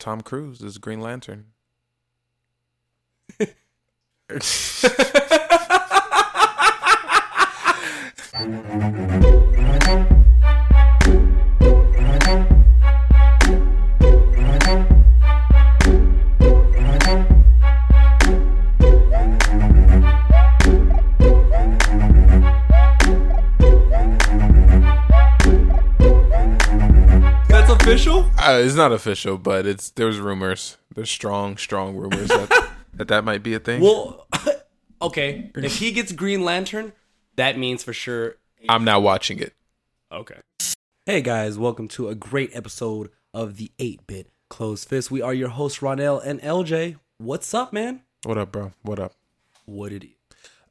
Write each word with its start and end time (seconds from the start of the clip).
Tom 0.00 0.22
Cruise 0.22 0.62
is 0.62 0.78
Green 0.78 1.00
Lantern. 1.00 1.52
Uh, 28.50 28.58
it's 28.58 28.74
not 28.74 28.90
official, 28.90 29.38
but 29.38 29.64
it's 29.64 29.90
there's 29.90 30.18
rumors. 30.18 30.76
There's 30.92 31.08
strong, 31.08 31.56
strong 31.56 31.94
rumors 31.94 32.30
that 32.30 32.70
that, 32.94 33.06
that 33.06 33.24
might 33.24 33.44
be 33.44 33.54
a 33.54 33.60
thing. 33.60 33.80
Well, 33.80 34.26
okay. 35.02 35.52
If 35.54 35.76
he 35.76 35.92
gets 35.92 36.10
Green 36.10 36.44
Lantern, 36.44 36.92
that 37.36 37.56
means 37.56 37.84
for 37.84 37.92
sure. 37.92 38.38
I'm 38.68 38.82
not 38.82 39.02
watching 39.02 39.38
it. 39.38 39.52
Okay. 40.10 40.40
Hey 41.06 41.20
guys, 41.20 41.58
welcome 41.58 41.86
to 41.88 42.08
a 42.08 42.16
great 42.16 42.50
episode 42.52 43.10
of 43.32 43.56
the 43.56 43.70
8 43.78 44.04
Bit 44.08 44.26
Closed 44.48 44.88
Fist. 44.88 45.12
We 45.12 45.22
are 45.22 45.32
your 45.32 45.50
hosts, 45.50 45.78
Ronell 45.78 46.20
and 46.24 46.42
LJ. 46.42 46.96
What's 47.18 47.54
up, 47.54 47.72
man? 47.72 48.00
What 48.24 48.36
up, 48.36 48.50
bro? 48.50 48.72
What 48.82 48.98
up? 48.98 49.12
What 49.64 49.90
did 49.90 50.02
he? 50.02 50.16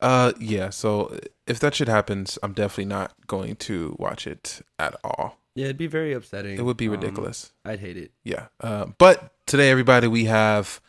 Uh, 0.02 0.34
yeah. 0.38 0.70
So 0.70 1.18
if 1.48 1.62
that 1.62 1.76
shit 1.76 1.88
happens, 1.88 2.38
I'm 2.44 2.52
definitely 2.52 2.86
not 2.86 3.14
going 3.28 3.56
to 3.56 3.96
watch 3.98 4.28
it 4.28 4.64
at 4.78 4.98
all. 5.02 5.39
Yeah, 5.56 5.66
it'd 5.66 5.78
be 5.78 5.88
very 5.88 6.14
upsetting. 6.14 6.58
It 6.58 6.64
would 6.64 6.78
be 6.78 6.88
Um, 6.88 6.92
ridiculous. 6.94 7.52
I'd 7.66 7.80
hate 7.80 7.98
it. 7.98 8.12
Yeah. 8.24 8.48
Uh, 8.62 8.88
but 8.98 9.34
today, 9.46 9.70
everybody, 9.72 10.08
we 10.08 10.26
have 10.26 10.80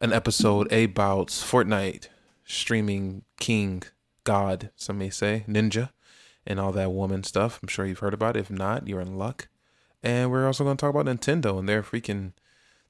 an 0.00 0.12
episode 0.12 0.70
about 0.72 1.28
Fortnite 1.28 2.08
streaming 2.44 3.22
king, 3.38 3.82
god, 4.24 4.70
some 4.76 4.98
may 4.98 5.10
say, 5.10 5.44
ninja, 5.48 5.90
and 6.46 6.58
all 6.58 6.72
that 6.72 6.92
woman 6.92 7.22
stuff. 7.22 7.60
I'm 7.62 7.68
sure 7.68 7.86
you've 7.86 8.00
heard 8.00 8.14
about 8.14 8.36
it. 8.36 8.40
If 8.40 8.50
not, 8.50 8.88
you're 8.88 9.00
in 9.00 9.16
luck. 9.16 9.48
And 10.02 10.30
we're 10.30 10.46
also 10.46 10.64
going 10.64 10.76
to 10.76 10.80
talk 10.80 10.94
about 10.94 11.06
Nintendo 11.06 11.58
and 11.58 11.68
their 11.68 11.82
freaking, 11.82 12.32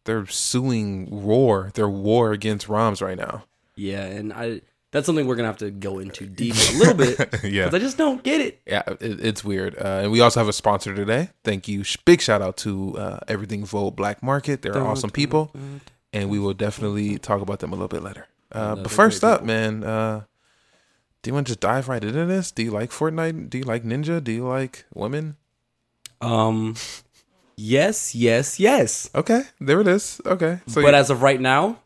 they're 0.05 0.27
suing 0.27 1.09
war, 1.11 1.71
their 1.75 1.89
war 1.89 2.33
against 2.33 2.69
ROMs 2.69 3.03
right 3.03 3.19
now. 3.19 3.45
Yeah, 3.77 4.05
and 4.05 4.33
I 4.33 4.63
that's 4.93 5.07
something 5.07 5.27
we're 5.27 5.37
gonna 5.37 5.49
have 5.49 5.59
to 5.59 5.71
go 5.71 5.99
into 6.01 6.27
deep 6.27 6.55
a 6.55 6.79
little 6.79 6.95
bit. 6.95 7.19
Yeah. 7.45 7.65
Because 7.67 7.75
I 7.75 7.79
just 7.79 7.97
don't 7.99 8.23
get 8.23 8.41
it. 8.41 8.61
Yeah, 8.67 8.83
it, 9.01 9.25
it's 9.25 9.45
weird. 9.45 9.77
Uh, 9.79 10.01
and 10.03 10.13
we 10.13 10.21
also 10.21 10.41
have 10.41 10.49
a 10.49 10.53
sponsor 10.53 10.95
today. 10.95 11.31
Thank 11.45 11.69
you. 11.69 11.85
Big 12.05 12.21
shout 12.21 12.43
out 12.43 12.57
to 12.59 12.97
uh, 12.99 13.19
Everything 13.29 13.65
Vogue 13.65 13.97
Black 13.97 14.23
Market. 14.23 14.63
They're 14.63 14.77
awesome 14.79 15.11
people, 15.11 15.53
and 16.13 16.29
we 16.31 16.39
will 16.39 16.55
definitely 16.55 17.19
talk 17.19 17.41
about 17.41 17.61
them 17.61 17.71
a 17.73 17.77
little 17.77 17.89
bit 17.89 18.03
later. 18.03 18.27
Uh, 18.53 18.75
but 18.77 18.91
first 18.91 19.23
up, 19.23 19.45
man, 19.45 19.85
uh, 19.85 20.23
do 21.23 21.31
you 21.31 21.35
want 21.35 21.47
to 21.47 21.51
just 21.53 21.61
dive 21.61 21.89
right 21.89 22.03
into 22.03 22.25
this? 22.27 22.51
Do 22.51 22.63
you 22.65 22.71
like 22.73 22.91
Fortnite? 22.91 23.49
Do 23.51 23.59
you 23.59 23.65
like 23.65 23.85
Ninja? 23.85 24.23
Do 24.25 24.33
you 24.33 24.47
like 24.47 24.85
women? 24.95 25.37
Um 26.21 26.75
Yes, 27.57 28.15
yes, 28.15 28.59
yes. 28.59 29.11
Okay, 29.15 29.43
there 29.61 29.81
it 29.83 29.87
is. 29.89 30.21
Okay, 30.25 30.61
so 30.67 30.81
but 30.83 30.89
you- 30.93 30.95
as 30.97 31.11
of 31.11 31.21
right 31.23 31.41
now, 31.41 31.79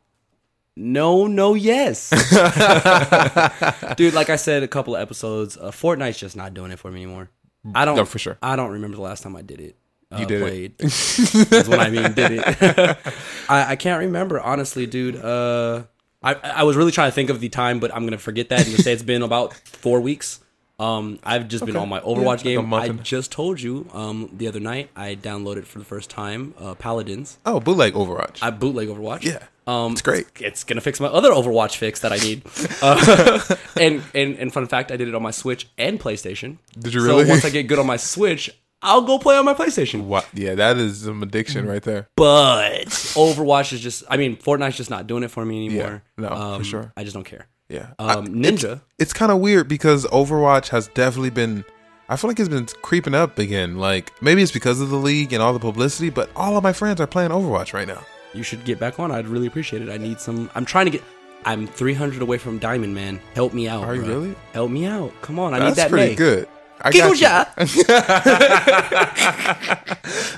no, 0.76 1.26
no, 1.26 1.54
yes. 1.54 2.10
Dude, 3.96 4.14
like 4.14 4.30
I 4.30 4.36
said 4.36 4.62
a 4.62 4.68
couple 4.68 4.96
of 4.96 5.02
episodes, 5.02 5.56
uh, 5.56 5.70
Fortnite's 5.70 6.18
just 6.18 6.36
not 6.36 6.54
doing 6.54 6.70
it 6.72 6.78
for 6.78 6.90
me 6.90 7.02
anymore. 7.02 7.30
I 7.74 7.84
don't 7.84 7.96
No, 7.96 8.04
for 8.04 8.18
sure. 8.18 8.36
I 8.42 8.56
don't 8.56 8.72
remember 8.72 8.96
the 8.96 9.02
last 9.02 9.22
time 9.22 9.36
I 9.36 9.42
did 9.42 9.60
it. 9.60 9.76
Uh, 10.10 10.18
You 10.18 10.26
did 10.26 10.42
it. 10.42 10.44
played. 10.44 10.78
That's 10.78 11.68
what 11.68 11.80
I 11.80 11.90
mean, 11.90 12.12
did 12.12 12.32
it. 12.32 12.44
I, 13.48 13.72
I 13.72 13.76
can't 13.76 14.00
remember, 14.00 14.40
honestly, 14.40 14.86
dude. 14.86 15.16
Uh 15.16 15.84
I, 16.22 16.34
I 16.42 16.62
was 16.64 16.74
really 16.74 16.90
trying 16.90 17.10
to 17.10 17.14
think 17.14 17.28
of 17.28 17.40
the 17.40 17.50
time, 17.50 17.80
but 17.80 17.94
I'm 17.94 18.04
gonna 18.06 18.16
forget 18.16 18.48
that 18.48 18.60
and 18.60 18.70
just 18.70 18.82
say 18.84 18.92
it's 18.94 19.02
been 19.02 19.20
about 19.22 19.52
four 19.52 20.00
weeks. 20.00 20.40
Um, 20.78 21.18
I've 21.22 21.46
just 21.48 21.64
been 21.66 21.76
on 21.76 21.88
my 21.88 22.00
Overwatch 22.00 22.24
like 22.24 22.40
a 22.40 22.44
game. 22.44 22.66
month 22.68 22.84
I 22.84 22.88
just 23.02 23.30
told 23.30 23.60
you 23.60 23.86
um, 23.92 24.30
the 24.32 24.48
other 24.48 24.58
night 24.58 24.88
I 24.96 25.14
downloaded 25.16 25.66
for 25.66 25.78
the 25.78 25.84
first 25.84 26.08
time 26.10 26.54
uh, 26.58 26.74
Paladins. 26.74 27.38
oh, 27.46 27.60
bootleg 27.60 27.92
Overwatch. 27.92 28.38
I 28.42 28.50
bootleg 28.50 28.88
Overwatch. 28.88 29.22
Yeah. 29.24 29.44
Um, 29.66 29.92
It's 29.92 30.02
great. 30.02 30.26
It's, 30.40 30.64
gonna 30.64 30.80
fix 30.80 31.00
my 31.00 31.06
other 31.08 31.30
Overwatch 31.30 31.76
fix 31.76 32.00
that 32.00 32.12
I 32.12 32.16
need. 32.18 32.42
Uh, 32.82 33.38
and 33.80 34.02
and 34.14 34.36
and 34.38 34.52
fun 34.52 34.66
fact, 34.66 34.90
I 34.92 34.96
did 34.96 35.08
it 35.08 35.14
on 35.14 35.22
my 35.22 35.30
Switch 35.30 35.68
and 35.78 35.98
PlayStation. 35.98 36.58
Did 36.78 36.92
you 36.92 37.02
really? 37.02 37.24
So 37.24 37.30
once 37.30 37.44
I 37.44 37.50
get 37.50 37.62
good 37.68 37.78
on 37.78 37.86
my 37.86 37.96
Switch, 37.96 38.50
I'll 38.82 39.00
go 39.02 39.18
play 39.18 39.36
on 39.36 39.44
my 39.46 39.54
PlayStation. 39.54 40.04
What? 40.04 40.26
Yeah, 40.34 40.54
that 40.56 40.76
is 40.76 41.00
some 41.02 41.22
addiction 41.22 41.66
right 41.66 41.82
there. 41.82 42.08
But 42.16 42.84
Overwatch 43.16 43.72
is 43.72 43.80
just, 43.80 44.04
I 44.10 44.18
mean, 44.18 44.36
Fortnite's 44.36 44.76
just 44.76 44.90
not 44.90 45.06
doing 45.06 45.22
it 45.22 45.30
for 45.30 45.44
me 45.46 45.64
anymore. 45.66 46.02
Yeah. 46.18 46.22
No, 46.22 46.28
for 46.28 46.34
Um, 46.34 46.62
sure. 46.62 46.92
I 46.96 47.04
just 47.04 47.14
don't 47.14 47.24
care. 47.24 47.46
Yeah. 47.70 47.88
Um, 47.98 48.08
I- 48.08 48.28
Ninja. 48.28 48.82
it's 48.98 49.14
kind 49.14 49.32
of 49.32 49.38
weird 49.40 49.68
because 49.68 50.04
Overwatch 50.06 50.68
has 50.68 50.88
definitely 50.88 51.30
been. 51.30 51.64
I 52.10 52.16
feel 52.16 52.28
like 52.28 52.38
it's 52.38 52.50
been 52.50 52.66
creeping 52.82 53.14
up 53.14 53.38
again. 53.38 53.78
Like 53.78 54.12
maybe 54.20 54.42
it's 54.42 54.52
because 54.52 54.82
of 54.82 54.90
the 54.90 54.98
league 54.98 55.32
and 55.32 55.42
all 55.42 55.54
the 55.54 55.58
publicity, 55.60 56.10
but 56.10 56.28
all 56.36 56.58
of 56.58 56.62
my 56.62 56.74
friends 56.74 57.00
are 57.00 57.06
playing 57.06 57.30
Overwatch 57.30 57.72
right 57.72 57.88
now. 57.88 58.04
You 58.34 58.42
should 58.42 58.64
get 58.64 58.78
back 58.78 58.98
on. 58.98 59.10
I'd 59.10 59.26
really 59.26 59.46
appreciate 59.46 59.82
it. 59.82 59.88
I 59.90 59.96
need 59.96 60.20
some. 60.20 60.50
I'm 60.54 60.64
trying 60.64 60.86
to 60.86 60.90
get. 60.90 61.02
I'm 61.46 61.66
300 61.66 62.22
away 62.22 62.38
from 62.38 62.58
Diamond, 62.58 62.94
man. 62.94 63.20
Help 63.34 63.52
me 63.52 63.68
out. 63.68 63.84
Are 63.84 63.94
you 63.94 64.02
bruh. 64.02 64.08
really? 64.08 64.34
Help 64.52 64.70
me 64.70 64.86
out. 64.86 65.12
Come 65.22 65.38
on. 65.38 65.52
I 65.54 65.58
need 65.58 65.64
That's 65.66 65.76
that 65.76 65.90
pretty 65.90 66.10
May. 66.12 66.14
good. 66.16 66.48
I 66.80 66.90
Giggle 66.90 67.14
got 67.14 67.56
you. 67.76 67.84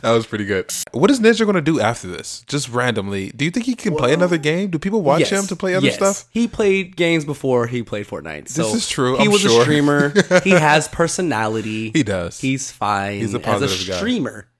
That 0.02 0.12
was 0.12 0.26
pretty 0.26 0.44
good. 0.44 0.72
What 0.92 1.10
is 1.10 1.18
Ninja 1.20 1.40
going 1.44 1.54
to 1.56 1.60
do 1.62 1.80
after 1.80 2.06
this? 2.06 2.44
Just 2.46 2.68
randomly, 2.68 3.30
do 3.30 3.44
you 3.44 3.50
think 3.50 3.66
he 3.66 3.74
can 3.74 3.96
play 3.96 4.12
another 4.12 4.38
game? 4.38 4.70
Do 4.70 4.78
people 4.78 5.02
watch 5.02 5.20
Yes. 5.20 5.30
him 5.32 5.46
to 5.46 5.56
play 5.56 5.74
other 5.74 5.86
Yes. 5.86 5.96
stuff? 5.96 6.26
He 6.30 6.46
played 6.46 6.96
games 6.96 7.24
before 7.24 7.66
he 7.66 7.82
played 7.82 8.06
Fortnite. 8.06 8.48
So 8.48 8.74
is 8.74 8.88
true, 8.88 9.16
He 9.16 9.24
I'm 9.24 9.30
was 9.32 9.40
sure. 9.40 9.60
a 9.62 9.64
streamer. 9.64 10.12
he 10.44 10.50
has 10.50 10.86
personality. 10.88 11.90
He 11.92 12.02
does. 12.02 12.38
He's 12.40 12.70
fine. 12.70 13.20
He's 13.20 13.34
a 13.34 13.38
as 13.38 13.42
a 13.42 13.50
positive 13.50 13.88
guy. 13.88 13.98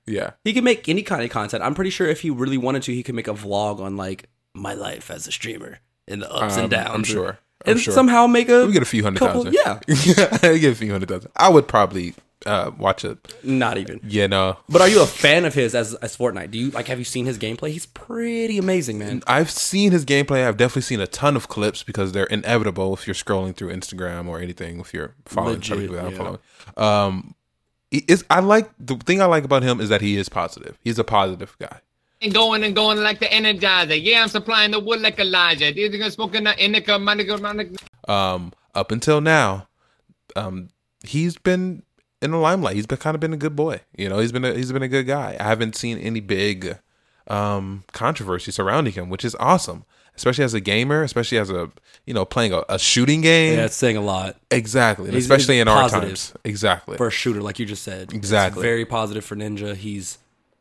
Yeah. 0.06 0.31
He 0.44 0.53
can 0.53 0.65
make 0.65 0.89
any 0.89 1.03
kind 1.03 1.22
of 1.22 1.31
content. 1.31 1.62
I'm 1.62 1.75
pretty 1.75 1.91
sure 1.91 2.06
if 2.09 2.21
he 2.21 2.31
really 2.31 2.59
wanted 2.59 2.83
to, 2.84 2.94
he 2.94 3.03
could 3.03 3.15
make 3.15 3.28
a 3.28 3.34
vlog 3.34 3.81
on 3.81 3.97
like 3.97 4.28
my 4.55 4.75
life 4.75 5.11
as 5.11 5.27
a 5.27 5.33
streamer 5.33 5.78
and 6.09 6.22
the 6.22 6.33
ups 6.33 6.55
Um, 6.56 6.62
and 6.62 6.71
downs. 6.71 6.91
I'm 6.94 7.05
sure. 7.05 7.39
I'm 7.65 7.72
and 7.72 7.81
sure. 7.81 7.93
somehow 7.94 8.27
make 8.27 8.49
a 8.49 8.66
we 8.66 8.72
get 8.72 8.83
a 8.83 8.87
few 8.87 9.03
hundred 9.03 9.19
couple. 9.21 9.45
thousand. 9.45 9.55
Yeah, 9.66 9.81
we 10.53 10.59
get 10.61 10.72
a 10.72 10.75
few 10.77 10.93
hundred 10.93 11.09
thousand. 11.09 11.31
I 11.37 11.49
would 11.49 11.66
probably 11.66 12.15
uh, 12.45 12.71
watch 12.78 13.05
it. 13.05 13.19
not 13.43 13.78
even. 13.78 13.99
Yeah, 14.05 14.27
no. 14.28 14.59
But 14.69 14.83
are 14.83 14.89
you 14.89 15.03
a 15.03 15.06
fan 15.06 15.45
of 15.47 15.55
his 15.55 15.75
as 15.75 15.95
as 15.95 16.16
Fortnite? 16.16 16.50
Do 16.50 16.59
you 16.59 16.71
like? 16.71 16.87
Have 16.89 16.99
you 16.99 17.05
seen 17.05 17.25
his 17.27 17.39
gameplay? 17.39 17.71
He's 17.71 17.87
pretty 17.87 18.59
amazing, 18.59 18.99
man. 18.99 19.22
I've 19.27 19.50
seen 19.50 19.91
his 19.91 20.05
gameplay. 20.05 20.47
I've 20.47 20.59
definitely 20.59 20.83
seen 20.83 21.00
a 21.00 21.06
ton 21.06 21.34
of 21.34 21.49
clips 21.49 21.83
because 21.83 22.12
they're 22.12 22.27
inevitable 22.27 22.93
if 22.95 23.06
you're 23.06 23.15
scrolling 23.15 23.56
through 23.56 23.72
Instagram 23.75 24.28
or 24.28 24.39
anything. 24.39 24.78
If 24.78 24.93
you're 24.95 25.15
following 25.25 25.55
Legit, 25.55 25.66
somebody 25.69 25.89
without 25.89 26.12
yeah. 26.12 26.19
following, 26.19 26.39
um, 26.77 27.34
it's 28.09 28.25
I 28.31 28.41
like 28.41 28.71
the 28.79 28.97
thing 28.97 29.21
I 29.21 29.27
like 29.27 29.45
about 29.45 29.62
him 29.62 29.81
is 29.81 29.89
that 29.89 30.01
he 30.01 30.17
is 30.17 30.29
positive. 30.29 30.79
He's 30.83 30.99
a 30.99 31.05
positive 31.05 31.57
guy. 31.59 31.81
and 32.23 32.33
going 32.33 32.65
and 32.65 32.75
going 32.75 32.99
like 32.99 33.21
the 33.21 33.27
energizer. 33.27 34.01
Yeah, 34.03 34.23
I'm 34.23 34.29
supplying 34.29 34.71
the 34.71 34.81
wood 34.81 35.01
like 35.01 35.19
Elijah. 35.19 35.73
These 35.73 35.95
are 35.95 35.99
gonna 35.99 36.11
smoking 36.11 36.45
the 36.45 36.65
indica, 36.65 36.99
monica, 36.99 37.39
monica. 37.39 37.77
Um, 38.09 38.53
up 38.75 38.91
until 38.93 39.21
now, 39.21 39.69
um, 40.34 40.69
he's 41.05 41.37
been 41.37 41.83
in 42.23 42.31
the 42.31 42.39
limelight. 42.39 42.77
He's 42.77 42.87
been 42.87 42.99
kind 42.99 43.15
of 43.15 43.21
been 43.21 43.33
a 43.33 43.37
good 43.37 43.55
boy. 43.57 43.81
You 43.97 44.09
know, 44.09 44.19
he's 44.19 44.33
been 44.33 44.45
a, 44.45 44.55
he's 44.55 44.73
been 44.73 44.83
a 44.83 44.89
good 44.89 45.07
guy. 45.07 45.37
I 45.39 45.45
haven't 45.45 45.77
seen 45.77 45.99
any 45.99 46.21
big 46.21 46.78
um 47.28 47.83
controversy 47.93 48.53
surrounding 48.53 48.93
him, 48.95 49.11
which 49.11 49.25
is 49.25 49.34
awesome. 49.41 49.84
Especially 50.16 50.44
as 50.44 50.54
a 50.54 50.60
gamer, 50.60 51.03
especially 51.03 51.38
as 51.38 51.50
a 51.50 51.71
you 52.06 52.15
know 52.15 52.25
playing 52.25 52.53
a, 52.53 52.62
a 52.69 52.78
shooting 52.78 53.21
game. 53.21 53.59
Yeah, 53.59 53.66
it's 53.66 53.77
saying 53.77 53.97
a 53.97 54.00
lot 54.00 54.37
Exactly, 54.50 55.10
He's- 55.10 55.22
especially 55.25 55.56
he's 55.56 55.62
in 55.62 55.69
our 55.69 55.88
times. 55.88 56.32
Exactly. 56.44 56.97
for 56.97 57.09
a 57.09 57.10
shooter, 57.10 57.43
like 57.43 57.59
you 57.59 57.66
just 57.66 57.82
said. 57.82 58.12
Exactly. 58.12 58.60
It's 58.60 58.65
very 58.65 58.84
positive 58.84 59.25
for 59.25 59.37
Ninja. 59.37 59.75
He's 59.77 60.19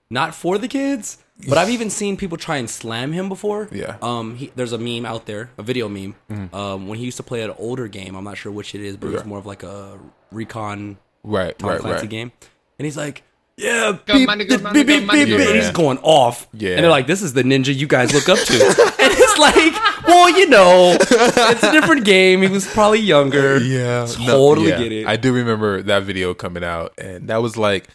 not 0.10 0.36
for 0.36 0.58
the 0.58 0.68
kids, 0.68 1.18
but 1.50 1.58
I've 1.58 1.70
even 1.70 1.90
seen 1.90 2.16
people 2.18 2.38
try 2.38 2.58
and 2.58 2.70
slam 2.70 3.12
him 3.12 3.28
before. 3.30 3.68
Yeah. 3.72 3.98
Um. 4.02 4.36
He, 4.36 4.52
there's 4.56 4.72
a 4.74 4.78
meme 4.78 5.06
out 5.06 5.26
there, 5.26 5.50
a 5.58 5.64
video 5.64 5.88
meme. 5.90 6.16
Um. 6.54 6.88
When 6.88 6.98
he 7.00 7.06
used 7.06 7.18
to 7.18 7.24
play 7.24 7.42
an 7.42 7.52
older 7.58 7.88
game, 7.88 8.16
I'm 8.16 8.24
not 8.24 8.38
sure 8.38 8.52
which 8.52 8.76
it 8.76 8.82
is, 8.82 8.98
but 8.98 9.08
it 9.08 9.14
was 9.14 9.26
more 9.26 9.40
of 9.40 9.46
like 9.46 9.64
a 9.64 9.98
recon 10.32 10.98
right, 11.24 11.58
Tom 11.58 11.70
right, 11.70 11.80
Clancy 11.80 12.02
right. 12.02 12.10
game. 12.10 12.32
And 12.78 12.86
he's 12.86 12.98
like, 12.98 13.24
yeah, 13.58 13.98
Go, 14.06 14.16
beep, 14.16 14.28
money, 14.28 14.44
beep, 14.46 14.62
money, 14.62 14.84
beep, 14.84 15.08
beep, 15.10 15.12
beep, 15.12 15.28
go. 15.30 15.38
and 15.38 15.56
he's 15.56 15.72
going 15.72 15.98
off. 16.00 16.46
Yeah. 16.54 16.72
And 16.72 16.84
they're 16.84 16.90
like, 16.92 17.08
this 17.08 17.22
is 17.22 17.32
the 17.34 17.44
ninja 17.44 17.74
you 17.74 17.88
guys 17.88 18.14
look 18.14 18.28
up 18.28 18.38
to. 18.38 18.54
and 19.00 19.14
like, 19.38 19.74
well, 20.08 20.30
you 20.30 20.48
know, 20.48 20.98
it's 21.00 21.64
a 21.64 21.72
different 21.72 22.06
game. 22.06 22.42
He 22.42 22.48
was 22.48 22.66
probably 22.68 23.00
younger. 23.00 23.58
Yeah, 23.64 24.08
no, 24.20 24.26
Totally 24.28 24.70
yeah. 24.70 24.78
get 24.80 24.92
it. 24.92 25.08
I 25.08 25.16
do 25.16 25.34
remember 25.34 25.82
that 25.84 26.04
video 26.04 26.34
coming 26.34 26.64
out, 26.64 26.94
and 26.98 27.28
that 27.30 27.42
was 27.42 27.58
like 27.58 27.88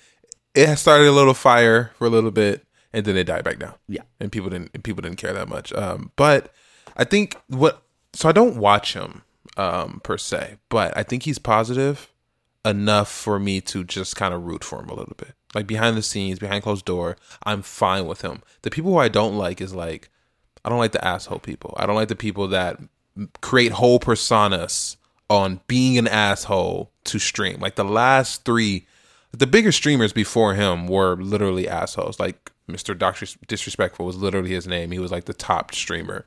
it 0.54 0.76
started 0.76 1.06
a 1.08 1.12
little 1.12 1.34
fire 1.34 1.92
for 1.98 2.06
a 2.06 2.10
little 2.10 2.30
bit, 2.30 2.64
and 2.92 3.04
then 3.04 3.16
it 3.16 3.24
died 3.24 3.44
back 3.44 3.58
down. 3.58 3.74
Yeah. 3.88 4.02
and 4.18 4.30
people 4.32 4.50
didn't 4.50 4.70
and 4.74 4.82
people 4.82 5.02
didn't 5.02 5.18
care 5.18 5.32
that 5.32 5.48
much. 5.48 5.72
Um, 5.72 6.10
but 6.16 6.52
I 6.96 7.04
think 7.04 7.36
what 7.48 7.82
so 8.12 8.28
I 8.28 8.32
don't 8.32 8.56
watch 8.56 8.94
him 8.94 9.22
um 9.56 10.00
per 10.02 10.18
se, 10.18 10.56
but 10.68 10.96
I 10.96 11.02
think 11.02 11.22
he's 11.24 11.38
positive 11.38 12.10
enough 12.64 13.10
for 13.10 13.38
me 13.38 13.60
to 13.62 13.84
just 13.84 14.16
kind 14.16 14.34
of 14.34 14.44
root 14.44 14.62
for 14.64 14.80
him 14.80 14.88
a 14.90 14.94
little 14.94 15.14
bit. 15.16 15.32
like 15.54 15.66
behind 15.66 15.96
the 15.96 16.02
scenes, 16.02 16.38
behind 16.38 16.62
closed 16.62 16.84
door, 16.84 17.16
I'm 17.44 17.62
fine 17.62 18.06
with 18.06 18.20
him. 18.20 18.42
The 18.62 18.70
people 18.70 18.90
who 18.92 18.98
I 18.98 19.08
don't 19.08 19.36
like 19.38 19.60
is 19.62 19.72
like, 19.74 20.10
I 20.64 20.68
don't 20.68 20.78
like 20.78 20.92
the 20.92 21.04
asshole 21.04 21.38
people. 21.38 21.74
I 21.76 21.86
don't 21.86 21.96
like 21.96 22.08
the 22.08 22.16
people 22.16 22.48
that 22.48 22.78
create 23.40 23.72
whole 23.72 23.98
personas 23.98 24.96
on 25.28 25.60
being 25.66 25.96
an 25.98 26.08
asshole 26.08 26.90
to 27.04 27.18
stream. 27.18 27.60
Like 27.60 27.76
the 27.76 27.84
last 27.84 28.44
three, 28.44 28.86
the 29.32 29.46
bigger 29.46 29.72
streamers 29.72 30.12
before 30.12 30.54
him 30.54 30.86
were 30.86 31.16
literally 31.16 31.68
assholes. 31.68 32.18
Like 32.18 32.50
Mr. 32.68 32.96
Doctor 32.96 33.26
Disrespectful 33.46 34.06
was 34.06 34.16
literally 34.16 34.50
his 34.50 34.66
name. 34.66 34.90
He 34.90 34.98
was 34.98 35.10
like 35.10 35.24
the 35.24 35.32
top 35.34 35.74
streamer. 35.74 36.26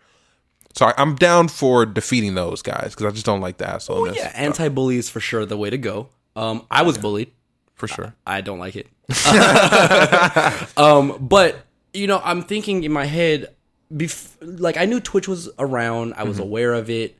So 0.75 0.87
I, 0.87 0.93
I'm 0.97 1.15
down 1.15 1.47
for 1.49 1.85
defeating 1.85 2.33
those 2.35 2.61
guys 2.61 2.91
because 2.91 3.05
I 3.05 3.11
just 3.11 3.25
don't 3.25 3.41
like 3.41 3.57
the 3.57 3.65
assholeness. 3.65 4.11
Oh, 4.11 4.13
yeah, 4.15 4.31
anti-bully 4.33 4.97
is 4.97 5.09
for 5.09 5.19
sure 5.19 5.45
the 5.45 5.57
way 5.57 5.69
to 5.69 5.77
go. 5.77 6.09
Um, 6.35 6.65
I 6.71 6.81
was 6.81 6.97
bullied. 6.97 7.31
for 7.75 7.87
sure. 7.87 8.15
I 8.25 8.41
don't 8.41 8.57
like 8.59 8.75
it. 8.75 8.87
um, 10.77 11.17
but 11.19 11.65
you 11.93 12.07
know, 12.07 12.21
I'm 12.23 12.41
thinking 12.41 12.83
in 12.83 12.91
my 12.91 13.05
head, 13.05 13.53
bef- 13.95 14.35
like 14.41 14.77
I 14.77 14.85
knew 14.85 14.99
Twitch 14.99 15.27
was 15.27 15.49
around. 15.59 16.13
I 16.15 16.23
was 16.23 16.39
aware 16.39 16.73
of 16.73 16.89
it. 16.89 17.17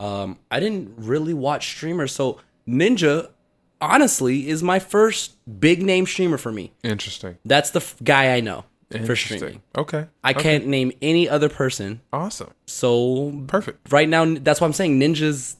Um, 0.00 0.38
I 0.50 0.60
didn't 0.60 0.92
really 0.98 1.32
watch 1.34 1.68
streamers, 1.68 2.12
so 2.12 2.38
Ninja, 2.68 3.30
honestly, 3.80 4.48
is 4.48 4.62
my 4.62 4.78
first 4.78 5.36
big 5.60 5.82
name 5.82 6.06
streamer 6.06 6.36
for 6.38 6.52
me. 6.52 6.72
Interesting. 6.82 7.38
That's 7.44 7.70
the 7.70 7.80
f- 7.80 7.96
guy 8.04 8.34
I 8.34 8.40
know 8.40 8.64
for 9.04 9.16
streaming. 9.16 9.62
Okay. 9.76 10.06
I 10.22 10.32
can't 10.32 10.66
name 10.66 10.92
any 11.02 11.28
other 11.28 11.48
person. 11.48 12.00
Awesome. 12.12 12.50
So 12.66 13.44
Perfect. 13.46 13.90
right 13.92 14.08
now, 14.08 14.24
that's 14.36 14.60
why 14.60 14.66
I'm 14.66 14.72
saying 14.72 15.00
Ninja's 15.00 15.56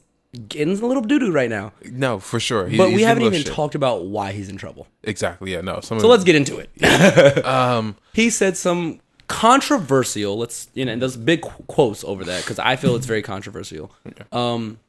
getting 0.47 0.77
a 0.77 0.85
little 0.85 1.01
doo 1.01 1.17
doo 1.19 1.31
right 1.31 1.49
now. 1.49 1.73
No, 1.91 2.19
for 2.19 2.39
sure. 2.39 2.67
He- 2.67 2.77
But 2.77 2.91
we 2.91 3.01
haven't 3.01 3.23
even 3.23 3.41
shit. 3.41 3.51
talked 3.53 3.73
about 3.75 4.05
why 4.05 4.33
he's 4.33 4.49
in 4.49 4.57
trouble. 4.57 4.87
Exactly. 5.03 5.51
Yeah. 5.53 5.61
No. 5.61 5.79
Some 5.81 5.99
So 5.99 6.07
let's 6.07 6.23
get 6.23 6.35
into 6.35 6.57
it. 6.59 7.43
um, 7.45 7.95
he 8.13 8.29
said 8.29 8.55
some 8.55 8.99
controversial. 9.27 10.37
Let's 10.37 10.69
you 10.73 10.85
know, 10.85 10.93
and 10.93 11.01
there's 11.01 11.17
big 11.17 11.41
quotes 11.41 12.03
over 12.03 12.23
that 12.25 12.43
because 12.43 12.59
I 12.59 12.75
feel 12.75 12.95
it's 12.95 13.05
very 13.05 13.21
controversial. 13.21 13.91
Um, 14.31 14.79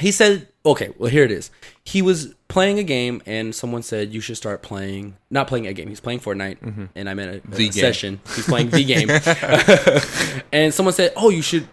he 0.00 0.10
said, 0.10 0.48
okay, 0.66 0.92
well 0.98 1.08
here 1.08 1.22
it 1.22 1.30
is. 1.30 1.50
He 1.84 2.02
was 2.02 2.34
playing 2.48 2.80
a 2.80 2.82
game 2.82 3.22
and 3.26 3.54
someone 3.54 3.82
said 3.82 4.12
you 4.12 4.20
should 4.20 4.36
start 4.36 4.60
playing. 4.62 5.16
Not 5.30 5.46
playing 5.46 5.68
a 5.68 5.72
game. 5.72 5.88
He's 5.88 6.00
playing 6.00 6.18
Fortnite, 6.20 6.88
and 6.96 7.08
I'm 7.08 7.18
in 7.20 7.40
a, 7.52 7.56
a 7.56 7.70
session. 7.72 8.20
He's 8.34 8.46
playing 8.46 8.70
the 8.70 8.82
game, 8.94 10.42
and 10.52 10.74
someone 10.74 10.92
said, 10.94 11.12
oh, 11.16 11.30
you 11.30 11.42
should 11.42 11.68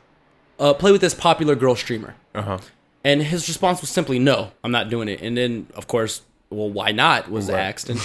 uh, 0.59 0.73
play 0.75 0.91
with 0.91 1.01
this 1.01 1.13
popular 1.15 1.55
girl 1.55 1.75
streamer. 1.75 2.15
Uh 2.35 2.41
huh. 2.43 2.57
And 3.03 3.23
his 3.23 3.47
response 3.47 3.81
was 3.81 3.89
simply, 3.89 4.19
"No, 4.19 4.51
I'm 4.63 4.71
not 4.71 4.89
doing 4.91 5.07
it." 5.09 5.21
And 5.21 5.35
then, 5.35 5.65
of 5.75 5.87
course, 5.87 6.21
well, 6.51 6.69
why 6.69 6.91
not? 6.91 7.31
Was 7.31 7.49
Right. 7.49 7.59
asked, 7.59 7.89
and 7.89 7.99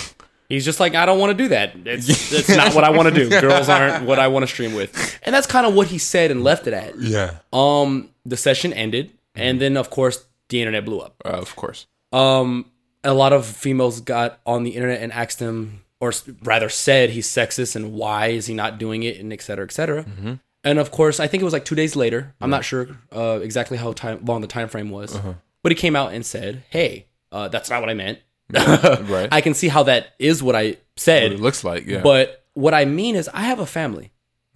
he's 0.49 0.65
just 0.65 0.81
like, 0.81 0.95
"I 0.95 1.07
don't 1.07 1.19
want 1.19 1.31
to 1.37 1.45
do 1.45 1.49
that. 1.49 1.73
It's, 1.85 2.09
it's 2.33 2.49
not 2.49 2.75
what 2.75 2.85
I 2.85 2.91
want 2.91 3.09
to 3.09 3.15
do. 3.15 3.29
Girls 3.29 3.69
aren't 3.69 4.05
what 4.09 4.19
I 4.19 4.29
want 4.29 4.43
to 4.45 4.47
stream 4.47 4.75
with." 4.75 5.19
And 5.23 5.35
that's 5.35 5.47
kind 5.47 5.67
of 5.67 5.75
what 5.75 5.89
he 5.89 5.99
said 5.99 6.31
and 6.31 6.43
left 6.45 6.67
it 6.67 6.75
at. 6.75 6.99
Yeah. 6.99 7.39
Um, 7.53 8.11
the 8.25 8.37
session 8.37 8.73
ended, 8.73 9.11
and 9.35 9.61
then 9.61 9.77
of 9.77 9.91
course 9.91 10.25
the 10.49 10.61
internet 10.61 10.85
blew 10.85 11.01
up. 11.01 11.15
Uh, 11.25 11.31
of 11.31 11.57
course. 11.57 11.87
Um, 12.13 12.71
a 13.05 13.13
lot 13.15 13.33
of 13.33 13.47
females 13.47 14.01
got 14.01 14.41
on 14.47 14.63
the 14.65 14.71
internet 14.71 15.01
and 15.03 15.13
asked 15.13 15.39
him, 15.41 15.83
or 16.01 16.13
rather 16.43 16.69
said, 16.69 17.11
he's 17.11 17.29
sexist 17.29 17.77
and 17.77 17.93
why 17.93 18.29
is 18.29 18.47
he 18.47 18.55
not 18.55 18.79
doing 18.79 19.03
it, 19.03 19.19
and 19.21 19.33
et 19.33 19.43
cetera, 19.43 19.65
et 19.65 19.73
cetera. 19.73 20.05
Mm-hmm. 20.05 20.35
And 20.65 20.79
of 20.81 20.91
course, 20.91 21.21
I 21.21 21.27
think 21.29 21.41
it 21.41 21.45
was 21.45 21.53
like 21.53 21.65
two 21.65 21.75
days 21.77 21.95
later. 21.95 22.35
I'm 22.41 22.51
not 22.51 22.65
sure 22.65 22.89
uh, 23.15 23.39
exactly 23.43 23.77
how 23.77 23.93
time, 23.93 24.25
long 24.25 24.41
the 24.41 24.47
time 24.49 24.69
frame 24.69 24.91
was, 24.91 25.15
Uh-huh. 25.15 25.35
but 25.63 25.71
he 25.73 25.77
came 25.77 25.95
out 25.95 26.13
and 26.13 26.27
said, 26.27 26.65
"Hey, 26.71 27.07
uh, 27.31 27.47
that's 27.49 27.71
not 27.71 27.81
what 27.81 27.89
I 27.91 27.95
meant. 27.95 28.19
Right. 29.09 29.29
I 29.33 29.41
can 29.41 29.55
see 29.55 29.69
how 29.69 29.83
that 29.85 30.15
is 30.19 30.43
what 30.43 30.55
I 30.57 30.77
said, 30.97 31.25
What 31.25 31.33
it 31.33 31.41
looks 31.41 31.65
like. 31.65 31.87
Yeah. 31.87 32.01
but 32.03 32.45
what 32.55 32.75
I 32.75 32.85
mean 32.85 33.17
is, 33.17 33.29
I 33.33 33.43
have 33.43 33.59
a 33.59 33.67
family. 33.67 34.13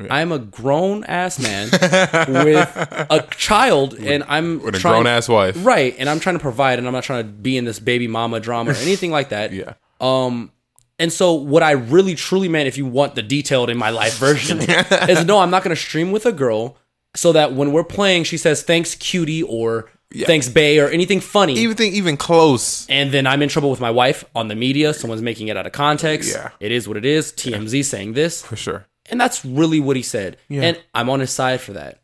I'm 0.09 0.33
a 0.33 0.39
grown 0.39 1.05
ass 1.05 1.39
man 1.39 1.69
with 1.73 2.75
a 3.11 3.27
child, 3.37 3.93
and 3.99 4.25
I'm 4.27 4.63
with 4.63 4.77
a 4.77 4.81
grown 4.81 5.07
ass 5.07 5.29
wife. 5.29 5.63
right? 5.63 5.95
And 5.99 6.09
I'm 6.09 6.21
trying 6.21 6.37
to 6.37 6.41
provide, 6.41 6.79
and 6.79 6.87
I'm 6.89 6.95
not 6.95 7.05
trying 7.05 7.27
to 7.27 7.31
be 7.31 7.59
in 7.59 7.67
this 7.67 7.79
baby 7.79 8.09
mama 8.09 8.41
drama 8.41 8.71
or 8.71 8.75
anything 8.77 9.11
like 9.11 9.29
that. 9.29 9.53
Yeah. 9.53 9.75
Um, 10.01 10.53
and 10.99 11.13
so 11.13 11.35
what 11.35 11.63
I 11.63 11.73
really 11.73 12.15
truly 12.15 12.49
meant, 12.49 12.67
if 12.67 12.79
you 12.79 12.87
want 12.87 13.15
the 13.15 13.23
detailed 13.23 13.69
in 13.69 13.77
my 13.77 13.91
life 13.91 14.17
version, 14.17 14.61
is 14.61 15.27
no, 15.27 15.39
I'm 15.41 15.51
not 15.51 15.63
going 15.65 15.77
to 15.77 15.81
stream 15.81 16.13
with 16.13 16.25
a 16.25 16.33
girl 16.33 16.79
so 17.15 17.33
that 17.33 17.53
when 17.53 17.73
we're 17.73 17.85
playing, 17.85 18.25
she 18.25 18.39
says 18.39 18.63
thanks 18.63 18.95
cutie 18.95 19.43
or 19.43 19.91
thanks 20.27 20.49
bay 20.49 20.79
or 20.79 20.89
anything 20.89 21.21
funny. 21.21 21.55
Even 21.59 21.77
think 21.77 21.95
even 21.95 22.17
close. 22.17 22.89
and 22.89 23.13
then 23.13 23.27
I'm 23.27 23.43
in 23.43 23.49
trouble 23.49 23.71
with 23.71 23.81
my 23.81 23.91
wife 23.91 24.25
on 24.35 24.49
the 24.49 24.55
media. 24.55 24.93
Someone's 24.95 25.23
making 25.23 25.49
it 25.49 25.57
out 25.57 25.67
of 25.67 25.73
context. 25.73 26.33
Yeah. 26.33 26.51
It 26.61 26.73
is 26.73 26.89
what 26.89 26.97
it 26.97 27.05
is. 27.05 27.33
TMZ 27.33 27.85
saying 27.85 28.13
this. 28.15 28.43
For 28.43 28.57
sure. 28.57 28.87
And 29.11 29.21
that's 29.21 29.45
really 29.45 29.81
what 29.81 29.97
he 29.97 30.03
said. 30.03 30.37
Yeah. 30.49 30.63
And 30.63 30.83
I'm 30.95 31.11
on 31.11 31.21
his 31.21 31.31
side 31.31 31.61
for 31.61 31.73
that. 31.73 32.01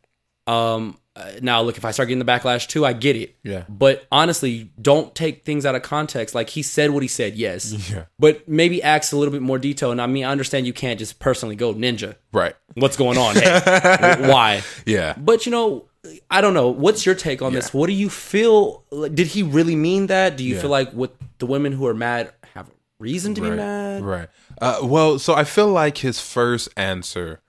Um, 0.47 0.99
uh, 1.14 1.32
now, 1.41 1.62
look, 1.62 1.79
if 1.79 1.85
I 1.85 1.93
start 1.93 2.08
getting 2.08 2.25
the 2.25 2.31
backlash 2.31 2.69
too, 2.69 2.85
I 2.85 2.93
get 2.93 3.17
it. 3.17 3.37
Yeah. 3.43 3.64
But 3.69 4.06
honestly, 4.12 4.70
don't 4.81 5.14
take 5.14 5.44
things 5.47 5.64
out 5.64 5.75
of 5.75 5.82
context. 5.82 6.35
Like 6.35 6.50
he 6.50 6.62
said 6.62 6.91
what 6.91 7.02
he 7.02 7.09
said, 7.09 7.37
yes. 7.37 7.91
Yeah. 7.91 8.05
But 8.19 8.47
maybe 8.49 8.82
ask 8.82 9.12
a 9.12 9.17
little 9.17 9.32
bit 9.32 9.41
more 9.41 9.59
detail. 9.59 9.93
And 9.93 10.00
I 10.02 10.06
mean, 10.06 10.25
I 10.25 10.31
understand 10.31 10.67
you 10.67 10.75
can't 10.75 10.99
just 10.99 11.19
personally 11.19 11.56
go 11.56 11.73
ninja. 11.73 12.17
Right. 12.32 12.55
What's 12.75 12.97
going 12.99 13.17
on? 13.17 13.37
Hey, 13.37 14.17
why? 14.31 14.62
Yeah. 14.85 15.14
But 15.17 15.47
you 15.47 15.52
know, 15.52 15.87
I 16.31 16.41
don't 16.41 16.55
know. 16.55 16.69
What's 16.69 17.05
your 17.06 17.14
take 17.14 17.43
on 17.43 17.53
this? 17.53 17.73
What 17.75 17.87
do 17.87 17.93
you 17.93 18.08
feel? 18.11 18.85
like, 18.91 19.14
Did 19.14 19.29
he 19.29 19.43
really 19.43 19.76
mean 19.76 20.06
that? 20.08 20.37
Do 20.37 20.44
you 20.44 20.55
Yeah. 20.55 20.61
feel 20.62 20.70
like 20.70 20.93
what 20.93 21.14
the 21.38 21.47
women 21.47 21.73
who 21.73 21.87
are 21.87 21.94
mad 21.94 22.32
have 22.55 22.70
reason 22.99 23.35
to 23.35 23.41
be 23.41 23.50
mad? 23.50 24.03
Right. 24.05 24.29
Uh, 24.61 24.81
well, 24.82 25.19
so 25.19 25.35
I 25.35 25.44
feel 25.44 25.69
like 25.69 25.99
his 25.99 26.20
first 26.20 26.69
answer 26.76 27.41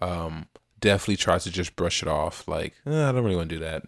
um, 0.00 0.46
definitely 0.80 1.16
tries 1.16 1.44
to 1.44 1.50
just 1.50 1.74
brush 1.76 2.02
it 2.02 2.08
off. 2.08 2.46
Like, 2.46 2.74
eh, 2.86 3.08
I 3.08 3.12
don't 3.12 3.24
really 3.24 3.36
want 3.36 3.48
to 3.48 3.56
do 3.56 3.60
that. 3.64 3.84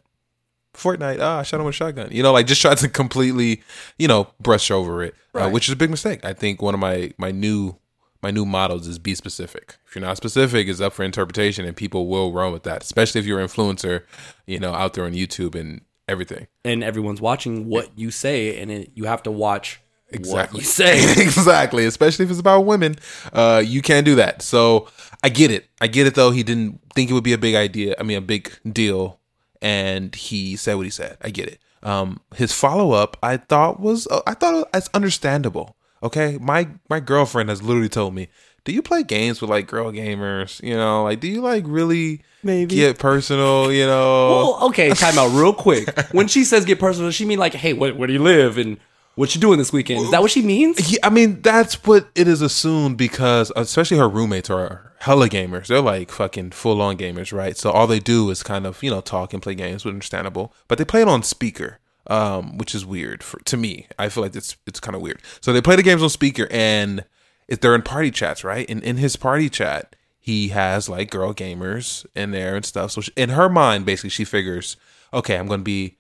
Fortnite, 0.75 1.19
ah, 1.21 1.41
I 1.41 1.43
shot 1.43 1.59
him 1.61 1.67
with 1.67 1.75
a 1.75 1.77
shotgun. 1.77 2.09
You 2.13 2.23
know, 2.23 2.33
like 2.33 2.47
just 2.47 2.61
tried 2.63 2.79
to 2.79 2.89
completely, 3.03 3.63
you 3.99 4.07
know, 4.09 4.29
brush 4.41 4.71
over 4.71 5.03
it, 5.03 5.15
uh, 5.35 5.51
which 5.51 5.69
is 5.69 5.73
a 5.73 5.77
big 5.77 5.91
mistake. 5.91 6.25
I 6.25 6.33
think 6.33 6.63
one 6.63 6.75
of 6.75 6.81
my 6.81 7.13
my 7.19 7.31
new 7.31 7.77
my 8.23 8.31
new 8.31 8.45
models 8.45 8.87
is 8.87 8.99
be 8.99 9.15
specific. 9.15 9.77
If 9.87 9.95
you're 9.95 10.05
not 10.05 10.17
specific, 10.17 10.69
it's 10.69 10.81
up 10.81 10.93
for 10.93 11.05
interpretation, 11.05 11.65
and 11.65 11.77
people 11.77 12.09
will 12.09 12.33
run 12.33 12.53
with 12.53 12.65
that. 12.65 12.83
Especially 12.83 13.21
if 13.21 13.27
you're 13.27 13.41
an 13.41 13.47
influencer, 13.47 14.03
you 14.47 14.59
know, 14.59 14.75
out 14.75 14.95
there 14.95 15.05
on 15.05 15.13
YouTube 15.13 15.55
and 15.55 15.83
everything. 16.09 16.47
And 16.65 16.83
everyone's 16.83 17.21
watching 17.21 17.67
what 17.69 17.91
you 17.97 18.11
say, 18.11 18.61
and 18.61 18.71
it, 18.71 18.91
you 18.95 19.05
have 19.05 19.23
to 19.25 19.31
watch 19.31 19.81
Exactly. 20.11 20.59
what 20.59 20.63
you 20.63 20.67
say. 20.67 21.13
exactly. 21.23 21.85
Especially 21.85 22.25
if 22.25 22.31
it's 22.31 22.41
about 22.41 22.61
women. 22.61 22.97
Uh, 23.33 23.63
you 23.65 23.83
can't 23.83 24.07
do 24.07 24.15
that. 24.17 24.43
So 24.43 24.89
I 25.23 25.29
get 25.29 25.51
it. 25.51 25.67
I 25.81 25.87
get 25.87 26.07
it 26.07 26.15
though. 26.15 26.31
He 26.31 26.43
didn't 26.43 26.81
think 26.95 27.11
it 27.11 27.15
would 27.15 27.25
be 27.25 27.35
a 27.35 27.39
big 27.39 27.55
idea. 27.55 27.95
I 27.99 28.03
mean, 28.03 28.19
a 28.19 28.23
big 28.23 28.51
deal. 28.71 29.21
And 29.61 30.15
he 30.15 30.57
said 30.57 30.75
what 30.75 30.87
he 30.87 30.91
said. 30.91 31.19
I 31.21 31.31
get 31.31 31.49
it. 31.49 31.59
Um, 31.83 32.21
his 32.35 32.53
follow 32.53 32.93
up, 32.93 33.17
I 33.23 33.37
thought 33.37 33.81
was, 33.81 34.07
uh, 34.09 34.21
I 34.27 34.35
thought 34.35 34.55
it 34.55 34.67
was 34.73 34.89
understandable. 34.95 35.77
Okay. 36.03 36.39
My, 36.41 36.69
my 36.89 37.01
girlfriend 37.01 37.49
has 37.49 37.63
literally 37.63 37.89
told 37.89 38.15
me, 38.15 38.29
do 38.65 38.73
you 38.73 38.83
play 38.83 39.03
games 39.03 39.41
with 39.41 39.49
like 39.51 39.67
girl 39.67 39.91
gamers? 39.93 40.63
You 40.63 40.77
know, 40.77 41.05
like, 41.05 41.21
do 41.21 41.29
you 41.29 41.41
like 41.41 41.65
really 41.67 42.23
Maybe. 42.43 42.75
get 42.77 42.99
personal? 42.99 43.73
You 43.73 43.87
know, 43.87 44.29
Well, 44.59 44.69
okay, 44.69 44.91
time 44.91 45.19
out 45.19 45.29
real 45.29 45.55
quick. 45.55 45.89
When 46.13 46.29
she 46.29 46.45
says 46.45 46.65
get 46.65 46.79
personal, 46.79 47.11
she 47.11 47.25
mean 47.25 47.39
like, 47.39 47.55
hey, 47.55 47.73
where, 47.73 47.95
where 47.95 48.07
do 48.07 48.13
you 48.13 48.23
live 48.23 48.59
and 48.59 48.79
what 49.15 49.35
you 49.35 49.41
doing 49.41 49.59
this 49.59 49.73
weekend? 49.73 50.03
Is 50.05 50.11
that 50.13 50.23
what 50.23 50.31
she 50.31 50.43
means? 50.43 50.93
Yeah, 50.93 51.01
I 51.03 51.11
mean 51.11 51.41
that's 51.43 51.83
what 51.85 52.09
it 52.15 52.29
is 52.29 52.41
assumed 52.41 52.99
because 52.99 53.51
especially 53.57 53.97
her 53.99 54.09
roommates 54.09 54.49
are 54.49 54.93
hella 55.01 55.29
gamers. 55.29 55.67
They're 55.67 55.81
like 55.81 56.11
fucking 56.11 56.51
full 56.53 56.81
on 56.81 56.97
gamers, 56.97 57.33
right? 57.33 57.57
So 57.57 57.71
all 57.71 57.87
they 57.89 57.99
do 57.99 58.31
is 58.31 58.43
kind 58.45 58.65
of 58.67 58.81
you 58.83 58.91
know 58.91 59.01
talk 59.01 59.33
and 59.33 59.43
play 59.43 59.55
games, 59.57 59.85
which 59.85 59.93
understandable. 59.93 60.53
But 60.69 60.79
they 60.79 60.85
play 60.85 61.03
it 61.03 61.09
on 61.09 61.23
speaker, 61.25 61.79
um, 62.09 62.57
which 62.59 62.75
is 62.75 62.85
weird 62.85 63.23
for 63.23 63.39
to 63.41 63.57
me. 63.57 63.87
I 63.99 64.09
feel 64.09 64.23
like 64.23 64.35
it's 64.35 64.57
it's 64.67 64.81
kind 64.81 64.97
of 64.97 65.03
weird. 65.03 65.23
So 65.41 65.53
they 65.53 65.63
play 65.63 65.77
the 65.77 65.83
games 65.83 66.03
on 66.03 66.09
speaker, 66.09 66.49
and 66.51 67.05
if 67.47 67.61
they're 67.61 67.75
in 67.75 67.83
party 67.83 68.11
chats, 68.11 68.45
right? 68.45 68.69
And 68.69 68.83
in 68.83 68.97
his 68.97 69.17
party 69.17 69.49
chat, 69.49 69.95
he 70.19 70.49
has 70.49 70.89
like 70.89 71.11
girl 71.11 71.33
gamers 71.33 72.05
in 72.15 72.31
there 72.31 72.57
and 72.57 72.65
stuff. 72.65 72.93
So 72.93 73.03
she, 73.03 73.13
in 73.17 73.31
her 73.31 73.49
mind, 73.49 73.87
basically, 73.87 74.11
she 74.11 74.25
figures, 74.25 74.77
okay, 75.13 75.37
I'm 75.37 75.47
going 75.47 75.61
to 75.61 75.65
be 75.65 75.99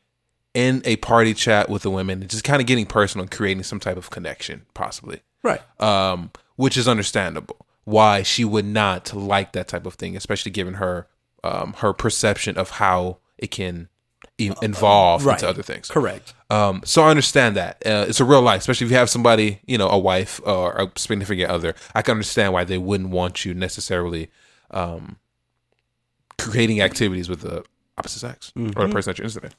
in 0.54 0.82
a 0.84 0.96
party 0.96 1.34
chat 1.34 1.68
with 1.68 1.82
the 1.82 1.90
women, 1.90 2.20
and 2.20 2.30
just 2.30 2.44
kind 2.44 2.60
of 2.60 2.66
getting 2.66 2.86
personal, 2.86 3.22
and 3.22 3.30
creating 3.30 3.62
some 3.62 3.80
type 3.80 3.96
of 3.96 4.10
connection, 4.10 4.66
possibly. 4.74 5.20
Right. 5.42 5.60
Um, 5.80 6.30
which 6.56 6.76
is 6.76 6.88
understandable. 6.88 7.66
Why 7.84 8.22
she 8.22 8.44
would 8.44 8.66
not 8.66 9.14
like 9.14 9.52
that 9.52 9.68
type 9.68 9.86
of 9.86 9.94
thing, 9.94 10.16
especially 10.16 10.52
given 10.52 10.74
her 10.74 11.06
um, 11.42 11.74
her 11.78 11.92
perception 11.92 12.58
of 12.58 12.70
how 12.70 13.18
it 13.38 13.50
can 13.50 13.88
evolve 14.38 15.24
Right. 15.24 15.34
into 15.34 15.48
other 15.48 15.62
things. 15.62 15.88
Correct. 15.88 16.32
Um, 16.50 16.80
so 16.84 17.02
I 17.02 17.10
understand 17.10 17.56
that 17.56 17.82
uh, 17.84 18.06
it's 18.08 18.20
a 18.20 18.24
real 18.24 18.40
life, 18.42 18.60
especially 18.60 18.86
if 18.86 18.90
you 18.90 18.96
have 18.96 19.10
somebody, 19.10 19.60
you 19.66 19.76
know, 19.76 19.88
a 19.88 19.98
wife 19.98 20.40
or 20.44 20.72
a 20.72 20.90
significant 20.96 21.50
other. 21.50 21.74
I 21.94 22.02
can 22.02 22.12
understand 22.12 22.52
why 22.52 22.64
they 22.64 22.78
wouldn't 22.78 23.10
want 23.10 23.44
you 23.44 23.52
necessarily 23.54 24.30
um, 24.70 25.16
creating 26.38 26.80
activities 26.80 27.28
with 27.28 27.40
the 27.40 27.64
opposite 27.96 28.20
sex 28.20 28.52
or 28.56 28.62
the 28.86 28.88
person 28.88 29.10
that 29.10 29.18
you're 29.18 29.24
interested 29.24 29.44
in. 29.44 29.50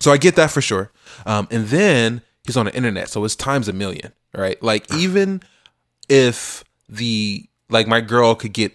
So 0.00 0.12
I 0.12 0.16
get 0.16 0.36
that 0.36 0.50
for 0.50 0.60
sure. 0.60 0.90
Um, 1.26 1.46
and 1.50 1.66
then 1.66 2.22
he's 2.44 2.56
on 2.56 2.66
the 2.66 2.74
internet, 2.74 3.08
so 3.08 3.24
it's 3.24 3.36
times 3.36 3.68
a 3.68 3.72
million, 3.72 4.12
right? 4.34 4.60
Like 4.62 4.92
even 4.94 5.42
if 6.08 6.64
the 6.88 7.46
like 7.68 7.86
my 7.86 8.00
girl 8.00 8.34
could 8.34 8.52
get 8.52 8.72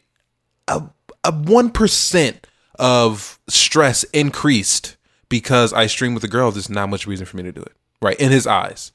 a 0.68 0.84
a 1.24 1.32
one 1.32 1.70
percent 1.70 2.48
of 2.80 3.40
stress 3.48 4.04
increased 4.06 4.98
because 5.32 5.74
I 5.74 5.88
stream 5.88 6.14
with 6.14 6.24
a 6.24 6.28
girl, 6.28 6.52
there's 6.52 6.70
not 6.70 6.90
much 6.90 7.08
reason 7.08 7.26
for 7.26 7.38
me 7.38 7.44
to 7.44 7.52
do 7.52 7.62
it. 7.62 7.72
Right 8.04 8.20
in 8.20 8.32
his 8.32 8.46
eyes. 8.46 8.92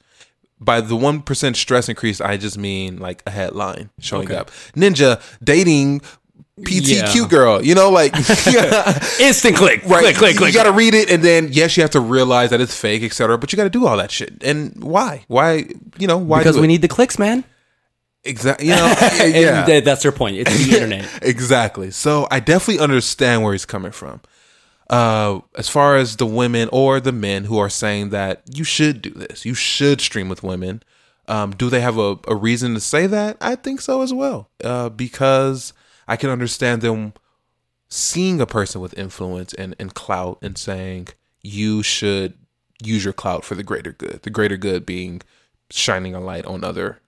By 0.59 0.79
the 0.79 0.95
one 0.95 1.21
percent 1.21 1.57
stress 1.57 1.89
increase, 1.89 2.21
I 2.21 2.37
just 2.37 2.57
mean 2.57 2.97
like 2.97 3.21
a 3.27 3.31
headline 3.31 3.89
showing 3.99 4.27
Okay. 4.27 4.37
up. 4.37 4.49
Ninja 4.75 5.21
dating 5.43 6.01
PTQ 6.61 7.15
Yeah. 7.15 7.27
girl. 7.27 7.63
You 7.63 7.75
know, 7.75 7.89
like 7.91 8.13
Instant 9.19 9.55
click. 9.55 9.83
right. 9.85 10.01
Click, 10.01 10.15
click, 10.15 10.37
click. 10.37 10.53
you 10.53 10.59
got 10.59 10.63
to 10.63 10.71
read 10.71 10.93
it, 10.95 11.11
and 11.11 11.23
then 11.23 11.49
yes, 11.51 11.77
you 11.77 11.83
have 11.83 11.91
to 11.91 11.99
realize 11.99 12.49
that 12.49 12.61
it's 12.61 12.75
fake, 12.79 13.03
etc. 13.03 13.37
But 13.37 13.51
you 13.51 13.57
got 13.57 13.65
to 13.65 13.69
do 13.69 13.85
all 13.85 13.97
that 13.97 14.09
shit. 14.11 14.41
And 14.43 14.73
why? 14.83 15.25
Why? 15.27 15.65
You 15.99 16.07
know 16.07 16.17
why? 16.17 16.39
because 16.39 16.57
we 16.59 16.65
need 16.67 16.81
the 16.81 16.87
clicks, 16.87 17.19
man. 17.19 17.43
exactly. 18.23 18.67
You 18.67 18.75
know, 18.75 18.87
yeah. 19.23 19.65
th- 19.65 19.83
that's 19.83 20.01
their 20.03 20.11
point. 20.11 20.37
It's 20.37 20.65
the 20.65 20.73
internet. 20.73 21.07
exactly. 21.21 21.91
So 21.91 22.27
I 22.31 22.39
definitely 22.39 22.83
understand 22.83 23.43
where 23.43 23.53
he's 23.53 23.65
coming 23.65 23.91
from. 23.91 24.21
Uh, 24.89 25.41
as 25.55 25.67
far 25.67 25.97
as 25.97 26.15
the 26.15 26.25
women 26.25 26.69
or 26.71 26.99
the 26.99 27.11
men 27.11 27.45
who 27.45 27.57
are 27.57 27.69
saying 27.69 28.09
that 28.09 28.41
you 28.51 28.63
should 28.63 29.01
do 29.01 29.09
this, 29.09 29.45
you 29.45 29.53
should 29.53 29.99
stream 29.99 30.29
with 30.29 30.43
women. 30.43 30.81
Um, 31.27 31.51
do 31.51 31.69
they 31.69 31.81
have 31.81 31.97
a, 31.97 32.17
a 32.27 32.35
reason 32.35 32.73
to 32.73 32.79
say 32.79 33.05
that? 33.07 33.35
I 33.41 33.55
think 33.55 33.81
so 33.81 34.01
as 34.01 34.13
well. 34.13 34.49
Uh, 34.63 34.89
because 34.89 35.73
I 36.07 36.15
can 36.15 36.29
understand 36.29 36.81
them 36.81 37.13
seeing 37.89 38.39
a 38.39 38.45
person 38.45 38.79
with 38.79 38.97
influence 38.97 39.53
and, 39.53 39.75
and 39.77 39.93
clout 39.93 40.37
and 40.41 40.57
saying 40.57 41.09
you 41.41 41.83
should 41.83 42.35
use 42.81 43.03
your 43.03 43.13
clout 43.13 43.43
for 43.43 43.55
the 43.55 43.63
greater 43.63 43.91
good. 43.91 44.21
The 44.23 44.29
greater 44.29 44.57
good 44.57 44.85
being 44.85 45.21
shining 45.69 46.15
a 46.15 46.19
light 46.21 46.45
on 46.45 46.63
other 46.63 46.99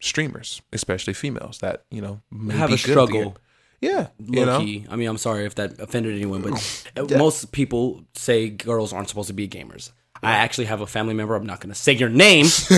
streamers, 0.00 0.62
especially 0.72 1.14
females 1.14 1.58
that 1.58 1.84
you 1.90 2.00
know 2.00 2.20
may 2.30 2.54
Have 2.54 2.68
be 2.68 2.74
a 2.74 2.76
good 2.76 2.82
at 2.82 2.86
the 2.86 2.92
struggle. 2.92 3.36
Yeah, 3.80 4.08
Low 4.18 4.40
you 4.40 4.46
know, 4.46 4.58
key. 4.58 4.86
I 4.88 4.96
mean, 4.96 5.08
I'm 5.08 5.18
sorry 5.18 5.44
if 5.44 5.54
that 5.56 5.78
offended 5.78 6.14
anyone, 6.14 6.42
but 6.42 7.10
most 7.18 7.52
people 7.52 8.04
say 8.14 8.48
girls 8.48 8.92
aren't 8.92 9.08
supposed 9.08 9.28
to 9.28 9.34
be 9.34 9.48
gamers. 9.48 9.90
I 10.22 10.32
actually 10.36 10.64
have 10.66 10.80
a 10.80 10.86
family 10.86 11.14
member. 11.14 11.34
I'm 11.34 11.46
not 11.46 11.60
going 11.60 11.72
to 11.72 11.78
say 11.78 11.92
your 11.92 12.08
name, 12.08 12.46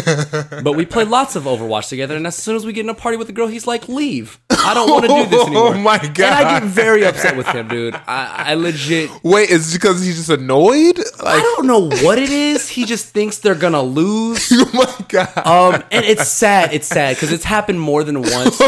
but 0.63 0.73
we 0.73 0.85
play 0.85 1.05
lots 1.05 1.37
of 1.37 1.45
Overwatch 1.45 1.89
together. 1.89 2.17
And 2.17 2.27
as 2.27 2.37
soon 2.37 2.57
as 2.57 2.67
we 2.67 2.73
get 2.73 2.85
in 2.85 2.91
a 2.91 2.95
party 2.95 3.17
with 3.17 3.29
a 3.29 3.33
girl, 3.33 3.47
he's 3.47 3.67
like, 3.67 3.89
"Leave! 3.89 4.41
I 4.51 4.75
don't 4.75 4.91
want 4.91 5.05
to 5.05 5.09
do 5.09 5.27
this 5.27 5.43
anymore." 5.47 5.75
Oh 5.75 5.79
my 5.79 5.99
god! 5.99 6.21
And 6.21 6.35
I 6.35 6.61
get 6.61 6.69
very 6.69 7.05
upset 7.05 7.37
with 7.37 7.47
him, 7.49 7.69
dude. 7.69 7.95
I, 7.95 8.51
I 8.51 8.55
legit. 8.55 9.11
Wait, 9.23 9.51
is 9.51 9.73
it 9.73 9.79
because 9.79 10.05
he's 10.05 10.17
just 10.17 10.31
annoyed? 10.31 10.99
I 11.21 11.41
don't 11.41 11.67
know 11.67 11.89
what 12.05 12.19
it 12.19 12.31
is. 12.31 12.69
He 12.69 12.85
just 12.85 13.09
thinks 13.11 13.39
they're 13.39 13.55
gonna 13.55 13.83
lose. 13.83 14.49
oh 14.53 14.71
my 14.75 15.07
god! 15.09 15.47
Um, 15.47 15.85
and 15.93 16.05
it's 16.05 16.29
sad. 16.29 16.75
It's 16.75 16.89
sad 16.89 17.17
because 17.17 17.33
it's 17.33 17.45
happened 17.45 17.81
more 17.81 18.03
than 18.03 18.23
once. 18.23 18.61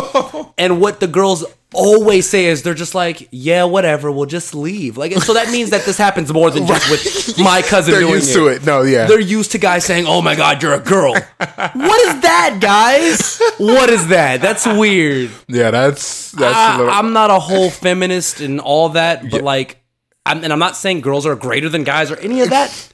And 0.56 0.80
what 0.80 1.00
the 1.00 1.08
girls 1.08 1.44
always 1.74 2.28
say 2.28 2.46
is 2.46 2.62
they're 2.62 2.74
just 2.74 2.94
like, 2.94 3.28
"Yeah, 3.30 3.64
whatever, 3.64 4.10
we'll 4.10 4.26
just 4.26 4.54
leave." 4.54 4.96
Like, 4.96 5.12
so 5.14 5.34
that 5.34 5.50
means 5.50 5.70
that 5.70 5.84
this 5.84 5.96
happens 5.96 6.32
more 6.32 6.50
than 6.50 6.66
just 6.66 6.90
with 6.90 7.38
my 7.44 7.62
cousin 7.62 7.92
They're 7.92 8.00
doing 8.00 8.14
used 8.14 8.32
to 8.34 8.48
it. 8.48 8.64
No, 8.64 8.82
yeah. 8.82 9.06
They're 9.06 9.20
used 9.20 9.52
to 9.52 9.58
guys 9.58 9.84
saying, 9.84 10.06
"Oh 10.06 10.22
my 10.22 10.34
god, 10.34 10.62
you're 10.62 10.74
a 10.74 10.80
girl." 10.80 11.12
what 11.12 12.00
is 12.08 12.20
that, 12.22 12.58
guys? 12.60 13.40
What 13.58 13.90
is 13.90 14.08
that? 14.08 14.40
That's 14.40 14.66
weird. 14.66 15.30
yeah, 15.48 15.70
that's 15.70 16.32
that's 16.32 16.54
a 16.54 16.58
I, 16.58 16.76
little. 16.78 16.92
I'm 16.92 17.12
not 17.12 17.30
a 17.30 17.38
whole 17.38 17.70
feminist 17.70 18.40
and 18.40 18.60
all 18.60 18.90
that, 18.90 19.30
but 19.30 19.42
like, 19.42 19.82
I'm, 20.26 20.42
and 20.44 20.52
I'm 20.52 20.58
not 20.58 20.76
saying 20.76 21.00
girls 21.02 21.26
are 21.26 21.36
greater 21.36 21.68
than 21.68 21.84
guys 21.84 22.10
or 22.10 22.16
any 22.18 22.40
of 22.40 22.50
that. 22.50 22.88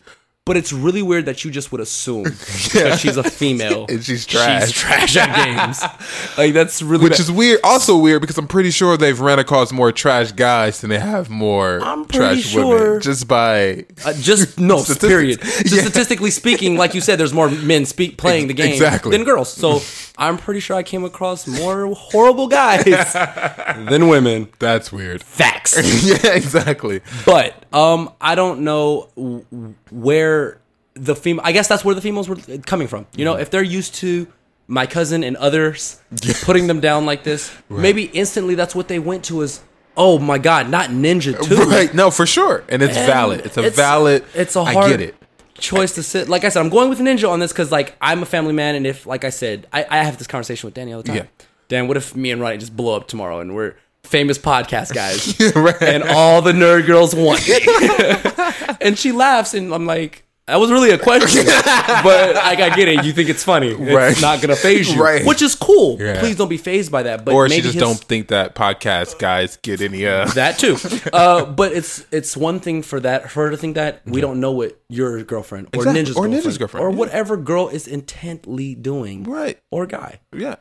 But 0.46 0.56
it's 0.56 0.72
really 0.72 1.02
weird 1.02 1.26
that 1.26 1.44
you 1.44 1.50
just 1.50 1.72
would 1.72 1.80
assume 1.80 2.22
because 2.22 3.00
she's 3.00 3.16
a 3.16 3.24
female 3.24 3.84
And 3.88 4.02
she's 4.04 4.24
trash. 4.24 4.66
She's 4.66 4.72
trash 4.72 5.16
at 5.16 5.44
games. 5.44 5.82
Like 6.38 6.52
that's 6.52 6.82
really 6.82 7.02
which 7.04 7.12
bad. 7.14 7.20
is 7.20 7.32
weird. 7.32 7.60
Also 7.64 7.96
weird 7.96 8.20
because 8.20 8.36
I'm 8.38 8.46
pretty 8.46 8.70
sure 8.70 8.96
they've 8.98 9.18
ran 9.18 9.38
across 9.38 9.72
more 9.72 9.90
trash 9.90 10.32
guys 10.32 10.80
than 10.82 10.90
they 10.90 10.98
have 10.98 11.30
more 11.30 11.80
I'm 11.82 12.04
pretty 12.04 12.42
trash 12.42 12.52
sure- 12.52 12.66
women. 12.84 13.00
Just 13.00 13.26
by 13.26 13.86
Uh, 14.04 14.12
just 14.12 14.60
no 14.60 14.84
period. 14.84 15.40
Just 15.40 15.72
Yeah. 15.74 15.80
statistically 15.82 16.30
speaking, 16.30 16.76
like 16.76 16.94
you 16.94 17.00
said, 17.00 17.18
there's 17.18 17.32
more 17.32 17.48
men 17.50 17.86
speak 17.86 18.16
playing 18.18 18.46
the 18.48 18.54
game 18.54 18.72
exactly. 18.72 19.10
than 19.12 19.24
girls. 19.24 19.52
So 19.52 19.80
I'm 20.18 20.36
pretty 20.38 20.60
sure 20.60 20.76
I 20.76 20.82
came 20.84 21.04
across 21.04 21.46
more 21.46 21.92
horrible 21.94 22.46
guys 22.48 22.84
than 22.84 24.08
women. 24.08 24.48
that's 24.58 24.92
weird. 24.92 25.22
Facts. 25.24 25.74
yeah, 26.04 26.32
exactly. 26.32 27.00
But 27.24 27.64
um, 27.74 28.10
I 28.20 28.34
don't 28.34 28.60
know 28.60 29.08
w- 29.16 29.74
where 29.90 30.60
the 30.94 31.14
female. 31.14 31.42
I 31.44 31.52
guess 31.52 31.68
that's 31.68 31.84
where 31.84 31.94
the 31.94 32.00
females 32.00 32.28
were 32.28 32.36
coming 32.64 32.88
from. 32.88 33.06
You 33.16 33.24
know, 33.24 33.34
mm-hmm. 33.34 33.42
if 33.42 33.50
they're 33.50 33.62
used 33.62 33.94
to 33.96 34.26
my 34.66 34.86
cousin 34.86 35.22
and 35.22 35.36
others 35.36 36.00
putting 36.42 36.66
them 36.66 36.80
down 36.80 37.06
like 37.06 37.22
this, 37.22 37.54
maybe 37.68 38.04
instantly 38.04 38.54
that's 38.54 38.74
what 38.74 38.88
they 38.88 38.98
went 38.98 39.24
to 39.24 39.42
is, 39.42 39.60
oh 39.96 40.18
my 40.18 40.38
god, 40.38 40.68
not 40.68 40.90
ninja 40.90 41.34
uh, 41.34 41.42
too. 41.42 41.56
Right? 41.70 41.92
No, 41.94 42.10
for 42.10 42.26
sure, 42.26 42.64
and 42.68 42.82
it's 42.82 42.96
And 42.96 43.06
valid. 43.06 43.46
It's 43.46 43.56
a 43.56 43.70
valid. 43.70 44.24
It's 44.34 44.56
a 44.56 44.64
hard 44.64 44.90
get 44.90 45.00
it. 45.00 45.14
choice 45.54 45.94
to 45.94 46.02
sit. 46.02 46.28
Like 46.28 46.44
I 46.44 46.48
said, 46.48 46.60
I'm 46.60 46.70
going 46.70 46.88
with 46.88 46.98
Ninja 46.98 47.28
on 47.28 47.40
this 47.40 47.52
because 47.52 47.70
like 47.70 47.96
I'm 48.00 48.22
a 48.22 48.26
family 48.26 48.52
man, 48.52 48.74
and 48.74 48.86
if 48.86 49.06
like 49.06 49.24
I 49.24 49.30
said, 49.30 49.66
I, 49.72 49.86
I 49.88 50.02
have 50.02 50.18
this 50.18 50.26
conversation 50.26 50.66
with 50.66 50.74
Danny 50.74 50.92
all 50.92 51.02
the 51.02 51.08
time. 51.08 51.16
Yeah. 51.16 51.46
Dan, 51.68 51.88
what 51.88 51.96
if 51.96 52.14
me 52.14 52.30
and 52.30 52.40
Ronnie 52.40 52.58
just 52.58 52.76
blow 52.76 52.96
up 52.96 53.08
tomorrow 53.08 53.40
and 53.40 53.54
we're 53.54 53.74
famous 54.06 54.38
podcast 54.38 54.94
guys, 54.94 55.38
Right. 55.56 55.82
and 55.82 56.02
all 56.04 56.42
the 56.42 56.52
nerd 56.52 56.86
girls 56.86 57.14
want 57.14 57.46
me? 57.48 58.76
and 58.80 58.98
she 58.98 59.12
laughs, 59.12 59.54
and 59.54 59.72
I'm 59.74 59.86
like. 59.86 60.22
That 60.48 60.60
was 60.60 60.70
really 60.70 60.90
a 60.90 60.98
question, 60.98 61.44
but 62.04 62.36
like 62.36 62.60
I 62.60 62.72
get 62.76 62.86
it. 62.86 63.04
You 63.04 63.12
think 63.12 63.28
it's 63.28 63.42
funny. 63.42 63.70
It's 63.70 63.80
Right. 63.92 64.20
not 64.22 64.40
gonna 64.40 64.54
phase 64.54 64.94
you, 64.94 65.02
Right. 65.02 65.26
which 65.26 65.42
is 65.42 65.56
cool. 65.56 66.00
Yeah. 66.00 66.20
Please 66.20 66.36
don't 66.36 66.46
be 66.48 66.56
phased 66.56 66.92
by 66.92 67.02
that. 67.02 67.24
But 67.24 67.34
Or 67.34 67.48
she 67.48 67.56
just 67.60 67.74
his- 67.74 67.82
don't 67.82 67.98
think 67.98 68.28
that 68.28 68.54
podcast 68.54 69.18
guys 69.18 69.56
get 69.62 69.80
any. 69.80 70.06
Uh, 70.06 70.26
that 70.36 70.56
too. 70.60 70.76
Uh, 71.12 71.46
but 71.46 71.72
it's 71.72 72.06
it's 72.12 72.36
one 72.36 72.60
thing 72.60 72.82
for 72.82 73.00
that 73.00 73.28
for 73.28 73.46
her 73.46 73.50
to 73.50 73.56
think 73.56 73.74
that 73.74 74.02
we 74.06 74.20
don't 74.20 74.38
know 74.38 74.52
what 74.52 74.80
your 74.88 75.20
girlfriend 75.24 75.66
or 75.74 75.78
Exactly. 75.82 76.02
Ninja's 76.04 76.10
Or 76.16 76.22
girlfriend, 76.28 76.44
Ninja's 76.44 76.58
girlfriend, 76.58 76.86
or 76.86 76.90
yeah. 76.90 76.96
whatever 76.96 77.36
girl 77.36 77.68
is 77.68 77.88
intently 77.88 78.76
doing 78.76 79.24
right. 79.24 79.58
or 79.72 79.84
guy. 79.84 80.20
Yeah. 80.32 80.54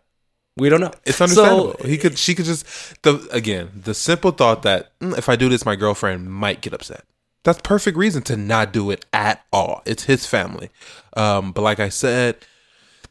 We 0.58 0.70
don't 0.70 0.80
know. 0.80 0.92
It's 1.04 1.20
understandable. 1.20 1.76
So, 1.80 1.88
he 1.88 1.98
could, 1.98 2.18
she 2.18 2.34
could 2.34 2.46
just 2.46 2.66
the 3.04 3.28
again 3.32 3.70
the 3.76 3.94
simple 3.94 4.32
thought 4.32 4.64
that 4.64 4.98
"Mm, 5.00 5.18
if 5.18 5.28
I 5.28 5.36
do 5.36 5.50
this, 5.50 5.66
my 5.66 5.76
girlfriend 5.76 6.32
might 6.32 6.62
get 6.62 6.74
upset. 6.74 7.04
That's 7.44 7.60
perfect 7.62 7.98
reason 7.98 8.24
to 8.24 8.38
not 8.38 8.72
do 8.74 8.90
it 8.90 9.06
at 9.14 9.46
all. 9.52 9.82
It's 9.86 10.04
his 10.04 10.26
family. 10.26 10.70
Um, 11.16 11.52
but 11.52 11.62
like 11.62 11.80
I 11.80 11.90
said, 11.90 12.38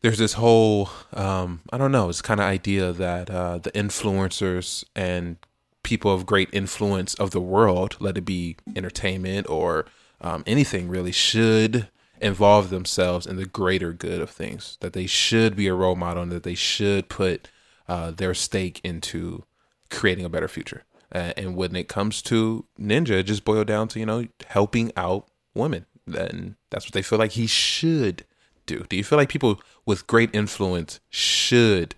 there's 0.01 0.19
this 0.19 0.33
whole 0.35 0.89
um, 1.13 1.61
I 1.71 1.79
don't 1.79 1.93
know, 1.93 2.09
it's 2.09 2.23
kind 2.23 2.41
of 2.41 2.47
idea 2.47 2.93
that 2.93 3.31
uh, 3.31 3.59
the 3.59 3.71
influencers 3.73 4.85
and 4.97 5.37
people 5.83 6.13
of 6.13 6.27
great 6.27 6.49
influence 6.53 7.15
of 7.15 7.31
the 7.31 7.41
world, 7.41 7.97
let 8.01 8.17
it 8.17 8.25
be 8.25 8.57
entertainment 8.75 9.49
or 9.49 9.85
um, 10.21 10.43
anything 10.47 10.89
really, 10.89 11.13
should 11.13 11.89
involve 12.21 12.71
themselves 12.71 13.27
in 13.27 13.37
the 13.37 13.47
greater 13.47 13.93
good 13.93 14.21
of 14.21 14.31
things. 14.31 14.79
That 14.81 14.93
they 14.93 15.07
should 15.07 15.57
be 15.57 15.67
a 15.67 15.75
role 15.75 15.97
model 15.97 16.23
and 16.23 16.33
that 16.33 16.43
they 16.43 16.55
should 16.55 17.09
put 17.09 17.49
uh, 17.89 18.11
their 18.11 18.35
stake 18.35 18.81
into 18.85 19.45
creating 19.91 20.25
a 20.25 20.31
better 20.31 20.49
future. 20.49 20.85
Uh, 21.13 21.33
and 21.37 21.55
when 21.55 21.77
it 21.77 21.89
comes 21.89 22.23
to 22.23 22.67
Ninja, 22.81 23.11
it 23.11 23.25
just 23.25 23.45
boiled 23.45 23.67
down 23.67 23.89
to 23.89 24.01
you 24.01 24.07
know 24.07 24.27
helping 24.49 24.91
out 24.97 25.29
women. 25.55 25.87
Then 26.07 26.57
that's 26.71 26.87
what 26.87 26.93
they 26.93 27.03
feel 27.03 27.19
like 27.19 27.33
he 27.33 27.47
should 27.47 28.25
do. 28.67 28.85
Do 28.89 28.97
you 28.97 29.05
feel 29.05 29.19
like 29.19 29.29
people 29.29 29.61
with 29.87 30.07
great 30.07 30.31
influence 30.35 31.01
should 31.11 31.95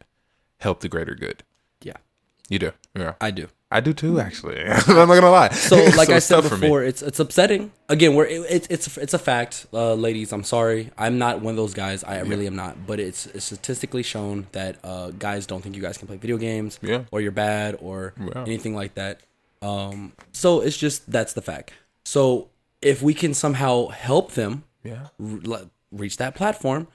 help 0.58 0.80
the 0.80 0.88
greater 0.88 1.14
good? 1.14 1.42
yeah, 1.82 1.96
You 2.49 2.58
do. 2.58 2.73
Yeah. 2.94 3.14
I 3.20 3.30
do. 3.30 3.49
I 3.70 3.80
do 3.80 3.92
too, 3.92 4.20
actually. 4.20 4.61
I'm 4.64 4.87
not 4.96 5.06
gonna 5.08 5.30
lie. 5.30 5.49
So, 5.49 5.76
like 5.96 6.08
I 6.08 6.20
said 6.20 6.37
tough 6.42 6.49
for 6.49 6.54
me. 6.56 6.61
before, 6.62 6.85
it's 6.85 7.02
it's 7.02 7.18
upsetting. 7.18 7.73
Again, 7.88 8.14
we're 8.14 8.26
it, 8.26 8.46
it's 8.49 8.66
it's 8.70 8.96
it's 8.99 9.14
a 9.14 9.18
fact, 9.18 9.66
uh, 9.73 9.94
ladies. 9.94 10.32
I'm 10.32 10.44
sorry, 10.44 10.90
I'm 10.96 11.18
not 11.18 11.40
one 11.40 11.52
of 11.52 11.56
those 11.56 11.75
guys. 11.75 12.04
I 12.04 12.20
really 12.20 12.46
am 12.46 12.54
not. 12.54 12.87
But 12.87 13.00
it's, 13.00 13.26
it's 13.26 13.46
statistically 13.46 14.04
shown 14.04 14.46
that 14.52 14.76
uh, 14.85 15.11
guys 15.11 15.46
don't 15.46 15.62
think 15.62 15.75
you 15.75 15.82
guys 15.82 15.99
can 15.99 16.06
play 16.06 16.16
video 16.16 16.37
games, 16.37 16.78
Yeah. 16.80 17.04
or 17.11 17.20
you're 17.20 17.32
bad, 17.32 17.76
or 17.80 18.14
Yeah. 18.20 18.42
anything 18.46 18.75
like 18.76 18.94
that. 18.94 19.20
Um, 19.62 20.12
so 20.32 20.61
it's 20.61 20.76
just 20.76 21.11
that's 21.11 21.32
the 21.32 21.42
fact. 21.42 21.73
So 22.04 22.50
if 22.82 23.02
we 23.02 23.14
can 23.14 23.35
somehow 23.35 23.88
help 23.88 24.32
them 24.32 24.62
yeah, 24.85 25.08
re- 25.18 25.68
reach 25.90 26.18
that 26.18 26.37
platform, 26.37 26.87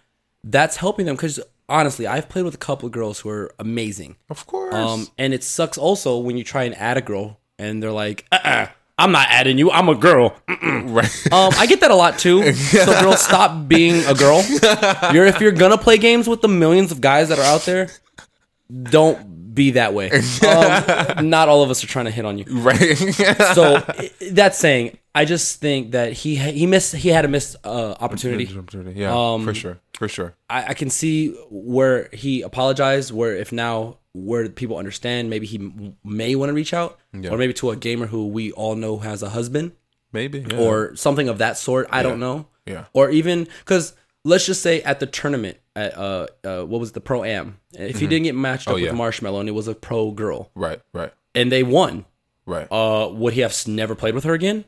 that's 0.42 0.78
helping 0.78 1.06
them. 1.06 1.16
Because 1.18 1.38
honestly, 1.72 2.06
I've 2.06 2.30
played 2.30 2.46
with 2.46 2.54
a 2.54 2.58
couple 2.60 2.86
of 2.86 2.92
girls 2.92 3.20
who 3.20 3.30
are 3.30 3.54
amazing. 3.60 4.18
of 4.30 4.46
course. 4.46 4.74
Um, 4.74 5.08
and 5.18 5.34
it 5.34 5.44
sucks 5.44 5.78
also 5.78 6.18
when 6.20 6.38
you 6.38 6.44
try 6.44 6.64
and 6.64 6.76
add 6.76 6.98
a 6.98 7.02
girl 7.02 7.40
and 7.58 7.82
they're 7.82 7.92
like, 7.92 8.26
uh-uh, 8.32 8.68
I'm 8.98 9.12
not 9.12 9.28
adding 9.30 9.58
you. 9.58 9.72
I'm 9.72 9.90
a 9.90 9.96
girl. 9.96 10.36
right. 10.64 11.28
Um, 11.32 11.52
I 11.58 11.66
get 11.66 11.80
that 11.82 11.90
a 11.92 11.96
lot 11.96 12.20
too. 12.20 12.54
So 12.54 12.86
girls, 13.02 13.22
stop 13.24 13.68
being 13.68 14.04
a 14.06 14.14
girl. 14.14 14.44
You're 15.14 15.26
if 15.26 15.40
you're 15.42 15.52
gonna 15.52 15.78
play 15.78 15.98
games 15.98 16.28
with 16.28 16.42
the 16.42 16.48
millions 16.48 16.92
of 16.92 17.02
guys 17.02 17.30
that 17.30 17.40
are 17.40 17.46
out 17.46 17.62
there, 17.66 17.90
don't 18.84 19.54
be 19.54 19.72
that 19.72 19.94
way. 19.94 20.10
Um, 20.48 21.30
not 21.30 21.50
all 21.50 21.64
of 21.64 21.70
us 21.70 21.84
are 21.84 21.88
trying 21.88 22.06
to 22.06 22.12
hit 22.12 22.26
on 22.26 22.38
you. 22.38 22.46
right. 22.48 22.98
So 23.56 23.84
that's 24.32 24.58
saying, 24.58 24.98
I 25.14 25.26
just 25.26 25.60
think 25.60 25.92
that 25.92 26.14
he 26.14 26.36
he 26.36 26.66
missed 26.68 26.96
he 26.96 27.10
had 27.10 27.26
a 27.26 27.28
missed 27.28 27.56
uh, 27.64 27.96
opportunity. 28.00 28.46
yeah, 28.96 29.14
Um, 29.34 29.44
for 29.46 29.54
sure. 29.54 29.80
For 30.02 30.08
sure. 30.08 30.34
I, 30.50 30.70
I 30.70 30.74
can 30.74 30.90
see 30.90 31.30
where 31.52 32.10
he 32.12 32.42
apologized. 32.42 33.12
Where 33.14 33.36
if 33.36 33.52
now 33.52 33.98
where 34.14 34.50
people 34.50 34.78
understand, 34.78 35.30
maybe 35.30 35.46
he 35.46 35.58
m- 35.58 35.96
may 36.04 36.34
want 36.34 36.50
to 36.50 36.56
reach 36.56 36.74
out, 36.74 37.00
or 37.14 37.38
maybe 37.38 37.54
to 37.54 37.70
a 37.70 37.76
gamer 37.76 38.08
who 38.08 38.28
we 38.28 38.52
all 38.54 38.74
know 38.76 38.98
has 38.98 39.22
a 39.22 39.30
husband 39.30 39.74
Maybe 40.12 40.40
yeah. 40.50 40.58
or 40.58 40.96
something 40.96 41.30
of 41.30 41.38
that 41.38 41.56
sort. 41.56 41.86
I 41.92 42.02
don't 42.02 42.20
know. 42.20 42.48
Yeah. 42.66 42.86
Or 42.94 43.12
even 43.12 43.48
because 43.60 43.94
let's 44.24 44.48
just 44.48 44.64
say 44.64 44.82
at 44.82 45.00
the 45.00 45.06
tournament 45.06 45.60
at 45.76 45.96
uh, 45.96 46.26
uh 46.44 46.64
what 46.64 46.80
was 46.80 46.90
it, 46.90 46.94
the 46.94 47.02
pro 47.02 47.24
am 47.24 47.60
if 47.74 48.00
he 48.00 48.08
didn't 48.08 48.24
get 48.24 48.34
matched 48.36 48.68
up 48.68 48.74
Oh, 48.74 48.78
yeah. 48.78 48.90
with 48.92 49.00
Marshmello 49.00 49.40
and 49.40 49.48
it 49.48 49.52
was 49.54 49.68
a 49.68 49.76
pro 49.76 50.10
girl 50.10 50.50
right, 50.56 50.82
right, 50.94 51.14
and 51.36 51.52
they 51.52 51.62
won, 51.62 52.06
right. 52.48 52.68
uh 52.72 53.08
would 53.14 53.34
he 53.34 53.42
have 53.42 53.56
never 53.68 53.94
played 53.96 54.16
with 54.16 54.24
her 54.24 54.34
again? 54.34 54.66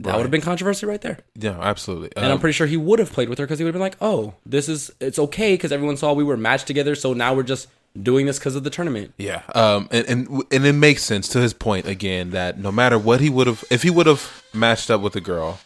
That 0.00 0.14
would 0.14 0.22
have 0.22 0.30
been 0.30 0.40
controversy 0.40 0.86
right 0.86 1.00
there. 1.00 1.18
yeah, 1.34 1.58
absolutely. 1.60 2.10
And 2.16 2.26
Um, 2.26 2.32
I'm 2.32 2.38
pretty 2.38 2.52
sure 2.52 2.66
he 2.68 2.76
would 2.76 3.00
have 3.00 3.12
played 3.12 3.28
with 3.28 3.38
her 3.38 3.46
because 3.46 3.58
he 3.58 3.64
would 3.64 3.74
have 3.74 3.80
been 3.80 3.82
like, 3.82 3.96
"Oh, 4.00 4.34
this 4.46 4.68
is 4.68 4.92
it's 5.00 5.18
okay 5.18 5.54
because 5.54 5.72
everyone 5.72 5.96
saw 5.96 6.12
we 6.12 6.22
were 6.24 6.36
matched 6.36 6.66
together, 6.68 6.94
so 6.94 7.12
now 7.14 7.34
we're 7.34 7.42
just 7.42 7.66
doing 8.00 8.26
this 8.26 8.38
because 8.38 8.54
of 8.54 8.62
the 8.62 8.70
tournament." 8.70 9.12
Yeah, 9.18 9.42
um, 9.56 9.88
and 9.90 10.06
and 10.06 10.42
and 10.52 10.64
it 10.64 10.74
makes 10.74 11.02
sense 11.02 11.26
to 11.30 11.40
his 11.40 11.52
point 11.52 11.86
again 11.86 12.30
that 12.30 12.58
no 12.60 12.70
matter 12.70 12.96
what 12.96 13.20
he 13.20 13.28
would 13.28 13.48
have, 13.48 13.64
if 13.70 13.82
he 13.82 13.90
would 13.90 14.06
have 14.06 14.44
matched 14.54 14.88
up 14.88 15.00
with 15.00 15.16
a 15.16 15.20
girl, 15.20 15.58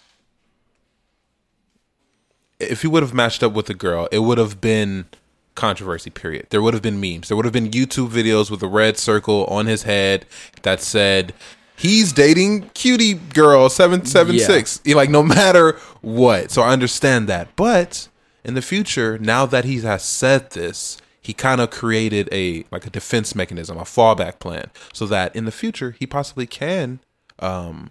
if 2.58 2.82
he 2.82 2.88
would 2.88 3.02
have 3.02 3.12
matched 3.12 3.42
up 3.42 3.52
with 3.52 3.68
a 3.68 3.74
girl, 3.74 4.08
it 4.12 4.20
would 4.20 4.38
have 4.38 4.60
been 4.62 5.06
controversy. 5.54 6.08
Period. 6.08 6.46
There 6.48 6.62
would 6.62 6.72
have 6.72 6.82
been 6.82 7.00
memes. 7.00 7.28
There 7.28 7.36
would 7.36 7.44
have 7.44 7.52
been 7.52 7.70
YouTube 7.70 8.08
videos 8.08 8.50
with 8.50 8.62
a 8.62 8.68
red 8.68 8.96
circle 8.98 9.44
on 9.46 9.66
his 9.66 9.82
head 9.82 10.24
that 10.62 10.80
said. 10.80 11.34
He's 11.76 12.12
dating 12.12 12.70
cutie 12.74 13.14
girl 13.14 13.68
seven 13.68 14.04
seven 14.04 14.36
six. 14.38 14.80
Like 14.86 15.10
no 15.10 15.22
matter 15.38 15.72
what. 16.00 16.50
So 16.50 16.62
I 16.62 16.72
understand 16.72 17.28
that. 17.28 17.54
But 17.56 18.08
in 18.44 18.54
the 18.54 18.62
future, 18.62 19.18
now 19.18 19.46
that 19.46 19.64
he 19.64 19.80
has 19.80 20.02
said 20.04 20.50
this, 20.50 20.98
he 21.20 21.32
kind 21.32 21.60
of 21.60 21.70
created 21.70 22.28
a 22.32 22.64
like 22.70 22.86
a 22.86 22.90
defense 22.90 23.34
mechanism, 23.34 23.78
a 23.78 23.82
fallback 23.82 24.38
plan, 24.38 24.70
so 24.92 25.06
that 25.06 25.34
in 25.34 25.44
the 25.44 25.52
future 25.52 25.92
he 25.98 26.06
possibly 26.06 26.46
can 26.46 27.00
um, 27.38 27.90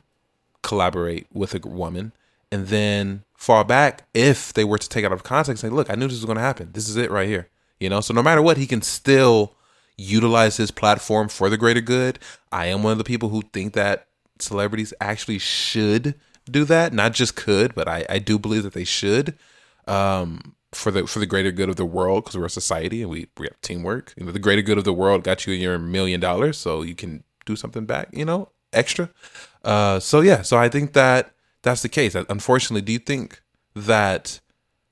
collaborate 0.62 1.28
with 1.34 1.54
a 1.56 1.68
woman 1.68 2.12
and 2.52 2.68
then 2.68 3.24
fall 3.36 3.64
back 3.64 4.04
if 4.14 4.54
they 4.54 4.64
were 4.64 4.78
to 4.78 4.90
take 4.90 5.04
it 5.04 5.08
out 5.08 5.14
of 5.14 5.24
context. 5.24 5.64
and 5.64 5.72
Say, 5.72 5.76
look, 5.76 5.90
I 5.90 5.96
knew 5.96 6.08
this 6.08 6.18
was 6.18 6.26
going 6.26 6.38
to 6.38 6.44
happen. 6.44 6.70
This 6.74 6.90
is 6.90 6.98
it 6.98 7.10
right 7.10 7.28
here. 7.28 7.48
You 7.80 7.90
know, 7.90 8.02
so 8.02 8.14
no 8.14 8.22
matter 8.22 8.42
what, 8.42 8.58
he 8.58 8.68
can 8.68 8.82
still 8.82 9.56
utilize 10.02 10.58
his 10.58 10.72
platform 10.72 11.30
for 11.30 11.50
the 11.50 11.58
greater 11.58 11.82
good. 11.82 12.20
I 12.52 12.68
am 12.68 12.84
one 12.84 12.92
of 12.92 12.98
the 12.98 13.04
people 13.04 13.30
who 13.30 13.44
think 13.54 13.74
that 13.74 14.08
celebrities 14.40 14.94
actually 15.00 15.40
should 15.40 16.16
do 16.50 16.66
that, 16.66 16.94
not 16.94 17.14
just 17.14 17.36
could, 17.36 17.76
but 17.76 17.88
I, 17.88 18.06
I 18.10 18.20
do 18.20 18.40
believe 18.40 18.64
that 18.64 18.74
they 18.74 18.84
should 18.84 19.38
um, 19.88 20.56
for 20.72 20.92
the 20.92 21.06
for 21.06 21.20
the 21.20 21.26
greater 21.26 21.52
good 21.52 21.70
of 21.70 21.76
the 21.76 21.86
world 21.86 22.24
because 22.24 22.38
we're 22.38 22.46
a 22.46 22.50
society 22.50 23.02
and 23.02 23.12
we 23.12 23.28
we 23.38 23.48
have 23.48 23.60
teamwork. 23.62 24.14
You 24.18 24.26
know, 24.26 24.32
the 24.32 24.40
greater 24.40 24.62
good 24.62 24.78
of 24.78 24.84
the 24.84 24.94
world 24.94 25.24
got 25.24 25.46
you 25.46 25.54
your 25.54 25.78
million 25.78 26.20
dollars, 26.20 26.58
so 26.58 26.82
you 26.82 26.96
can 26.96 27.24
do 27.46 27.56
something 27.56 27.86
back. 27.86 28.10
You 28.12 28.26
know, 28.26 28.50
extra. 28.74 29.10
Uh, 29.64 30.00
so 30.00 30.22
yeah, 30.22 30.42
so 30.42 30.58
I 30.58 30.70
think 30.70 30.94
that 30.94 31.34
that's 31.62 31.82
the 31.82 31.90
case. 31.90 32.16
Unfortunately, 32.16 32.82
do 32.82 32.94
you 32.94 33.00
think 33.00 33.42
that? 33.76 34.40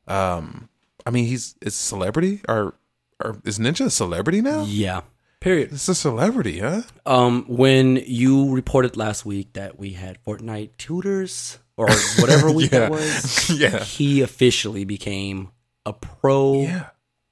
Um, 0.08 0.70
I 1.06 1.12
mean, 1.12 1.26
he's 1.26 1.56
is 1.62 1.76
celebrity 1.76 2.42
or 2.48 2.76
or 3.24 3.40
is 3.44 3.60
Ninja 3.60 3.86
a 3.86 3.90
celebrity 3.90 4.42
now? 4.42 4.64
Yeah. 4.68 5.02
Period. 5.40 5.72
It's 5.72 5.88
a 5.88 5.96
celebrity, 5.96 6.60
huh? 6.60 6.82
Um, 7.06 7.46
when 7.48 7.96
you 8.06 8.52
reported 8.54 8.98
last 8.98 9.26
week 9.26 9.54
that 9.54 9.80
we 9.80 9.92
had 9.94 10.18
Fortnite 10.26 10.72
tutors 10.78 11.60
or 11.78 11.88
whatever 12.20 12.52
week 12.52 12.72
that 12.72 12.92
was, 12.92 13.50
yeah, 13.58 13.82
he 13.84 14.22
officially 14.22 14.84
became 14.84 15.50
a 15.86 15.94
pro 15.94 16.64
yeah, 16.64 16.88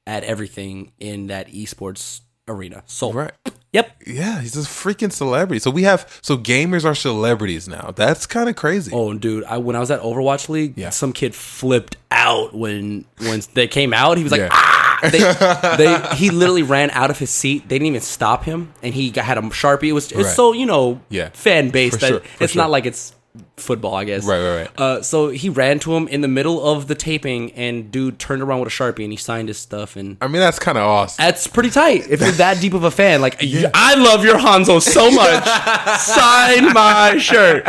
at 0.06 0.24
everything 0.24 0.94
in 1.00 1.27
that 1.27 1.50
esports 1.50 2.22
arena. 2.48 2.82
So, 2.86 3.12
right. 3.12 3.34
yep. 3.74 3.91
Yeah, 4.08 4.39
he's 4.39 4.56
a 4.56 4.62
freaking 4.62 5.12
celebrity. 5.12 5.60
So 5.60 5.70
we 5.70 5.84
have 5.84 6.08
so 6.22 6.38
gamers 6.38 6.86
are 6.86 6.96
celebrities 6.96 7.67
now. 7.67 7.91
That's 7.94 8.25
kind 8.25 8.48
of 8.48 8.56
crazy. 8.56 8.91
Oh, 8.94 9.13
dude, 9.15 9.44
I 9.44 9.58
when 9.58 9.75
I 9.75 9.79
was 9.79 9.91
at 9.91 10.00
Overwatch 10.00 10.47
League, 10.47 10.78
Yeah. 10.78 10.91
some 10.91 11.12
kid 11.12 11.36
flipped 11.36 11.97
out 12.10 12.54
when 12.56 13.04
when 13.19 13.41
they 13.54 13.67
came 13.67 13.93
out. 13.93 14.15
He 14.15 14.23
was 14.23 14.32
like, 14.32 14.39
Yeah. 14.39 14.50
ah! 14.50 14.76
They, 15.12 15.19
they, 15.77 16.15
he 16.15 16.29
literally 16.29 16.63
ran 16.63 16.89
out 16.91 17.10
of 17.12 17.19
his 17.19 17.29
seat. 17.29 17.67
They 17.69 17.75
didn't 17.75 17.88
even 17.88 18.01
stop 18.01 18.43
him, 18.43 18.73
and 18.81 18.93
he 18.93 19.12
got, 19.12 19.25
had 19.25 19.38
a 19.38 19.41
sharpie. 19.41 19.89
It 19.89 19.93
was 19.93 20.12
it's 20.12 20.15
Right. 20.15 20.36
so 20.36 20.53
you 20.53 20.65
know 20.65 21.01
Yeah. 21.10 21.29
fan 21.33 21.69
based 21.69 21.99
that 22.01 22.07
sure, 22.07 22.21
it's 22.39 22.53
sure. 22.53 22.62
not 22.62 22.69
like 22.71 22.86
it's 22.86 23.13
football, 23.57 23.93
I 23.93 24.03
guess. 24.03 24.25
Right, 24.25 24.39
right, 24.41 24.57
right. 24.62 24.79
Uh, 24.79 25.01
so 25.03 25.29
he 25.29 25.49
ran 25.49 25.77
to 25.79 25.95
him 25.95 26.07
in 26.07 26.21
the 26.21 26.27
middle 26.27 26.63
of 26.65 26.88
the 26.88 26.95
taping, 26.95 27.51
and 27.53 27.91
dude 27.91 28.17
turned 28.17 28.41
around 28.41 28.60
with 28.62 28.69
a 28.69 28.71
sharpie 28.71 29.03
and 29.03 29.13
he 29.13 29.17
signed 29.17 29.47
his 29.47 29.57
stuff 29.60 29.95
and. 29.95 30.17
I 30.21 30.27
mean, 30.27 30.39
that's 30.41 30.57
kind 30.60 30.77
of 30.77 30.83
awesome. 30.86 31.23
That's 31.23 31.45
pretty 31.45 31.69
tight. 31.69 32.10
If 32.10 32.21
you're 32.21 32.31
that 32.33 32.60
deep 32.60 32.73
of 32.73 32.83
a 32.83 32.91
fan, 32.91 33.21
like 33.21 33.38
I 33.75 33.93
love 33.95 34.23
your 34.25 34.38
Hanzo 34.39 34.81
so 34.81 35.12
much, 35.12 35.43
sign 35.99 36.73
my 36.73 37.17
shirt. 37.19 37.67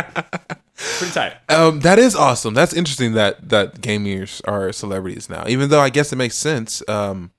Pretty 0.79 1.13
tight. 1.13 1.35
Um, 1.49 1.81
that 1.81 1.99
is 1.99 2.15
awesome. 2.15 2.55
That's 2.55 2.73
interesting 2.73 3.15
that 3.15 3.49
that 3.49 3.81
gamers 3.81 4.41
are 4.47 4.73
celebrities 4.73 5.29
now. 5.29 5.45
Even 5.49 5.71
though 5.71 5.81
I 5.81 5.91
guess 5.91 6.13
it 6.13 6.17
makes 6.17 6.37
sense. 6.37 6.83
Um, 6.89 7.33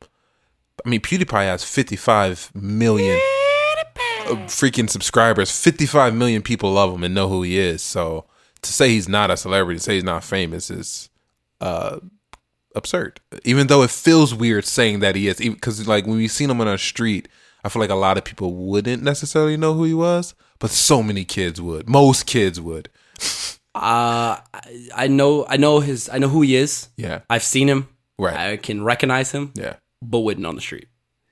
I 0.86 0.90
mean, 0.90 1.02
PewDiePie 1.02 1.44
has 1.44 1.64
55 1.64 2.52
million 2.54 3.20
uh, 4.28 4.36
freaking 4.48 4.90
subscribers. 4.90 5.58
55 5.58 6.14
million 6.14 6.42
people 6.42 6.72
love 6.72 6.94
him 6.94 7.04
and 7.04 7.16
know 7.16 7.30
who 7.30 7.42
he 7.44 7.58
is. 7.58 7.82
So 7.82 8.26
to 8.62 8.74
say 8.74 8.90
he's 8.90 9.08
not 9.10 9.32
a 9.32 9.38
celebrity, 9.38 9.78
to 9.80 9.84
say 9.84 9.96
he's 9.96 10.04
not 10.04 10.24
famous, 10.24 10.70
is 10.70 11.10
uh 11.62 12.00
absurd. 12.76 13.20
Even 13.44 13.68
though 13.68 13.84
it 13.84 13.90
feels 13.90 14.36
weird 14.36 14.66
saying 14.66 15.00
that 15.00 15.16
he 15.16 15.28
is, 15.28 15.38
because 15.38 15.88
like 15.88 16.06
when 16.06 16.18
we've 16.18 16.32
seen 16.32 16.50
him 16.50 16.62
on 16.62 16.68
the 16.68 16.78
street, 16.78 17.28
I 17.64 17.70
feel 17.70 17.82
like 17.82 17.90
a 17.90 17.96
lot 17.96 18.18
of 18.18 18.26
people 18.26 18.54
wouldn't 18.54 19.04
necessarily 19.04 19.58
know 19.58 19.74
who 19.74 19.84
he 19.84 19.94
was, 19.94 20.34
but 20.60 20.72
so 20.72 21.02
many 21.04 21.26
kids 21.26 21.62
would. 21.62 21.90
Most 21.90 22.26
kids 22.26 22.60
would. 22.60 22.90
Uh, 23.76 24.38
I 24.96 25.08
know, 25.08 25.46
I 25.48 25.58
know 25.58 25.80
his, 25.80 26.10
I 26.12 26.18
know 26.18 26.28
who 26.28 26.42
he 26.42 26.56
is. 26.56 26.90
Yeah. 26.98 27.20
I've 27.30 27.44
seen 27.44 27.68
him. 27.70 27.88
Right. 28.18 28.36
I 28.36 28.58
can 28.58 28.84
recognize 28.84 29.32
him, 29.32 29.52
Yeah. 29.56 29.76
but 30.02 30.20
wouldn't 30.20 30.46
on 30.46 30.56
the 30.56 30.62
street. 30.62 30.88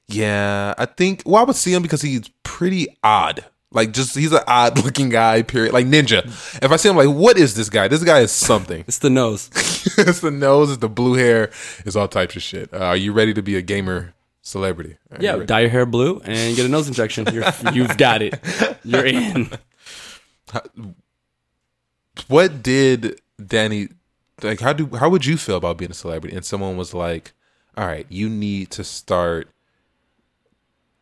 Yeah, 0.07 0.73
I 0.77 0.85
think. 0.85 1.23
Well, 1.25 1.41
I 1.41 1.43
would 1.43 1.55
see 1.57 1.73
him 1.73 1.81
because 1.81 2.01
he's 2.01 2.29
pretty 2.43 2.87
odd. 3.03 3.43
Like, 3.73 3.91
just 3.91 4.15
he's 4.15 4.31
an 4.31 4.39
odd 4.47 4.81
looking 4.85 5.09
guy. 5.09 5.41
Period. 5.41 5.73
Like 5.73 5.85
Ninja. 5.85 6.23
If 6.63 6.71
I 6.71 6.77
see 6.77 6.87
him, 6.87 6.95
like, 6.95 7.09
what 7.09 7.37
is 7.37 7.55
this 7.55 7.69
guy? 7.69 7.89
This 7.89 8.03
guy 8.05 8.19
is 8.21 8.31
something. 8.31 8.83
It's 8.87 8.99
the 8.99 9.09
nose. 9.09 9.49
it's 9.97 10.21
the 10.21 10.31
nose. 10.31 10.69
It's 10.71 10.79
the 10.79 10.87
blue 10.87 11.15
hair. 11.15 11.51
It's 11.85 11.97
all 11.97 12.07
types 12.07 12.37
of 12.37 12.41
shit. 12.43 12.73
Uh, 12.73 12.77
are 12.77 12.95
you 12.95 13.11
ready 13.11 13.33
to 13.33 13.41
be 13.41 13.57
a 13.57 13.61
gamer 13.61 14.13
celebrity? 14.41 14.95
Are 15.11 15.17
Yeah, 15.21 15.33
ready? 15.33 15.45
dye 15.47 15.59
your 15.61 15.69
hair 15.71 15.85
blue 15.85 16.21
and 16.23 16.55
get 16.55 16.65
a 16.65 16.69
nose 16.69 16.87
injection. 16.87 17.27
You're, 17.33 17.43
you've 17.73 17.97
got 17.97 18.21
it. 18.21 18.39
You're 18.85 19.05
in. 19.05 19.49
What 22.27 22.61
did 22.63 23.21
Danny 23.43 23.89
like? 24.43 24.59
How 24.59 24.73
do 24.73 24.87
how 24.97 25.09
would 25.09 25.25
you 25.25 25.37
feel 25.37 25.57
about 25.57 25.77
being 25.77 25.91
a 25.91 25.95
celebrity? 25.95 26.35
And 26.35 26.45
someone 26.45 26.77
was 26.77 26.93
like, 26.93 27.33
"All 27.77 27.85
right, 27.85 28.05
you 28.09 28.29
need 28.29 28.71
to 28.71 28.83
start 28.83 29.49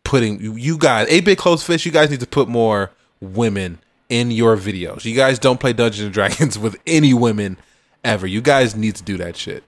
putting 0.03 0.39
you- 0.41 0.77
guys, 0.77 1.07
8 1.09 1.25
Bit 1.25 1.37
Closed 1.37 1.65
Fist. 1.65 1.85
You 1.85 1.91
guys 1.91 2.09
need 2.09 2.19
to 2.19 2.27
put 2.27 2.47
more 2.47 2.91
women 3.19 3.79
in 4.07 4.29
your 4.31 4.55
videos. 4.55 5.03
You 5.03 5.15
guys 5.15 5.39
don't 5.39 5.59
play 5.59 5.73
Dungeons 5.73 6.05
and 6.05 6.13
Dragons 6.13 6.59
with 6.65 6.75
any 6.85 7.13
women 7.13 7.57
ever. 8.03 8.27
You 8.27 8.41
guys 8.41 8.75
need 8.75 8.95
to 8.95 9.03
do 9.03 9.17
that 9.17 9.35
shit. 9.35 9.63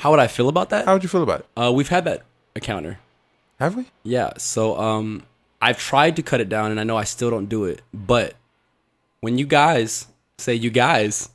How 0.00 0.10
would 0.10 0.20
I 0.20 0.26
feel 0.26 0.48
about 0.48 0.70
that? 0.70 0.86
How 0.86 0.94
would 0.94 1.02
you 1.02 1.08
feel 1.08 1.22
about 1.22 1.40
it? 1.40 1.46
Uh, 1.56 1.70
we've 1.72 1.88
had 1.88 2.04
that 2.06 2.22
encounter. 2.56 2.98
Have 3.60 3.76
we? 3.76 3.86
Yeah. 4.02 4.32
So 4.38 4.78
um, 4.80 5.22
I've 5.60 5.78
tried 5.78 6.16
to 6.16 6.22
cut 6.22 6.40
it 6.40 6.48
down, 6.48 6.70
and 6.70 6.80
I 6.80 6.84
know 6.84 6.96
I 6.96 7.04
still 7.04 7.30
don't 7.30 7.48
do 7.48 7.64
it. 7.64 7.82
But 7.92 8.34
when 9.20 9.38
you 9.38 9.46
guys 9.46 10.06
say 10.38 10.54
you 10.54 10.70
guys, 10.70 11.28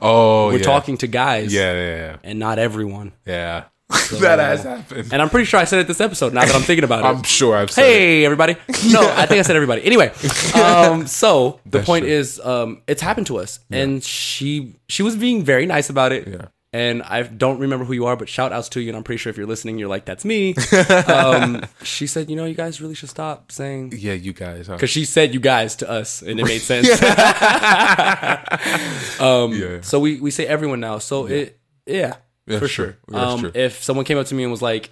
Oh, 0.00 0.48
we're 0.48 0.58
yeah. 0.58 0.62
talking 0.62 0.96
to 0.98 1.06
guys, 1.06 1.52
Yeah, 1.52 1.72
yeah, 1.72 2.16
and 2.22 2.38
not 2.38 2.58
everyone. 2.58 3.12
yeah. 3.26 3.34
yeah. 3.34 3.64
that 4.20 4.38
has 4.38 4.62
happened. 4.62 5.12
And 5.12 5.20
I'm 5.20 5.28
pretty 5.28 5.44
sure 5.44 5.60
I 5.60 5.64
said 5.64 5.80
it 5.80 5.86
this 5.86 6.00
episode. 6.00 6.32
Now 6.32 6.46
that 6.46 6.54
I'm 6.54 6.62
thinking 6.62 6.84
about 6.84 7.00
it. 7.04 7.08
I'm 7.08 7.22
sure 7.24 7.54
I've 7.56 7.70
said 7.70 7.82
it. 7.84 7.88
Hey 7.88 8.24
everybody! 8.24 8.54
No, 8.90 9.02
I 9.16 9.26
think 9.26 9.38
I 9.40 9.42
said 9.42 9.54
everybody. 9.56 9.84
Anyway, 9.84 10.10
um, 10.54 11.06
so 11.06 11.60
the 11.64 11.78
That's 11.78 11.86
point 11.86 12.04
true. 12.04 12.12
is, 12.14 12.40
um, 12.40 12.80
it's 12.86 13.02
happened 13.02 13.26
to 13.26 13.38
us, 13.38 13.60
and 13.70 14.02
she 14.02 14.76
she 14.88 15.02
was 15.02 15.14
being 15.16 15.44
very 15.44 15.66
nice 15.66 15.90
about 15.90 16.12
it. 16.12 16.26
Yeah. 16.26 16.46
And 16.74 17.02
I 17.02 17.22
don't 17.22 17.58
remember 17.58 17.84
who 17.84 17.92
you 17.92 18.06
are, 18.06 18.16
but 18.16 18.30
shout 18.30 18.50
outs 18.50 18.70
to 18.70 18.80
you. 18.80 18.88
And 18.88 18.96
I'm 18.96 19.04
pretty 19.04 19.18
sure 19.18 19.28
if 19.28 19.36
you're 19.36 19.46
listening, 19.46 19.78
you're 19.78 19.90
like, 19.90 20.06
"That's 20.06 20.24
me." 20.24 20.54
um, 21.06 21.62
she 21.82 22.06
said, 22.06 22.30
"You 22.30 22.36
know, 22.36 22.46
you 22.46 22.54
guys 22.54 22.80
really 22.80 22.94
should 22.94 23.10
stop 23.10 23.52
saying." 23.52 23.92
Yeah, 23.94 24.14
you 24.14 24.32
guys. 24.32 24.68
Huh? 24.68 24.76
Because 24.76 24.88
she 24.88 25.04
said 25.04 25.34
"you 25.34 25.40
guys" 25.40 25.76
to 25.76 25.90
us, 25.90 26.22
and 26.22 26.40
it 26.40 26.44
made 26.44 26.62
sense. 26.62 26.88
um, 29.20 29.52
Yeah. 29.52 29.80
So 29.82 30.00
we 30.00 30.18
we 30.20 30.30
say 30.30 30.46
everyone 30.46 30.80
now. 30.80 30.98
So 30.98 31.26
it 31.26 31.58
yeah, 31.86 32.16
Yeah, 32.46 32.58
for 32.58 32.68
sure. 32.68 32.96
sure. 33.10 33.18
Um, 33.18 33.50
if 33.54 33.82
someone 33.82 34.04
came 34.06 34.16
up 34.18 34.26
to 34.28 34.34
me 34.34 34.42
and 34.42 34.50
was 34.50 34.62
like, 34.62 34.90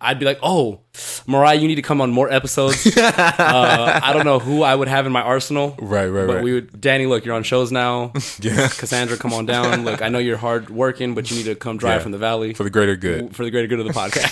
I'd 0.00 0.20
be 0.20 0.24
like, 0.24 0.38
"Oh, 0.40 0.80
Mariah, 1.26 1.56
you 1.56 1.66
need 1.66 1.74
to 1.74 1.82
come 1.82 2.00
on 2.00 2.12
more 2.12 2.30
episodes." 2.32 2.86
uh, 2.96 4.00
I 4.02 4.12
don't 4.12 4.24
know 4.24 4.38
who 4.38 4.62
I 4.62 4.72
would 4.72 4.86
have 4.86 5.04
in 5.04 5.10
my 5.10 5.20
arsenal. 5.22 5.74
Right, 5.80 6.06
right, 6.06 6.26
But 6.28 6.34
right. 6.36 6.44
we 6.44 6.52
would, 6.52 6.80
Danny. 6.80 7.06
Look, 7.06 7.24
you're 7.24 7.34
on 7.34 7.42
shows 7.42 7.72
now. 7.72 8.12
Yeah. 8.40 8.68
Cassandra, 8.68 9.16
come 9.16 9.32
on 9.32 9.46
down. 9.46 9.84
Look, 9.84 10.00
I 10.02 10.08
know 10.08 10.18
you're 10.18 10.36
hard 10.36 10.68
working, 10.70 11.14
but 11.14 11.30
you 11.30 11.36
need 11.38 11.44
to 11.44 11.54
come 11.54 11.76
drive 11.78 11.98
Yeah. 11.98 12.02
from 12.04 12.12
the 12.12 12.18
valley 12.18 12.54
for 12.54 12.62
the 12.62 12.70
greater 12.70 12.94
good. 12.96 13.34
for 13.34 13.42
the 13.44 13.50
greater 13.50 13.66
good 13.68 13.80
of 13.80 13.86
the 13.86 13.92
podcast. 13.92 14.30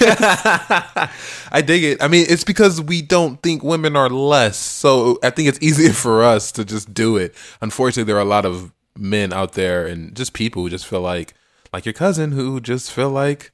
I 1.52 1.60
dig 1.62 1.82
it. 1.84 2.02
I 2.02 2.08
mean, 2.08 2.26
it's 2.28 2.44
because 2.44 2.80
we 2.80 3.02
don't 3.02 3.42
think 3.42 3.62
women 3.64 3.96
are 3.96 4.08
less. 4.10 4.56
So 4.56 5.18
I 5.22 5.30
think 5.30 5.48
it's 5.48 5.58
easier 5.60 5.92
for 5.92 6.22
us 6.22 6.52
to 6.52 6.64
just 6.64 6.92
do 6.94 7.16
it. 7.16 7.34
Unfortunately, 7.60 8.04
there 8.04 8.16
are 8.16 8.20
a 8.20 8.24
lot 8.24 8.44
of 8.44 8.72
men 8.96 9.32
out 9.32 9.52
there 9.54 9.86
and 9.86 10.14
just 10.14 10.32
people 10.34 10.62
who 10.62 10.68
just 10.70 10.86
feel 10.86 11.00
like, 11.00 11.34
like 11.72 11.84
your 11.86 11.94
cousin, 11.94 12.32
who 12.32 12.60
just 12.60 12.92
feel 12.92 13.10
like 13.10 13.50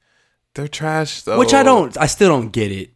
they're 0.55 0.67
trash. 0.67 1.21
though. 1.21 1.37
Which 1.39 1.53
I 1.53 1.63
don't. 1.63 1.97
I 1.97 2.07
still 2.07 2.29
don't 2.29 2.49
get 2.51 2.71
it. 2.71 2.91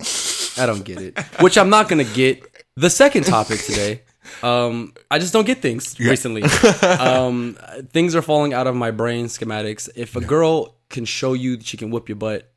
I 0.58 0.66
don't 0.66 0.84
get 0.84 1.02
it. 1.02 1.18
Which 1.42 1.58
I'm 1.58 1.70
not 1.70 1.90
gonna 1.90 2.04
get. 2.04 2.44
The 2.76 2.90
second 2.90 3.26
topic 3.26 3.60
today. 3.62 4.02
Um, 4.42 4.94
I 5.12 5.20
just 5.20 5.34
don't 5.34 5.46
get 5.46 5.62
things 5.62 6.00
recently. 6.00 6.44
Um, 6.84 7.58
things 7.92 8.16
are 8.16 8.22
falling 8.22 8.54
out 8.54 8.68
of 8.68 8.76
my 8.76 8.90
brain 8.92 9.26
schematics. 9.28 9.90
If 9.96 10.16
a 10.16 10.22
girl 10.22 10.76
can 10.90 11.06
show 11.06 11.34
you 11.34 11.58
that 11.58 11.66
she 11.66 11.78
can 11.78 11.92
whip 11.92 12.08
your 12.10 12.16
butt, 12.16 12.50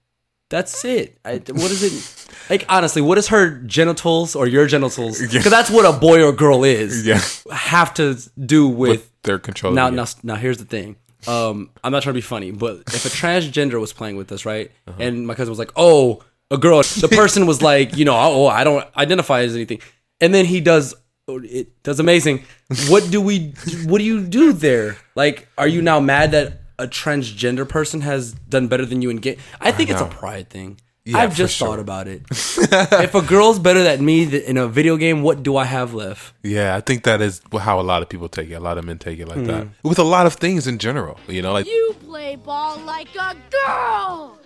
that's 0.48 0.84
it. 0.84 1.18
I, 1.24 1.34
what 1.38 1.70
is 1.70 1.82
it? 1.82 2.26
Like 2.48 2.64
honestly, 2.68 3.02
what 3.02 3.18
is 3.18 3.28
her 3.28 3.58
genitals 3.62 4.36
or 4.36 4.46
your 4.46 4.66
genitals? 4.66 5.20
Because 5.20 5.50
that's 5.50 5.70
what 5.70 5.84
a 5.84 5.98
boy 5.98 6.22
or 6.24 6.32
girl 6.32 6.62
is. 6.64 7.04
Yeah. 7.06 7.20
Have 7.52 7.92
to 7.94 8.16
do 8.42 8.68
with 8.68 9.10
They're 9.22 9.40
controlling. 9.40 9.74
now, 9.74 9.88
you. 9.88 9.96
now, 9.96 10.06
now, 10.22 10.34
here's 10.36 10.58
the 10.58 10.64
thing. 10.64 10.96
Um, 11.26 11.70
I'm 11.82 11.92
not 11.92 12.02
trying 12.02 12.12
to 12.14 12.18
be 12.18 12.20
funny, 12.22 12.50
but 12.50 12.78
if 12.88 13.04
a 13.04 13.08
transgender 13.08 13.80
was 13.80 13.92
playing 13.92 14.16
with 14.16 14.30
us, 14.32 14.44
right, 14.44 14.70
Uh-huh. 14.86 15.02
and 15.02 15.26
my 15.26 15.34
cousin 15.34 15.50
was 15.50 15.58
like, 15.58 15.72
"Oh, 15.76 16.22
a 16.50 16.58
girl," 16.58 16.82
the 16.82 17.08
person 17.08 17.46
was 17.46 17.62
like, 17.62 17.96
"You 17.96 18.04
know, 18.04 18.14
oh, 18.16 18.46
I 18.46 18.64
don't 18.64 18.86
identify 18.96 19.40
as 19.42 19.54
anything," 19.54 19.80
and 20.20 20.32
then 20.34 20.44
he 20.44 20.60
does, 20.60 20.94
it 21.28 21.82
does 21.82 21.98
amazing. 22.00 22.44
What 22.88 23.10
do 23.10 23.20
we? 23.20 23.54
What 23.86 23.98
do 23.98 24.04
you 24.04 24.20
do 24.22 24.52
there? 24.52 24.96
Like, 25.16 25.48
are 25.58 25.66
you 25.68 25.82
now 25.82 25.98
mad 26.00 26.30
that 26.32 26.60
a 26.78 26.86
transgender 26.86 27.66
person 27.68 28.02
has 28.02 28.32
done 28.32 28.68
better 28.68 28.84
than 28.86 29.02
you 29.02 29.10
in 29.10 29.16
game? 29.16 29.38
I 29.60 29.72
think 29.72 29.90
it's 29.90 30.00
a 30.00 30.06
pride 30.06 30.50
thing. 30.50 30.80
Yeah, 31.06 31.18
I've 31.18 31.36
just 31.36 31.54
sure. 31.56 31.68
thought 31.68 31.78
about 31.78 32.08
it. 32.08 32.22
if 32.30 33.14
a 33.14 33.22
girl's 33.22 33.60
better 33.60 33.80
than 33.84 34.04
me 34.04 34.24
in 34.44 34.56
a 34.56 34.66
video 34.66 34.96
game, 34.96 35.22
what 35.22 35.44
do 35.44 35.56
I 35.56 35.64
have 35.64 35.94
left? 35.94 36.34
Yeah, 36.42 36.74
I 36.74 36.80
think 36.80 37.04
that 37.04 37.20
is 37.20 37.40
how 37.60 37.78
a 37.78 37.82
lot 37.82 38.02
of 38.02 38.08
people 38.08 38.28
take 38.28 38.50
it. 38.50 38.54
A 38.54 38.60
lot 38.60 38.76
of 38.76 38.84
men 38.84 38.98
take 38.98 39.20
it 39.20 39.28
like 39.28 39.38
Hmm. 39.38 39.46
that. 39.46 39.68
With 39.84 40.00
a 40.00 40.02
lot 40.02 40.26
of 40.26 40.34
things 40.34 40.66
in 40.66 40.78
general, 40.78 41.20
you 41.28 41.42
know, 41.42 41.52
like 41.52 41.66
You 41.66 41.94
play 42.04 42.34
ball 42.34 42.78
like 42.80 43.14
a 43.14 43.36
girl. 43.50 44.36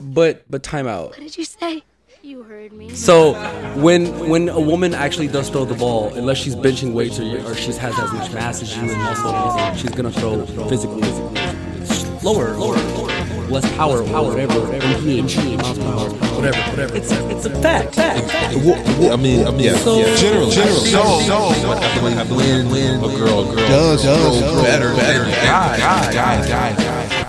But 0.00 0.44
but 0.50 0.62
time 0.64 0.88
out. 0.88 1.10
What 1.10 1.20
did 1.20 1.38
you 1.38 1.44
say? 1.44 1.82
You 2.22 2.42
heard 2.42 2.72
me. 2.72 2.90
So 2.94 3.34
when 3.76 4.28
when 4.28 4.48
a 4.48 4.60
woman 4.60 4.92
actually 4.92 5.28
does 5.28 5.48
throw 5.50 5.64
the 5.66 5.74
ball, 5.74 6.12
unless 6.14 6.38
she's 6.38 6.56
benching 6.56 6.92
weights 6.94 7.20
or, 7.20 7.24
or 7.46 7.54
she 7.54 7.72
has 7.72 7.96
as 7.98 8.12
much 8.12 8.32
mass 8.32 8.60
as 8.60 8.76
you 8.76 8.82
and 8.82 8.98
muscle, 8.98 9.32
and 9.32 9.78
she's 9.78 9.90
gonna 9.90 10.10
throw 10.10 10.44
physically 10.68 11.02
lower, 12.22 12.56
lower, 12.56 12.76
lower, 12.76 13.17
less 13.50 13.64
power, 13.76 14.02
power, 14.04 14.28
whatever, 14.28 14.60
whatever, 14.60 15.08
inch, 15.08 15.36
miles 15.36 15.78
per 15.78 15.84
hour, 15.86 16.10
whatever, 16.36 16.58
whatever. 16.70 16.96
It's 16.96 17.10
it's 17.12 17.46
a 17.46 17.50
fact, 17.62 17.94
fact, 17.94 18.30
fact. 18.30 18.54
I 18.56 19.16
mean, 19.16 19.46
I 19.46 19.50
mean, 19.50 19.60
yeah, 19.60 19.76
So- 19.76 19.98
yeah. 20.00 20.16
generally, 20.16 20.50
generally. 20.50 20.90
So, 20.90 21.02
but 21.66 21.82
I 21.82 22.24
believe 22.24 22.70
when, 22.70 22.70
when 22.70 23.04
a 23.04 23.16
girl, 23.16 23.50
a 23.50 23.54
girl 23.54 23.68
does, 23.68 24.02
does, 24.02 24.40
grow 24.40 24.62
better, 24.62 24.94
better, 24.94 25.24
guy, 25.24 25.78
guy, 25.78 26.12
guy, 26.12 26.48
guy, 26.48 26.72
guy. 26.76 27.24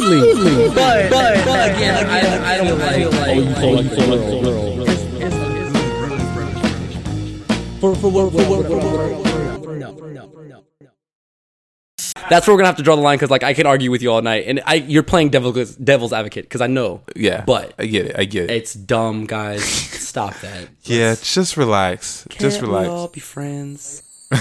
But, 0.00 1.10
but, 1.10 1.76
again, 1.76 2.06
I, 2.06 2.54
I 2.54 2.56
don't 2.56 2.66
feel 2.68 3.10
like, 3.10 3.58
oh, 3.58 3.80
you 3.80 3.88
feel 3.90 4.08
like 4.08 4.20
a 4.20 4.42
girl. 4.42 4.70
For, 7.80 7.94
for, 7.94 8.10
for, 8.12 8.30
for, 8.30 8.44
for, 8.44 8.64
for, 9.62 9.76
no, 9.76 9.92
no, 9.92 10.06
no. 10.08 10.39
That's 12.30 12.46
where 12.46 12.54
we're 12.54 12.58
gonna 12.60 12.68
have 12.68 12.76
to 12.76 12.82
draw 12.82 12.96
the 12.96 13.02
line 13.02 13.16
because, 13.16 13.30
like, 13.30 13.42
I 13.42 13.52
can 13.52 13.66
argue 13.66 13.90
with 13.90 14.00
you 14.02 14.10
all 14.12 14.22
night, 14.22 14.44
and 14.46 14.62
I, 14.64 14.74
you're 14.76 15.02
playing 15.02 15.28
devil's 15.30 15.76
devil's 15.76 16.12
advocate 16.12 16.44
because 16.44 16.60
I 16.62 16.66
know, 16.68 17.02
Yeah, 17.14 17.44
but 17.44 17.74
I 17.78 17.86
get 17.86 18.06
it. 18.06 18.16
I 18.18 18.24
get 18.24 18.44
it. 18.44 18.50
it's 18.50 18.72
dumb, 18.72 19.26
guys. 19.26 19.64
Stop 19.64 20.34
that. 20.40 20.68
yeah, 20.84 21.14
just 21.20 21.56
relax. 21.56 22.26
just 22.30 22.60
Can't 22.60 22.72
we 22.72 22.78
all 22.86 23.08
be 23.08 23.20
friends. 23.20 24.02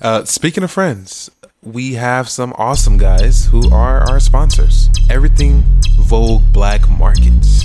Uh, 0.00 0.24
speaking 0.24 0.62
of 0.62 0.70
friends, 0.70 1.30
we 1.62 1.94
have 1.94 2.28
some 2.28 2.52
awesome 2.56 2.98
guys 2.98 3.46
who 3.46 3.72
are 3.72 4.00
our 4.08 4.20
sponsors. 4.20 4.88
Everything 5.10 5.64
Vogue 5.98 6.42
Black 6.52 6.88
Markets. 6.88 7.64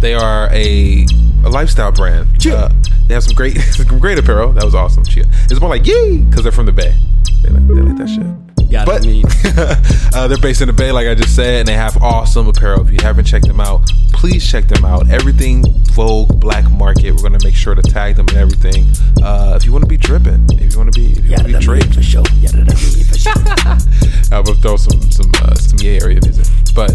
They 0.00 0.14
are 0.14 0.48
a, 0.52 1.06
a 1.44 1.48
lifestyle 1.48 1.92
brand. 1.92 2.28
Uh, 2.46 2.68
they 3.08 3.14
have 3.14 3.24
some 3.24 3.34
great 3.34 3.56
some 3.72 3.98
great 3.98 4.18
apparel. 4.18 4.52
That 4.52 4.64
was 4.64 4.74
awesome. 4.74 5.04
She- 5.04 5.20
It's 5.50 5.60
more 5.60 5.70
like 5.70 5.86
yay 5.86 6.18
because 6.18 6.42
they're 6.42 6.52
from 6.52 6.66
the 6.66 6.72
Bay. 6.72 6.94
They 7.42 7.50
like, 7.50 7.66
they 7.68 7.74
like 7.82 7.96
that 7.98 8.08
shit. 8.08 8.26
Yeah, 8.70 8.84
but 8.84 9.04
mean. 9.04 9.24
uh, 10.14 10.26
they're 10.26 10.38
based 10.38 10.60
in 10.62 10.66
the 10.66 10.72
Bay, 10.72 10.90
like 10.90 11.06
I 11.06 11.14
just 11.14 11.36
said, 11.36 11.60
and 11.60 11.68
they 11.68 11.74
have 11.74 11.96
awesome 12.02 12.48
apparel. 12.48 12.80
If 12.86 12.90
you 12.90 12.98
haven't 13.02 13.24
checked 13.26 13.46
them 13.46 13.60
out, 13.60 13.82
please 14.12 14.44
check 14.50 14.66
them 14.66 14.84
out. 14.84 15.08
Everything 15.10 15.62
Vogue 15.92 16.40
Black 16.40 16.68
Market. 16.70 17.12
We're 17.12 17.22
gonna 17.22 17.38
make 17.44 17.54
sure 17.54 17.74
to 17.74 17.82
tag 17.82 18.16
them 18.16 18.26
and 18.28 18.38
everything. 18.38 18.86
Uh, 19.22 19.52
if 19.56 19.64
you 19.64 19.72
want 19.72 19.84
to 19.84 19.88
be 19.88 19.96
dripping, 19.98 20.46
if 20.58 20.72
you 20.72 20.78
want 20.78 20.92
to 20.92 20.98
be, 21.00 21.12
if 21.12 21.24
you 21.24 21.30
want 21.32 21.46
to 21.46 21.52
be 21.52 21.58
draped, 21.60 21.94
for 21.94 22.02
sure. 22.02 22.24
Yeah, 22.40 22.48
for 22.50 23.18
sure. 23.18 23.32
I 24.32 24.40
will 24.44 24.54
throw 24.54 24.76
some 24.76 25.00
some 25.12 25.30
uh, 25.42 25.54
some 25.54 25.78
yay 25.78 26.00
area 26.00 26.18
music. 26.22 26.46
But 26.74 26.90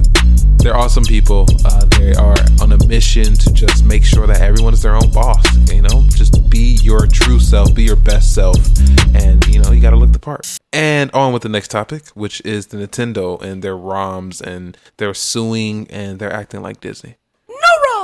they're 0.60 0.78
awesome 0.78 1.04
people. 1.04 1.46
Uh, 1.66 1.86
they 1.98 2.14
are 2.14 2.36
on 2.62 2.72
a 2.72 2.88
mission 2.88 3.34
to 3.34 3.54
just 3.54 3.86
make 3.86 4.04
sure 4.04 4.28
that 4.28 4.42
everyone 4.42 4.74
is 4.74 4.82
their 4.82 4.96
own 4.96 5.12
boss. 5.12 5.44
You 5.72 5.82
know, 5.82 6.04
just 6.10 6.50
be 6.50 6.78
your 6.82 7.08
true 7.08 7.40
self, 7.40 7.74
be 7.74 7.84
your 7.84 7.96
best 7.96 8.36
self, 8.36 8.58
and 9.16 9.46
you 9.48 9.62
know 9.62 9.72
you 9.72 9.82
got 9.82 9.92
to 9.92 9.96
look 9.96 10.12
the 10.12 10.20
part. 10.20 10.60
And 10.72 11.12
on 11.12 11.34
with 11.34 11.44
the 11.44 11.50
next 11.50 11.70
topic, 11.70 12.08
which 12.10 12.42
is 12.42 12.68
the 12.68 12.78
Nintendo 12.78 13.42
and 13.42 13.64
their 13.64 13.76
ROMs, 13.76 14.42
and 14.42 14.78
they're 14.98 15.14
suing 15.14 15.88
and 15.90 16.20
they're 16.20 16.34
acting 16.34 16.62
like 16.62 16.82
Disney. 16.82 17.16
No 17.48 17.56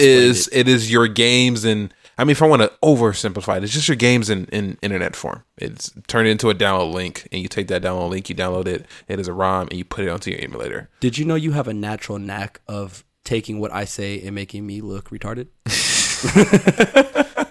it 0.52 0.68
is 0.68 0.90
your 0.90 1.08
games 1.08 1.64
and 1.64 1.92
I 2.20 2.24
mean, 2.24 2.32
if 2.32 2.42
I 2.42 2.46
want 2.46 2.62
to 2.62 2.72
oversimplify 2.82 3.58
it, 3.58 3.64
it's 3.64 3.72
just 3.72 3.86
your 3.86 3.96
games 3.96 4.28
in, 4.28 4.46
in 4.46 4.76
internet 4.82 5.14
form. 5.14 5.44
It's 5.56 5.92
turned 6.08 6.26
into 6.26 6.50
a 6.50 6.54
download 6.54 6.92
link, 6.92 7.28
and 7.30 7.40
you 7.40 7.46
take 7.46 7.68
that 7.68 7.80
download 7.80 8.10
link, 8.10 8.28
you 8.28 8.34
download 8.34 8.66
it. 8.66 8.86
It 9.06 9.20
is 9.20 9.28
a 9.28 9.32
ROM, 9.32 9.68
and 9.68 9.78
you 9.78 9.84
put 9.84 10.04
it 10.04 10.08
onto 10.08 10.32
your 10.32 10.40
emulator. 10.40 10.90
Did 10.98 11.16
you 11.16 11.24
know 11.24 11.36
you 11.36 11.52
have 11.52 11.68
a 11.68 11.74
natural 11.74 12.18
knack 12.18 12.60
of 12.66 13.04
taking 13.22 13.60
what 13.60 13.72
I 13.72 13.84
say 13.84 14.20
and 14.20 14.34
making 14.34 14.66
me 14.66 14.80
look 14.80 15.10
retarded? 15.10 15.46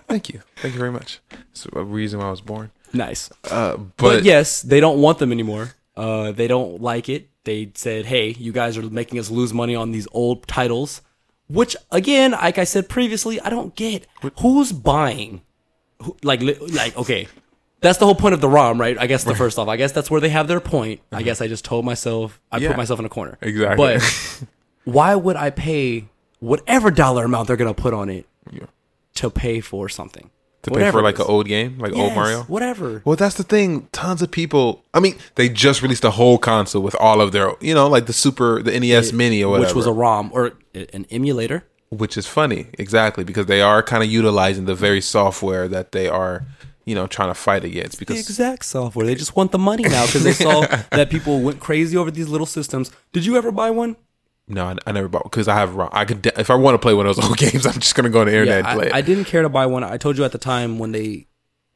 Thank 0.09 0.29
you. 0.29 0.41
Thank 0.57 0.73
you 0.73 0.79
very 0.79 0.91
much. 0.91 1.21
It's 1.51 1.65
a 1.71 1.83
reason 1.83 2.19
why 2.19 2.27
I 2.27 2.31
was 2.31 2.41
born. 2.41 2.71
Nice. 2.91 3.29
Uh, 3.49 3.77
but, 3.77 3.95
But, 3.97 4.23
yes, 4.25 4.61
they 4.61 4.81
don't 4.81 4.99
want 4.99 5.19
them 5.19 5.31
anymore. 5.31 5.75
Uh, 5.97 6.31
they 6.31 6.47
don't 6.47 6.81
like 6.81 7.09
it. 7.09 7.27
They 7.43 7.71
said, 7.75 8.05
"Hey, 8.05 8.29
you 8.29 8.51
guys 8.51 8.77
are 8.77 8.83
making 8.83 9.19
us 9.19 9.29
lose 9.29 9.53
money 9.53 9.75
on 9.75 9.91
these 9.91 10.07
old 10.11 10.47
titles," 10.47 11.01
which, 11.47 11.75
again, 11.91 12.31
like 12.31 12.57
I 12.57 12.63
said 12.65 12.87
previously, 12.87 13.41
I 13.41 13.49
don't 13.49 13.75
get. 13.75 14.05
Who's 14.39 14.71
buying? 14.71 15.41
Who, 16.03 16.15
like, 16.23 16.41
like, 16.41 16.95
okay, 16.95 17.27
that's 17.81 17.97
the 17.97 18.05
whole 18.05 18.15
point 18.15 18.33
of 18.35 18.41
the 18.41 18.47
ROM, 18.49 18.79
right? 18.79 18.97
I 18.99 19.07
guess 19.07 19.23
the 19.23 19.33
first 19.35 19.57
off, 19.57 19.67
I 19.67 19.75
guess 19.77 19.91
that's 19.91 20.11
where 20.11 20.21
they 20.21 20.29
have 20.29 20.47
their 20.47 20.59
point. 20.59 21.01
I 21.11 21.23
guess 21.23 21.41
I 21.41 21.47
just 21.47 21.65
told 21.65 21.83
myself, 21.85 22.39
I 22.51 22.57
Yeah. 22.57 22.67
put 22.69 22.77
myself 22.77 22.99
in 22.99 23.05
a 23.05 23.09
corner. 23.09 23.37
Exactly. 23.41 23.97
But 23.97 24.43
why 24.85 25.15
would 25.15 25.35
I 25.35 25.49
pay 25.49 26.05
whatever 26.39 26.91
dollar 26.91 27.25
amount 27.25 27.47
they're 27.47 27.57
gonna 27.57 27.73
put 27.73 27.93
on 27.95 28.09
it 28.09 28.27
Yeah. 28.51 28.65
to 29.15 29.29
pay 29.31 29.59
for 29.61 29.89
something. 29.89 30.29
To 30.67 30.71
pay 30.71 30.79
Whatever 30.79 30.99
for 30.99 31.01
like 31.01 31.17
an 31.19 31.25
old 31.27 31.47
game, 31.47 31.79
like 31.79 31.93
old 31.93 32.13
Mario. 32.13 32.43
Whatever. 32.43 33.01
Well, 33.05 33.15
that's 33.15 33.35
the 33.35 33.43
thing. 33.43 33.87
Tons 33.93 34.21
of 34.21 34.29
people. 34.31 34.83
I 34.93 34.99
mean, 34.99 35.15
they 35.35 35.47
just 35.47 35.81
released 35.81 36.03
a 36.03 36.11
whole 36.11 36.37
console 36.37 36.83
with 36.83 36.93
all 36.95 37.21
of 37.21 37.31
their, 37.31 37.53
you 37.61 37.73
know, 37.73 37.87
like 37.87 38.05
the 38.05 38.11
Super, 38.13 38.61
the 38.61 38.77
NES 38.77 39.13
Mini 39.13 39.41
or 39.41 39.51
whatever, 39.51 39.67
Which 39.69 39.75
was 39.75 39.87
a 39.87 39.93
ROM 39.93 40.29
or 40.33 40.51
an 40.75 41.05
emulator. 41.09 41.63
which 41.89 42.17
is 42.17 42.27
funny, 42.27 42.67
exactly, 42.77 43.23
because 43.23 43.45
they 43.45 43.61
are 43.61 43.81
kind 43.81 44.03
of 44.03 44.09
utilizing 44.11 44.65
the 44.65 44.75
very 44.75 44.99
software 44.99 45.69
that 45.69 45.93
they 45.93 46.09
are, 46.09 46.43
you 46.83 46.93
know, 46.95 47.07
trying 47.07 47.29
to 47.29 47.33
fight 47.33 47.63
against. 47.63 47.97
Because 47.97 48.17
The 48.17 48.19
exact 48.33 48.65
software. 48.65 49.05
They 49.05 49.15
just 49.15 49.37
want 49.37 49.53
the 49.53 49.57
money 49.59 49.83
now 49.83 50.05
because 50.05 50.23
they 50.25 50.33
saw 50.33 50.61
that 50.91 51.09
people 51.09 51.39
went 51.39 51.61
crazy 51.61 51.95
over 51.95 52.11
these 52.11 52.27
little 52.27 52.45
systems. 52.45 52.91
Did 53.13 53.25
you 53.25 53.37
ever 53.37 53.53
buy 53.53 53.71
one? 53.71 53.95
No, 54.47 54.65
I, 54.65 54.75
I 54.85 54.91
never 54.91 55.07
bought 55.07 55.23
because 55.23 55.47
I 55.47 55.55
have. 55.55 55.77
I 55.91 56.05
could 56.05 56.25
if 56.37 56.49
I 56.49 56.55
want 56.55 56.75
to 56.75 56.79
play 56.79 56.93
one 56.93 57.05
of 57.05 57.15
those 57.15 57.25
old 57.29 57.37
games, 57.37 57.65
I'm 57.65 57.73
just 57.73 57.95
gonna 57.95 58.09
go 58.09 58.21
on 58.21 58.27
the 58.27 58.33
internet 58.33 58.63
Yeah, 58.63 58.71
and 58.71 58.79
play 58.79 58.91
I, 58.91 58.97
I 58.97 59.01
didn't 59.01 59.25
care 59.25 59.41
to 59.41 59.49
buy 59.49 59.65
one. 59.65 59.83
I 59.83 59.97
told 59.97 60.17
you 60.17 60.23
at 60.23 60.31
the 60.31 60.37
time 60.37 60.79
when 60.79 60.91
they, 60.91 61.27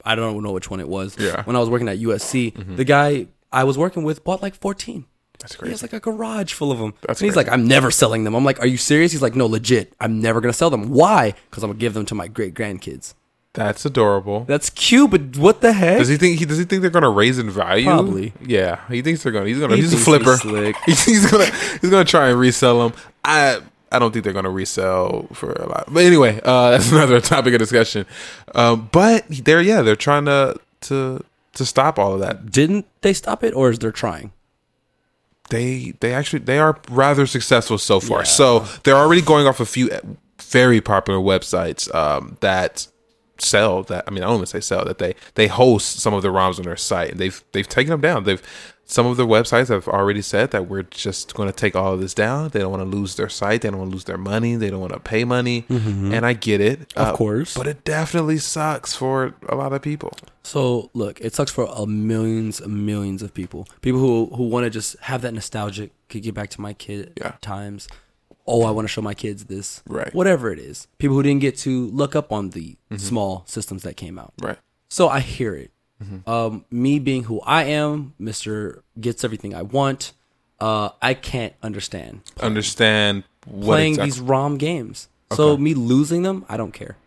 I 0.05 0.15
don't 0.15 0.41
know 0.41 0.51
which 0.51 0.69
one 0.69 0.79
it 0.79 0.87
was. 0.87 1.17
Yeah. 1.19 1.31
Mm-hmm. 1.31 1.41
When 1.49 1.55
I 1.55 1.59
was 1.59 1.69
working 1.69 1.89
at 1.89 1.99
USC, 1.99 2.75
the 2.77 2.85
guy 2.85 3.27
I 3.51 3.63
was 3.65 3.77
working 3.77 4.03
with 4.03 4.23
bought 4.23 4.41
like 4.41 4.55
14. 4.55 5.05
That's 5.39 5.55
crazy. 5.55 5.69
He 5.69 5.73
has 5.73 5.81
like 5.81 5.93
a 5.93 5.99
garage 5.99 6.53
full 6.53 6.71
of 6.71 6.77
them. 6.77 6.93
That's 7.01 7.19
and 7.19 7.25
he's 7.25 7.33
crazy. 7.33 7.47
like, 7.47 7.53
I'm 7.53 7.67
never 7.67 7.89
selling 7.89 8.23
them. 8.23 8.35
I'm 8.35 8.45
like, 8.45 8.59
Are 8.59 8.67
you 8.67 8.77
serious? 8.77 9.11
He's 9.11 9.23
like, 9.23 9.35
No, 9.35 9.47
legit. 9.47 9.93
I'm 9.99 10.21
never 10.21 10.39
gonna 10.39 10.53
sell 10.53 10.69
them. 10.69 10.89
Why? 10.91 11.33
Because 11.49 11.63
I'm 11.63 11.71
gonna 11.71 11.79
give 11.79 11.93
them 11.93 12.05
to 12.05 12.15
my 12.15 12.27
great 12.27 12.53
grandkids. 12.53 13.15
That's 13.53 13.85
adorable. 13.85 14.45
That's 14.45 14.69
cute, 14.69 15.11
but 15.11 15.35
what 15.35 15.59
the 15.59 15.73
heck? 15.73 15.97
Does 15.99 16.07
he 16.07 16.15
think 16.15 16.39
he 16.39 16.45
does 16.45 16.57
he 16.57 16.63
think 16.63 16.81
they're 16.81 16.89
gonna 16.89 17.09
raise 17.09 17.37
in 17.37 17.49
value? 17.49 17.85
Probably. 17.85 18.33
Yeah, 18.45 18.79
he 18.87 19.01
thinks 19.01 19.23
they're 19.23 19.33
gonna. 19.33 19.47
He's 19.47 19.59
gonna. 19.59 19.75
He 19.75 19.81
he's 19.81 19.93
a 19.93 19.97
flipper. 19.97 20.31
he's 20.31 20.41
slick. 20.41 20.75
He's, 20.85 21.05
he's 21.05 21.29
gonna. 21.29 21.45
He's 21.81 21.89
gonna 21.89 22.05
try 22.05 22.29
and 22.29 22.39
resell 22.39 22.79
them. 22.79 22.99
I. 23.23 23.61
I 23.93 23.99
don't 23.99 24.13
think 24.13 24.23
they're 24.23 24.33
gonna 24.33 24.49
resell 24.49 25.27
for 25.33 25.51
a 25.51 25.67
lot. 25.67 25.85
But 25.89 26.05
anyway, 26.05 26.39
uh, 26.45 26.71
that's 26.71 26.93
another 26.93 27.19
topic 27.19 27.53
of 27.53 27.59
discussion. 27.59 28.05
Um, 28.55 28.87
but 28.89 29.25
they're 29.27 29.61
yeah, 29.61 29.81
they're 29.81 29.97
trying 29.97 30.25
to 30.25 30.57
to 30.81 31.21
to 31.55 31.65
stop 31.65 31.99
all 31.99 32.13
of 32.13 32.21
that. 32.21 32.51
Didn't 32.51 32.85
they 33.01 33.11
stop 33.11 33.43
it, 33.43 33.53
or 33.53 33.69
is 33.69 33.79
they're 33.79 33.91
trying? 33.91 34.31
They 35.49 35.93
they 35.99 36.13
actually 36.13 36.39
they 36.39 36.57
are 36.57 36.79
rather 36.89 37.25
successful 37.25 37.77
so 37.77 37.99
far. 37.99 38.19
Yeah. 38.19 38.23
So 38.23 38.59
they're 38.83 38.95
already 38.95 39.21
going 39.21 39.45
off 39.45 39.59
a 39.59 39.65
few 39.65 39.89
very 40.39 40.79
popular 40.79 41.19
websites 41.19 41.93
um, 41.93 42.37
that 42.39 42.87
sell 43.41 43.83
that. 43.83 44.03
I 44.07 44.11
mean, 44.11 44.23
I 44.23 44.27
don't 44.27 44.35
want 44.37 44.47
to 44.47 44.51
say 44.51 44.59
sell 44.61 44.85
that 44.85 44.97
they 44.97 45.15
they 45.35 45.47
host 45.47 45.99
some 45.99 46.13
of 46.13 46.21
the 46.21 46.29
ROMs 46.29 46.57
on 46.59 46.65
their 46.65 46.77
site, 46.77 47.11
and 47.11 47.19
they've 47.19 47.43
they've 47.51 47.67
taken 47.67 47.91
them 47.91 48.01
down. 48.01 48.23
They've 48.23 48.41
some 48.85 49.05
of 49.07 49.15
the 49.15 49.25
websites 49.25 49.69
have 49.69 49.87
already 49.87 50.21
said 50.21 50.51
that 50.51 50.67
we're 50.67 50.83
just 50.83 51.33
going 51.33 51.47
to 51.47 51.55
take 51.55 51.77
all 51.77 51.93
of 51.93 52.01
this 52.01 52.13
down. 52.13 52.49
They 52.49 52.59
don't 52.59 52.71
want 52.71 52.81
to 52.83 52.97
lose 52.97 53.15
their 53.15 53.29
site. 53.29 53.61
They 53.61 53.69
don't 53.69 53.79
want 53.79 53.91
to 53.91 53.95
lose 53.95 54.03
their 54.03 54.17
money. 54.17 54.55
They 54.57 54.69
don't 54.69 54.81
want 54.81 54.91
to 54.91 54.99
pay 54.99 55.23
money. 55.23 55.63
And 55.69 56.25
I 56.25 56.33
get 56.33 56.59
it, 56.59 56.91
Of 56.97 57.07
uh, 57.07 57.13
course. 57.15 57.55
but 57.55 57.67
it 57.67 57.85
definitely 57.85 58.37
sucks 58.37 58.93
for 58.93 59.33
a 59.47 59.55
lot 59.55 59.71
of 59.71 59.81
people. 59.81 60.11
So 60.43 60.89
look, 60.93 61.21
it 61.21 61.33
sucks 61.33 61.51
for 61.51 61.69
a 61.73 61.85
millions, 61.85 62.59
and 62.59 62.85
millions 62.85 63.21
of 63.21 63.33
people. 63.33 63.65
People 63.81 64.01
who 64.01 64.25
who 64.35 64.49
want 64.49 64.65
to 64.65 64.69
just 64.69 64.97
have 64.99 65.21
that 65.21 65.33
nostalgic, 65.33 65.91
could 66.09 66.23
get 66.23 66.33
back 66.33 66.49
to 66.49 66.59
my 66.59 66.73
kid 66.73 67.13
Yeah. 67.17 67.35
times. 67.39 67.87
Oh, 68.47 68.63
I 68.63 68.71
want 68.71 68.85
to 68.85 68.91
show 68.91 69.01
my 69.01 69.13
kids 69.13 69.45
this. 69.45 69.83
Right. 69.87 70.13
Whatever 70.13 70.51
it 70.51 70.59
is. 70.59 70.87
People 70.97 71.15
who 71.15 71.23
didn't 71.23 71.41
get 71.41 71.57
to 71.59 71.87
look 71.87 72.15
up 72.15 72.31
on 72.31 72.49
the 72.51 72.75
small 72.97 73.43
systems 73.47 73.83
that 73.83 73.95
came 73.97 74.17
out. 74.19 74.33
Right. 74.41 74.57
So 74.89 75.07
I 75.09 75.19
hear 75.19 75.55
it. 75.55 75.71
Um, 76.25 76.65
me 76.71 76.97
being 76.97 77.25
who 77.25 77.39
I 77.41 77.63
am, 77.65 78.15
Mister 78.17 78.83
gets 78.99 79.23
everything 79.23 79.53
I 79.53 79.61
want. 79.61 80.13
Uh, 80.59 80.89
I 81.01 81.13
can't 81.13 81.53
understand 81.61 82.21
Understand 82.39 83.23
what 83.45 83.65
playing 83.65 83.93
exactly, 83.93 84.09
these 84.11 84.19
ROM 84.19 84.57
games. 84.57 85.09
So 85.33 85.57
me 85.57 85.73
losing 85.75 86.23
them, 86.23 86.43
I 86.49 86.57
don't 86.57 86.71
care. 86.73 86.97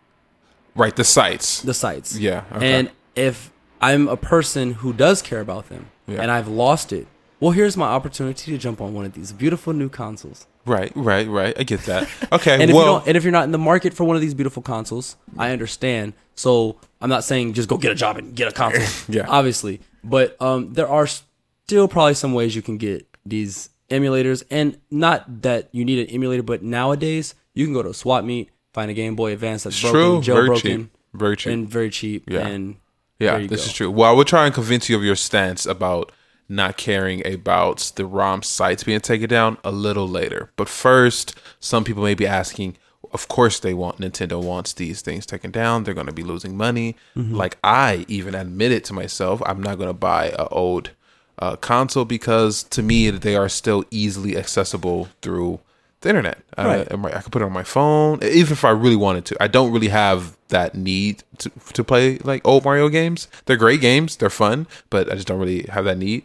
right 0.77 0.95
the 0.95 1.05
sites. 1.05 1.61
the 1.63 1.75
sites. 1.75 2.17
Yeah, 2.19 2.45
okay. 2.53 2.73
And 2.73 2.91
if 3.17 3.53
I'm 3.81 4.09
a 4.09 4.17
person 4.17 4.75
who 4.75 4.93
does 4.93 5.23
care 5.23 5.41
about 5.41 5.69
them 5.69 5.91
Yeah. 6.07 6.23
and 6.23 6.31
I've 6.31 6.49
lost 6.49 6.93
it, 6.93 7.07
well, 7.45 7.53
here's 7.53 7.77
my 7.77 7.89
opportunity 7.89 8.53
to 8.53 8.57
jump 8.57 8.81
on 8.81 8.95
one 8.95 9.05
of 9.05 9.13
these 9.13 9.31
beautiful 9.31 9.75
new 9.75 9.91
consoles. 9.91 10.47
Right, 10.65 10.91
right, 10.95 11.29
right. 11.29 11.55
I 11.59 11.63
get 11.65 11.81
that. 11.81 12.09
Okay, 12.33 12.55
And 12.55 12.63
if 12.63 12.69
you 12.71 12.77
well, 12.77 12.87
don't, 13.01 13.09
and 13.09 13.19
if 13.19 13.23
you're 13.23 13.33
not 13.33 13.45
in 13.45 13.53
the 13.53 13.59
market 13.59 13.93
for 13.93 14.05
one 14.05 14.17
of 14.17 14.23
these 14.23 14.33
beautiful 14.33 14.63
consoles, 14.63 15.17
I 15.37 15.51
understand. 15.51 16.15
So 16.37 16.81
I'm 17.03 17.11
not 17.11 17.23
saying 17.23 17.53
just 17.53 17.69
go 17.69 17.77
get 17.77 17.93
a 17.93 17.95
job 17.95 18.17
and 18.17 18.35
get 18.35 18.49
a 18.49 18.53
console. 18.53 18.83
Yeah. 19.15 19.27
obviously, 19.29 19.81
but 20.03 20.41
um, 20.41 20.73
there 20.73 20.89
are 20.89 21.07
still 21.07 21.87
probably 21.87 22.15
some 22.15 22.33
ways 22.33 22.57
you 22.57 22.63
can 22.63 22.79
get 22.79 23.07
these 23.27 23.69
emulators, 23.91 24.43
and 24.51 24.79
not 24.91 25.43
that 25.43 25.69
you 25.71 25.85
need 25.85 26.09
an 26.09 26.15
emulator, 26.15 26.43
but 26.43 26.63
nowadays 26.63 27.35
you 27.53 27.67
can 27.67 27.75
go 27.75 27.83
to 27.83 27.91
a 27.91 27.95
swap 27.95 28.25
meet, 28.25 28.49
find 28.73 28.91
a 28.91 28.95
Game 28.95 29.17
Boy 29.17 29.35
Advance 29.35 29.65
that's 29.65 29.83
broken, 29.83 30.23
true. 30.23 30.35
Very 30.35 30.49
jailbroken, 30.49 30.61
cheap. 30.63 30.91
Very 31.13 31.37
cheap. 31.37 31.53
and 31.53 31.69
very 31.69 31.91
cheap. 31.91 32.25
Yeah. 32.27 32.47
And 32.47 32.77
yeah, 33.19 33.37
this 33.37 33.49
go. 33.51 33.67
is 33.67 33.73
true. 33.75 33.91
Well, 33.91 34.09
I 34.09 34.15
will 34.15 34.25
try 34.25 34.47
and 34.47 34.55
convince 34.55 34.89
you 34.89 34.97
of 34.97 35.05
your 35.05 35.15
stance 35.15 35.67
about 35.67 36.11
not 36.49 36.77
caring 36.77 37.27
about 37.27 37.93
the 37.97 38.07
ROM 38.07 38.43
sites 38.43 38.85
being 38.85 39.01
taken 39.01 39.29
down 39.29 39.59
a 39.65 39.73
little 39.73 40.09
later. 40.09 40.51
But 40.57 40.69
first, 40.69 41.35
some 41.61 41.85
people 41.85 42.03
may 42.03 42.15
be 42.15 42.27
asking, 42.27 42.77
of 43.13 43.29
course 43.29 43.61
they 43.61 43.75
want 43.75 43.99
Nintendo 43.99 44.43
wants 44.43 44.73
these 44.73 45.01
things 45.01 45.25
taken 45.25 45.51
down. 45.51 45.85
They're 45.85 45.95
going 45.95 46.09
to 46.09 46.13
be 46.13 46.25
losing 46.25 46.57
money. 46.57 46.97
Mm-hmm. 47.17 47.35
Like 47.35 47.57
I 47.63 48.05
even 48.09 48.35
admitted 48.35 48.85
to 48.87 48.93
myself, 48.93 49.41
I'm 49.47 49.63
not 49.63 49.79
going 49.79 49.89
to 49.89 49.95
buy 49.95 50.31
a 50.39 50.49
old 50.49 50.91
uh, 51.39 51.57
console 51.57 52.05
because 52.05 52.63
to 52.65 52.83
me 52.83 53.11
they 53.11 53.37
are 53.37 53.49
still 53.49 53.85
easily 53.91 54.37
accessible 54.37 55.09
through 55.23 55.61
the 56.01 56.11
internet. 56.11 56.39
Right. 56.57 56.91
Uh, 56.91 56.99
I 57.07 57.21
could 57.21 57.33
put 57.33 57.43
it 57.43 57.47
on 57.47 57.53
my 57.53 57.65
phone, 57.65 58.23
even 58.23 58.53
if 58.53 58.65
I 58.65 58.71
really 58.71 58.97
wanted 58.97 59.25
to. 59.27 59.43
I 59.43 59.49
don't 59.49 59.73
really 59.73 59.89
have 59.89 60.37
that 60.49 60.75
need 60.75 61.23
to 61.39 61.51
to 61.73 61.83
play 61.83 62.19
like 62.19 62.47
old 62.47 62.65
Mario 62.65 62.89
games. 62.89 63.29
They're 63.47 63.57
great 63.57 63.81
games, 63.81 64.17
they're 64.17 64.31
fun, 64.31 64.67
but 64.91 65.11
I 65.11 65.15
just 65.15 65.27
don't 65.27 65.41
really 65.41 65.63
have 65.65 65.85
that 65.87 65.99
need. 65.99 66.25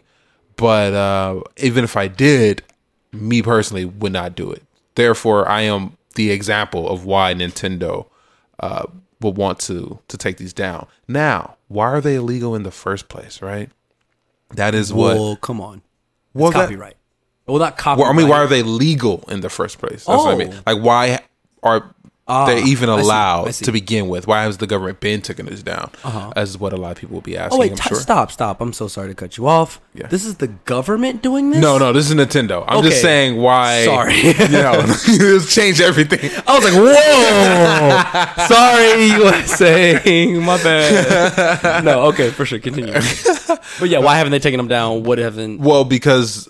But 0.59 0.93
uh, 0.93 1.41
even 1.57 1.83
if 1.83 1.95
I 1.97 2.07
did, 2.07 2.63
me 3.11 3.41
personally 3.41 3.85
would 3.85 4.11
not 4.13 4.35
do 4.35 4.51
it. 4.51 4.63
Therefore, 4.95 5.47
I 5.47 5.61
am 5.61 5.97
the 6.15 6.31
example 6.31 6.89
of 6.89 7.05
why 7.05 7.33
Nintendo 7.33 8.05
uh, 8.59 8.85
will 9.21 9.33
want 9.33 9.59
to 9.61 9.99
to 10.07 10.17
take 10.17 10.37
these 10.37 10.53
down. 10.53 10.87
Now, 11.07 11.55
why 11.69 11.85
are 11.87 12.01
they 12.01 12.15
illegal 12.15 12.55
in 12.55 12.63
the 12.63 12.71
first 12.71 13.07
place? 13.07 13.41
Right? 13.41 13.69
That 14.55 14.75
is 14.75 14.91
what. 14.91 15.15
Well, 15.15 15.35
come 15.37 15.61
on. 15.61 15.81
well, 16.33 16.49
It's 16.49 16.57
that- 16.57 16.63
copyright. 16.65 16.95
Well, 17.47 17.57
not 17.57 17.77
copyright. 17.77 18.05
well, 18.05 18.13
I 18.13 18.15
mean, 18.15 18.27
why 18.27 18.37
are 18.37 18.47
they 18.47 18.61
legal 18.61 19.23
in 19.27 19.41
the 19.41 19.49
first 19.49 19.79
place? 19.79 20.05
That's 20.05 20.23
what 20.23 20.33
I 20.33 20.37
mean. 20.37 20.53
Oh. 20.53 20.73
Like, 20.75 20.83
why 20.83 21.19
are 21.63 21.95
Ah, 22.29 22.45
they 22.45 22.61
even 22.63 22.89
I 22.89 22.95
see, 22.95 23.01
I 23.01 23.03
allowed 23.03 23.53
to 23.53 23.71
begin 23.71 24.07
with? 24.07 24.27
Why 24.27 24.43
has 24.43 24.57
the 24.57 24.67
government 24.67 24.99
been 24.99 25.21
taking 25.21 25.47
this 25.47 25.63
down? 25.63 25.91
Uh-huh. 26.03 26.31
As 26.35 26.57
what 26.57 26.73
a 26.73 26.77
lot 26.77 26.91
of 26.91 26.97
people 26.97 27.15
will 27.15 27.21
be 27.21 27.35
asking. 27.35 27.57
Oh 27.57 27.59
wait, 27.59 27.71
I'm 27.71 27.77
t- 27.77 27.89
sure. 27.89 27.97
stop, 27.97 28.31
stop! 28.31 28.61
I'm 28.61 28.71
so 28.71 28.87
sorry 28.87 29.09
to 29.09 29.15
cut 29.15 29.37
you 29.37 29.47
off. 29.47 29.81
Yeah. 29.93 30.07
This 30.07 30.25
is 30.25 30.35
the 30.35 30.47
government 30.47 31.21
doing 31.21 31.49
this. 31.49 31.59
No, 31.59 31.77
no, 31.77 31.91
this 31.91 32.09
is 32.09 32.15
Nintendo. 32.15 32.63
I'm 32.67 32.83
just 32.83 33.01
saying 33.01 33.41
why. 33.41 33.83
Sorry. 33.85 34.15
you 34.17 34.31
know, 34.31 34.73
it's 34.85 35.53
changed 35.53 35.81
everything. 35.81 36.19
I 36.47 36.55
was 36.55 36.63
like, 36.63 36.73
whoa! 36.75 38.45
sorry, 38.47 39.05
USA. 39.23 40.39
My 40.39 40.61
bad. 40.63 41.83
no, 41.83 42.03
okay, 42.09 42.29
for 42.29 42.45
sure. 42.45 42.59
Continue. 42.59 42.93
but 42.93 43.89
yeah, 43.89 43.99
why 43.99 44.17
haven't 44.17 44.31
they 44.31 44.39
taken 44.39 44.57
them 44.57 44.67
down? 44.67 45.03
What 45.03 45.17
haven't? 45.17 45.59
Well, 45.59 45.83
because 45.83 46.47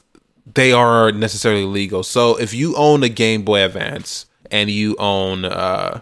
they 0.53 0.71
are 0.71 1.11
necessarily 1.11 1.65
legal. 1.65 2.03
So 2.03 2.35
if 2.37 2.53
you 2.53 2.75
own 2.75 3.03
a 3.03 3.09
Game 3.09 3.43
Boy 3.43 3.63
Advance 3.63 4.25
and 4.51 4.69
you 4.69 4.95
own 4.97 5.45
uh 5.45 6.01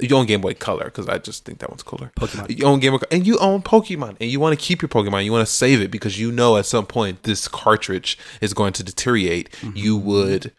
you 0.00 0.16
own 0.16 0.26
Game 0.26 0.40
Boy 0.40 0.54
Color 0.54 0.86
because 0.86 1.08
I 1.08 1.18
just 1.18 1.44
think 1.44 1.60
that 1.60 1.70
one's 1.70 1.82
cooler. 1.82 2.10
Pokemon. 2.16 2.58
You 2.58 2.66
own 2.66 2.80
Game 2.80 2.92
Boy 2.92 2.98
and 3.10 3.26
you 3.26 3.38
own 3.38 3.62
Pokemon 3.62 4.16
and 4.20 4.30
you 4.30 4.40
want 4.40 4.58
to 4.58 4.64
keep 4.64 4.82
your 4.82 4.88
Pokemon. 4.88 5.24
You 5.24 5.32
want 5.32 5.46
to 5.46 5.52
save 5.52 5.80
it 5.80 5.90
because 5.90 6.18
you 6.18 6.32
know 6.32 6.56
at 6.56 6.66
some 6.66 6.86
point 6.86 7.22
this 7.22 7.46
cartridge 7.46 8.18
is 8.40 8.54
going 8.54 8.72
to 8.74 8.82
deteriorate. 8.82 9.50
Mm-hmm. 9.52 9.76
You 9.76 9.96
would 9.96 10.52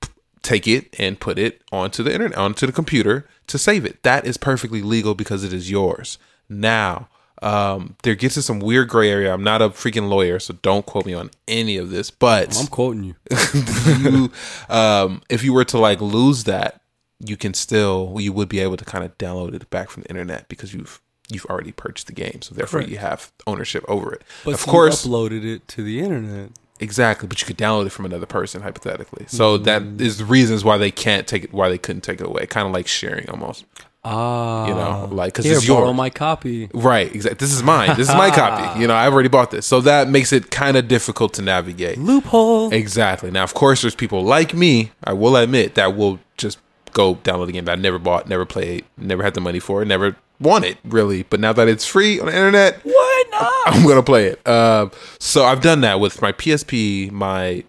p- 0.00 0.08
take 0.42 0.66
it 0.66 0.94
and 0.98 1.20
put 1.20 1.38
it 1.38 1.62
onto 1.70 2.02
the 2.02 2.12
internet, 2.12 2.36
onto 2.36 2.66
the 2.66 2.72
computer 2.72 3.28
to 3.46 3.58
save 3.58 3.84
it. 3.84 4.02
That 4.02 4.26
is 4.26 4.36
perfectly 4.36 4.82
legal 4.82 5.14
because 5.14 5.44
it 5.44 5.52
is 5.52 5.70
yours. 5.70 6.18
Now, 6.48 7.08
um, 7.42 7.96
there 8.02 8.14
gets 8.14 8.34
to 8.34 8.42
some 8.42 8.60
weird 8.60 8.88
gray 8.88 9.10
area. 9.10 9.32
I'm 9.32 9.44
not 9.44 9.60
a 9.60 9.70
freaking 9.70 10.08
lawyer, 10.08 10.38
so 10.38 10.54
don't 10.62 10.86
quote 10.86 11.06
me 11.06 11.14
on 11.14 11.30
any 11.48 11.76
of 11.76 11.90
this. 11.90 12.10
But 12.10 12.58
I'm 12.58 12.66
quoting 12.68 13.04
you. 13.04 13.14
you, 13.98 14.32
um, 14.68 15.22
if 15.28 15.42
you 15.44 15.52
were 15.52 15.64
to 15.66 15.78
like 15.78 16.00
lose 16.00 16.44
that, 16.44 16.80
you 17.18 17.36
can 17.36 17.54
still 17.54 18.16
you 18.18 18.32
would 18.32 18.48
be 18.48 18.60
able 18.60 18.76
to 18.76 18.84
kind 18.84 19.04
of 19.04 19.16
download 19.18 19.54
it 19.54 19.68
back 19.70 19.90
from 19.90 20.02
the 20.02 20.08
internet 20.10 20.48
because 20.48 20.72
you've 20.74 21.00
you've 21.28 21.46
already 21.46 21.72
purchased 21.72 22.06
the 22.06 22.12
game, 22.12 22.42
so 22.42 22.54
therefore 22.54 22.80
Correct. 22.80 22.90
you 22.92 22.98
have 22.98 23.32
ownership 23.46 23.84
over 23.88 24.12
it. 24.12 24.22
But 24.44 24.54
of 24.54 24.60
you 24.66 24.70
course, 24.70 25.06
uploaded 25.06 25.44
it 25.44 25.66
to 25.68 25.82
the 25.82 26.00
internet. 26.00 26.50
exactly. 26.80 27.28
But 27.28 27.40
you 27.40 27.46
could 27.46 27.58
download 27.58 27.86
it 27.86 27.90
from 27.90 28.04
another 28.04 28.26
person 28.26 28.62
hypothetically. 28.62 29.26
So 29.28 29.58
that 29.58 29.82
is 30.00 30.18
the 30.18 30.24
reasons 30.24 30.64
why 30.64 30.78
they 30.78 30.90
can't 30.90 31.26
take 31.26 31.44
it, 31.44 31.52
why 31.52 31.68
they 31.68 31.78
couldn't 31.78 32.02
take 32.02 32.20
it 32.20 32.26
away. 32.26 32.46
Kind 32.46 32.66
of 32.66 32.72
like 32.72 32.86
sharing 32.86 33.28
almost, 33.30 33.64
Ah, 34.04 34.66
you 34.68 34.74
know, 34.74 35.08
like 35.14 35.32
because 35.32 35.46
it's 35.46 35.66
borrow 35.66 35.86
yours. 35.86 35.96
my 35.96 36.10
copy. 36.10 36.68
Right, 36.74 37.12
exactly. 37.14 37.38
This 37.38 37.54
is 37.54 37.62
mine. 37.62 37.96
This 37.96 38.08
is 38.08 38.14
my 38.14 38.30
copy. 38.30 38.78
You 38.80 38.86
know, 38.88 38.94
I've 38.94 39.12
already 39.12 39.28
bought 39.28 39.50
this, 39.50 39.66
so 39.66 39.80
that 39.82 40.08
makes 40.08 40.32
it 40.32 40.50
kind 40.50 40.76
of 40.76 40.88
difficult 40.88 41.32
to 41.34 41.42
navigate. 41.42 41.96
Loophole. 41.96 42.72
Exactly. 42.72 43.30
Now, 43.30 43.44
of 43.44 43.54
course, 43.54 43.82
there's 43.82 43.94
people 43.94 44.22
like 44.24 44.52
me. 44.52 44.90
I 45.04 45.12
will 45.12 45.36
admit 45.36 45.74
that 45.76 45.96
will 45.96 46.18
just 46.36 46.58
go 46.92 47.14
download 47.16 47.48
a 47.48 47.52
game 47.52 47.64
that 47.66 47.78
I 47.78 47.80
never 47.80 47.98
bought, 47.98 48.28
never 48.28 48.44
played, 48.44 48.84
never 48.98 49.22
had 49.22 49.34
the 49.34 49.40
money 49.40 49.58
for, 49.60 49.84
never 49.84 50.16
wanted 50.40 50.76
really. 50.84 51.22
But 51.22 51.40
now 51.40 51.52
that 51.52 51.68
it's 51.68 51.86
free 51.86 52.20
on 52.20 52.26
the 52.26 52.32
internet, 52.34 52.80
Why 52.82 53.24
not? 53.30 53.52
I'm 53.66 53.86
gonna 53.86 54.02
play 54.02 54.26
it. 54.26 54.46
Um, 54.46 54.90
so 55.18 55.44
I've 55.44 55.62
done 55.62 55.80
that 55.82 56.00
with 56.00 56.20
my 56.20 56.32
PSP, 56.32 57.10
my 57.10 57.64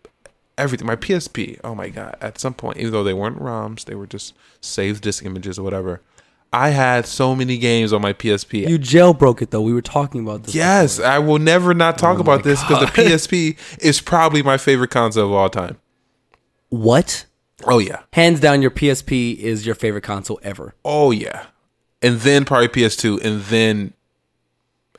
everything, 0.57 0.87
my 0.87 0.95
PSP. 0.95 1.59
Oh 1.63 1.75
my 1.75 1.89
god! 1.89 2.17
At 2.21 2.39
some 2.39 2.53
point, 2.53 2.77
even 2.77 2.91
though 2.91 3.03
they 3.03 3.13
weren't 3.13 3.39
ROMs, 3.39 3.85
they 3.85 3.95
were 3.95 4.07
just 4.07 4.33
saved 4.61 5.03
disk 5.03 5.23
images 5.25 5.59
or 5.59 5.63
whatever. 5.63 6.01
I 6.55 6.69
had 6.69 7.05
so 7.05 7.35
many 7.35 7.57
games 7.57 7.91
on 7.91 8.01
my 8.01 8.13
PSP. 8.13 8.67
You 8.69 8.79
jailbroke 8.79 9.41
it 9.41 9.51
though. 9.51 9.61
We 9.61 9.73
were 9.73 9.81
talking 9.81 10.21
about 10.21 10.43
this. 10.43 10.55
yes, 10.55 11.01
I 11.01 11.19
will 11.19 11.37
never 11.37 11.73
not 11.73 11.97
talk 11.97 12.17
about 12.17 12.43
this 12.43 12.61
because 12.61 12.79
the 12.79 12.85
PSP 12.87 13.57
is 13.83 13.99
probably 13.99 14.41
my 14.41 14.57
favorite 14.57 14.89
console 14.89 15.25
of 15.25 15.33
all 15.33 15.49
time. 15.49 15.77
What? 16.69 17.25
Oh 17.65 17.79
yeah, 17.79 18.03
Hands 18.13 18.39
down, 18.39 18.61
your 18.61 18.71
PSP 18.71 19.37
is 19.37 19.65
your 19.65 19.75
favorite 19.75 20.03
console 20.03 20.39
ever. 20.43 20.75
oh 20.85 21.11
yeah, 21.11 21.47
and 22.01 22.19
then 22.19 22.45
probably 22.45 22.67
PS2, 22.69 23.23
and 23.23 23.41
then 23.43 23.93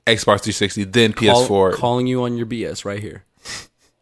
Xbox 0.06 0.42
360, 0.42 0.84
then 0.84 1.12
Call- 1.12 1.46
PS4. 1.48 1.74
calling 1.74 2.06
you 2.06 2.22
on 2.22 2.36
your 2.36 2.46
BS 2.46 2.84
right 2.84 3.00
here. 3.00 3.24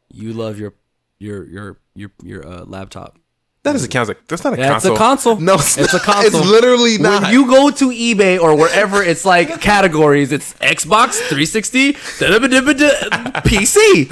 You 0.09 0.33
love 0.33 0.59
your 0.59 0.75
your 1.19 1.45
your 1.45 1.79
your 1.95 2.11
your 2.23 2.47
uh, 2.47 2.65
laptop. 2.65 3.19
That 3.65 3.75
a 3.85 3.89
console. 3.89 4.15
that's 4.29 4.45
not 4.45 4.53
a 4.53 4.57
That's 4.57 4.85
console. 4.85 4.95
a 4.95 4.99
console. 4.99 5.37
No, 5.41 5.55
it's, 5.55 5.77
It's 5.79 5.95
a 5.95 5.99
console. 5.99 6.41
It's 6.41 6.49
literally 6.51 6.99
not. 6.99 7.23
When 7.23 7.33
you 7.33 7.47
go 7.47 7.71
to 7.71 7.89
eBay 7.91 8.39
or 8.41 8.57
wherever 8.57 9.03
it's 9.03 9.25
like 9.25 9.61
categories, 9.61 10.33
it's 10.33 10.53
Xbox 10.55 11.15
360, 11.29 11.95
PC. 13.43 14.11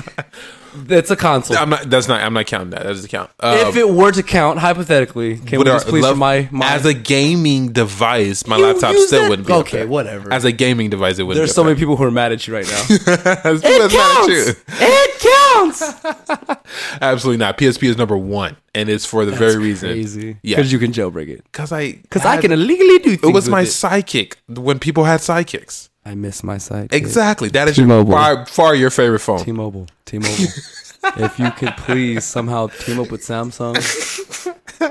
That's 0.74 1.10
a 1.10 1.16
console. 1.16 1.56
I'm 1.58 1.70
not. 1.70 1.88
That's 1.90 2.08
not. 2.08 2.20
I'm 2.22 2.32
not 2.34 2.46
counting 2.46 2.70
that. 2.70 2.82
That 2.84 2.88
doesn't 2.88 3.08
count. 3.10 3.30
Um, 3.40 3.58
if 3.68 3.76
it 3.76 3.88
were 3.88 4.10
to 4.12 4.22
count 4.22 4.58
hypothetically, 4.58 5.36
can 5.38 5.58
we 5.58 5.64
just 5.64 5.86
please 5.86 6.02
love- 6.02 6.14
for 6.14 6.18
my, 6.18 6.48
my 6.50 6.72
as 6.72 6.86
a 6.86 6.94
gaming 6.94 7.72
device, 7.72 8.46
my 8.46 8.56
You 8.56 8.66
laptop 8.66 8.96
still 8.96 9.22
that- 9.22 9.28
wouldn't 9.30 9.48
be 9.48 9.52
Okay, 9.54 9.78
there. 9.78 9.86
whatever. 9.86 10.32
As 10.32 10.44
a 10.44 10.52
gaming 10.52 10.88
device, 10.90 11.18
it 11.18 11.24
wouldn't. 11.24 11.38
There's 11.40 11.50
be 11.50 11.54
so 11.54 11.62
up 11.62 11.66
many 11.66 11.78
people 11.78 11.96
who 11.96 12.04
are 12.04 12.10
mad 12.10 12.32
at 12.32 12.46
you 12.46 12.54
right 12.54 12.66
now. 12.66 12.82
there. 12.88 13.16
That's 13.16 13.62
it 13.64 13.78
not 13.78 13.90
counts. 13.90 14.60
It 14.80 16.08
counts. 16.48 16.62
Absolutely 17.00 17.38
not. 17.38 17.58
PSP 17.58 17.84
is 17.88 17.96
number 17.98 18.16
one, 18.16 18.56
and 18.74 18.88
it's 18.88 19.04
for 19.04 19.24
the 19.24 19.32
very 19.32 19.56
reason. 19.56 19.90
Crazy. 19.90 20.36
Yeah, 20.42 20.56
Because 20.56 20.72
you 20.72 20.78
can 20.78 20.92
jailbreak 20.92 21.28
it. 21.28 21.42
because 21.52 21.72
I 21.72 21.92
Because 21.92 22.24
I 22.24 22.40
can 22.40 22.52
illegally 22.52 22.98
do 22.98 23.16
things. 23.16 23.24
It 23.30 23.32
was 23.34 23.48
my 23.48 23.62
it. 23.62 23.66
sidekick 23.66 24.34
when 24.48 24.78
people 24.78 25.04
had 25.04 25.20
sidekicks. 25.20 25.88
I 26.04 26.14
miss 26.14 26.42
my 26.42 26.58
side. 26.58 26.92
Exactly. 26.92 27.48
That 27.50 27.68
is 27.68 27.78
your, 27.78 27.86
T-Mobile. 27.86 28.12
by 28.12 28.44
far 28.46 28.74
your 28.74 28.90
favorite 28.90 29.20
phone. 29.20 29.38
T-Mobile. 29.44 29.86
T-Mobile. 30.04 30.32
if 31.16 31.38
you 31.38 31.50
could 31.52 31.76
please 31.76 32.24
somehow 32.24 32.66
team 32.68 32.98
up 33.00 33.10
with 33.10 33.22
Samsung, 33.22 33.74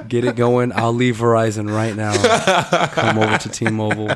get 0.08 0.24
it 0.26 0.36
going. 0.38 0.72
I'll 0.74 0.94
leave 0.94 1.18
Verizon 1.18 1.74
right 1.74 1.96
now. 1.96 2.14
Come 2.88 3.18
over 3.20 3.38
to 3.38 3.50
T-Mobile, 3.50 4.12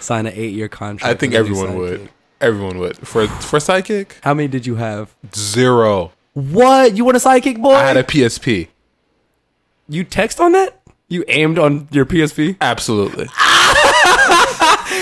sign 0.00 0.26
an 0.26 0.32
eight-year 0.36 0.68
contract. 0.68 1.14
I 1.16 1.18
think 1.18 1.32
with 1.32 1.40
a 1.46 1.48
new 1.50 1.56
everyone 1.56 1.78
would. 1.78 2.00
sidekick. 2.00 2.08
Everyone 2.40 2.78
would. 2.78 2.96
For 2.98 3.26
for 3.28 3.58
sidekick, 3.58 4.12
How 4.22 4.34
many 4.34 4.46
did 4.48 4.66
you 4.66 4.76
have? 4.76 5.14
zero. 5.34 6.12
What? 6.34 6.96
You 6.96 7.04
want 7.04 7.16
a 7.16 7.20
sidekick, 7.20 7.60
boy? 7.62 7.72
I 7.74 7.82
had 7.84 7.96
a 7.96 8.02
PSP. 8.04 8.68
you 9.88 10.04
text 10.04 10.38
on 10.38 10.52
that? 10.52 10.80
You 11.08 11.24
aimed 11.28 11.58
on 11.58 11.88
your 11.92 12.04
PSP 12.04 12.56
Absolutely. 12.60 13.26
Ah! 13.30 13.55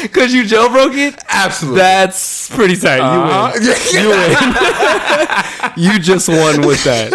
Because 0.04 0.32
you 0.34 0.44
jailbroke 0.44 0.96
it. 0.96 1.14
Absolutely. 1.28 1.80
That's 1.80 2.48
pretty 2.54 2.76
tight. 2.76 3.00
Uh-huh. 3.00 3.52
You 3.92 4.08
win. 4.10 4.30
You 5.76 5.84
win. 5.88 5.94
you 5.94 5.98
just 5.98 6.28
won 6.28 6.66
with 6.66 6.84
that. 6.84 7.10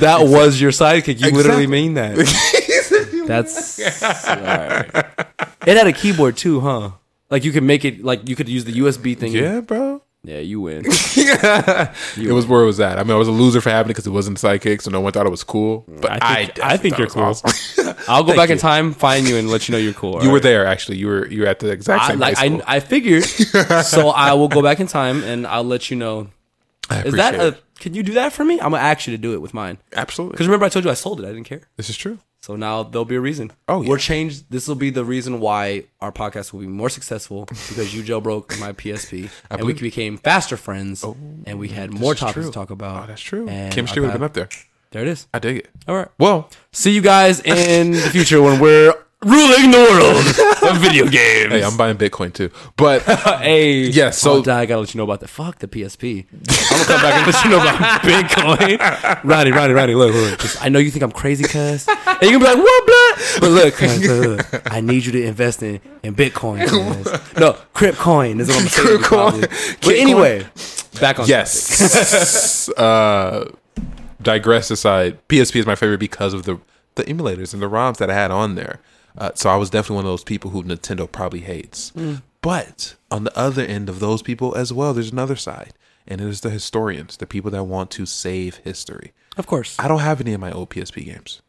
That 0.00 0.26
was 0.26 0.60
your 0.60 0.70
sidekick. 0.72 1.20
You 1.20 1.30
literally 1.30 1.66
mean 1.66 1.94
that. 1.94 2.16
That's 3.26 3.80
alright. 4.28 4.90
It 5.66 5.76
had 5.76 5.86
a 5.86 5.92
keyboard 5.92 6.36
too, 6.36 6.60
huh? 6.60 6.90
Like 7.30 7.44
you 7.44 7.52
could 7.52 7.62
make 7.62 7.84
it 7.84 8.04
like 8.04 8.28
you 8.28 8.34
could 8.36 8.48
use 8.48 8.64
the 8.64 8.72
USB 8.72 9.16
thing. 9.16 9.32
yeah, 9.32 9.60
bro. 9.60 10.02
Yeah, 10.24 10.38
you 10.38 10.60
win. 10.60 10.84
It 12.16 12.32
was 12.32 12.46
where 12.46 12.62
it 12.62 12.66
was 12.66 12.78
at. 12.78 12.98
I 12.98 13.02
mean, 13.02 13.12
I 13.12 13.16
was 13.16 13.28
a 13.28 13.32
loser 13.32 13.60
for 13.60 13.70
having 13.70 13.90
it 13.90 13.94
because 13.94 14.06
it 14.06 14.10
wasn't 14.10 14.38
sidekick, 14.38 14.82
so 14.82 14.90
no 14.90 15.00
one 15.00 15.12
thought 15.12 15.26
it 15.26 15.30
was 15.30 15.42
cool. 15.42 15.84
Mm, 15.90 16.00
but 16.00 16.10
I, 16.12 16.16
I 16.22 16.46
think, 16.46 16.60
I, 16.60 16.76
think 16.76 16.98
you're 16.98 17.08
cool. 17.08 17.22
awesome. 17.24 17.94
I'll 18.08 18.22
go 18.22 18.36
back 18.36 18.50
in 18.50 18.58
time, 18.58 18.92
find 18.92 19.28
you, 19.28 19.36
and 19.36 19.50
let 19.50 19.68
you 19.68 19.72
know 19.72 19.78
you're 19.78 19.92
cool. 19.92 20.22
you 20.22 20.30
were 20.30 20.40
there 20.40 20.64
actually. 20.66 20.98
You 20.98 21.08
were 21.08 21.26
you 21.26 21.42
were 21.42 21.48
at 21.48 21.58
the 21.58 21.70
exact 21.70 22.04
I, 22.04 22.08
same 22.08 22.18
like 22.20 22.36
high 22.36 22.46
school. 22.46 22.62
I, 22.66 22.76
I 22.76 22.80
figured, 22.80 23.24
so 23.84 24.10
I 24.10 24.34
will 24.34 24.48
go 24.48 24.62
back 24.62 24.78
in 24.78 24.86
time 24.86 25.24
and 25.24 25.46
I'll 25.46 25.64
let 25.64 25.90
you 25.90 25.96
know. 25.96 26.28
I 26.88 27.02
Is 27.02 27.14
that 27.14 27.34
appreciate 27.34 27.54
a? 27.54 27.56
it. 27.56 27.64
Can 27.80 27.94
you 27.94 28.02
do 28.04 28.14
that 28.14 28.32
for 28.32 28.44
me? 28.44 28.60
I'm 28.60 28.70
gonna 28.70 28.78
ask 28.78 29.08
you 29.08 29.16
to 29.16 29.20
do 29.20 29.34
it 29.34 29.42
with 29.42 29.54
mine. 29.54 29.78
absolutely? 29.94 30.34
Because 30.34 30.46
remember, 30.46 30.66
I 30.66 30.68
told 30.68 30.84
you 30.84 30.90
I 30.90 30.94
sold 30.94 31.20
it. 31.20 31.24
I 31.24 31.32
didn't 31.32 31.44
care. 31.44 31.62
This 31.76 31.90
is 31.90 31.96
true. 31.96 32.18
So 32.42 32.56
now 32.56 32.82
there'll 32.82 33.04
be 33.04 33.14
a 33.14 33.20
reason. 33.20 33.52
Oh, 33.68 33.82
yeah. 33.82 33.88
we're 33.88 33.98
changed. 33.98 34.46
This 34.50 34.66
will 34.66 34.74
be 34.74 34.90
the 34.90 35.04
reason 35.04 35.38
why 35.38 35.84
our 36.00 36.10
podcast 36.10 36.52
will 36.52 36.58
be 36.60 36.66
more 36.66 36.90
successful 36.90 37.44
because 37.44 37.94
you 37.94 38.02
jailbroke 38.02 38.58
my 38.58 38.72
PSP, 38.72 39.30
and 39.50 39.64
we 39.64 39.74
became 39.74 40.18
faster 40.18 40.56
friends, 40.56 41.04
oh, 41.04 41.16
and 41.46 41.60
we 41.60 41.68
had 41.68 41.92
more 41.92 42.16
topics 42.16 42.34
true. 42.34 42.44
to 42.46 42.50
talk 42.50 42.70
about. 42.70 43.04
Oh, 43.04 43.06
that's 43.06 43.20
true. 43.22 43.48
and 43.48 43.72
Chemistry 43.72 44.00
would 44.02 44.10
have 44.10 44.18
been 44.18 44.24
up 44.24 44.34
there. 44.34 44.48
There 44.90 45.02
it 45.02 45.08
is. 45.08 45.28
I 45.32 45.38
dig 45.38 45.58
it. 45.58 45.70
All 45.86 45.94
right. 45.94 46.08
Well, 46.18 46.50
See 46.72 46.92
you 46.92 47.00
guys 47.00 47.40
in 47.40 47.92
the 47.92 48.10
future 48.10 48.42
when 48.42 48.58
we're 48.60 48.94
ruling 49.22 49.70
the 49.70 49.78
world 49.78 50.72
of 50.76 50.80
video 50.82 51.04
games. 51.06 51.52
hey, 51.52 51.62
I'm 51.64 51.76
buying 51.76 51.96
Bitcoin 51.96 52.32
too. 52.32 52.50
But 52.76 53.02
Hey, 53.40 53.82
Yes, 53.82 54.18
so- 54.18 54.42
oh, 54.44 54.52
I 54.52 54.66
gotta 54.66 54.80
let 54.80 54.94
you 54.94 54.98
know 54.98 55.04
about 55.04 55.20
the 55.20 55.28
fuck 55.28 55.58
the 55.58 55.68
PSP. 55.68 56.26
I'm 56.32 56.38
gonna 56.70 56.84
come 56.84 57.02
back 57.02 57.14
and 57.14 57.32
let 57.32 57.44
you 57.44 57.50
know 57.50 57.60
about 57.60 58.00
Bitcoin. 58.02 59.24
Ronnie, 59.24 59.52
Ronnie, 59.52 59.72
Ronnie, 59.74 59.94
look, 59.94 60.14
look, 60.14 60.30
look. 60.30 60.40
Just- 60.40 60.62
I 60.64 60.68
know 60.68 60.78
you 60.78 60.90
think 60.90 61.02
I'm 61.02 61.12
crazy, 61.12 61.44
cuz, 61.44 61.86
and 61.88 62.22
you're 62.22 62.32
gonna 62.32 62.38
be 62.40 62.44
like, 62.46 62.58
what, 62.58 62.86
blood? 62.86 63.40
But 63.40 63.50
look, 63.50 63.74
cuz, 63.74 64.08
look, 64.08 64.52
look, 64.52 64.72
I 64.72 64.80
need 64.80 65.04
you 65.06 65.12
to 65.12 65.22
invest 65.24 65.62
in 65.62 65.80
in 66.02 66.14
Bitcoin. 66.14 66.66
Cuz. 66.68 67.38
No, 67.38 67.56
Cripcoin 67.74 68.40
is 68.40 68.48
what 68.48 68.60
I'm 68.62 68.68
saying. 68.68 68.98
Cripcoin. 68.98 69.80
But 69.82 69.94
anyway, 69.96 70.46
back 71.00 71.18
on 71.20 71.26
topic. 71.26 71.28
yes. 71.28 72.68
uh, 72.70 73.50
digress 74.20 74.70
aside, 74.70 75.18
PSP 75.28 75.56
is 75.56 75.66
my 75.66 75.74
favorite 75.74 75.98
because 76.00 76.34
of 76.34 76.44
the 76.44 76.58
the 76.94 77.04
emulators 77.04 77.54
and 77.54 77.62
the 77.62 77.68
ROMs 77.70 77.96
that 77.98 78.10
I 78.10 78.14
had 78.14 78.30
on 78.30 78.54
there. 78.54 78.80
Uh, 79.16 79.30
so 79.34 79.50
I 79.50 79.56
was 79.56 79.70
definitely 79.70 79.96
one 79.96 80.04
of 80.06 80.12
those 80.12 80.24
people 80.24 80.50
who 80.50 80.62
Nintendo 80.62 81.10
probably 81.10 81.40
hates. 81.40 81.92
But 82.40 82.96
on 83.10 83.24
the 83.24 83.38
other 83.38 83.62
end 83.62 83.88
of 83.88 84.00
those 84.00 84.22
people 84.22 84.54
as 84.56 84.72
well, 84.72 84.92
there's 84.92 85.12
another 85.12 85.36
side, 85.36 85.74
and 86.06 86.20
it 86.20 86.26
is 86.26 86.40
the 86.40 86.50
historians, 86.50 87.16
the 87.16 87.26
people 87.26 87.50
that 87.52 87.64
want 87.64 87.90
to 87.92 88.06
save 88.06 88.56
history. 88.56 89.12
Of 89.36 89.46
course. 89.46 89.76
I 89.78 89.88
don't 89.88 90.00
have 90.00 90.20
any 90.20 90.32
of 90.32 90.40
my 90.40 90.50
old 90.50 90.70
PSP 90.70 91.04
games. 91.04 91.40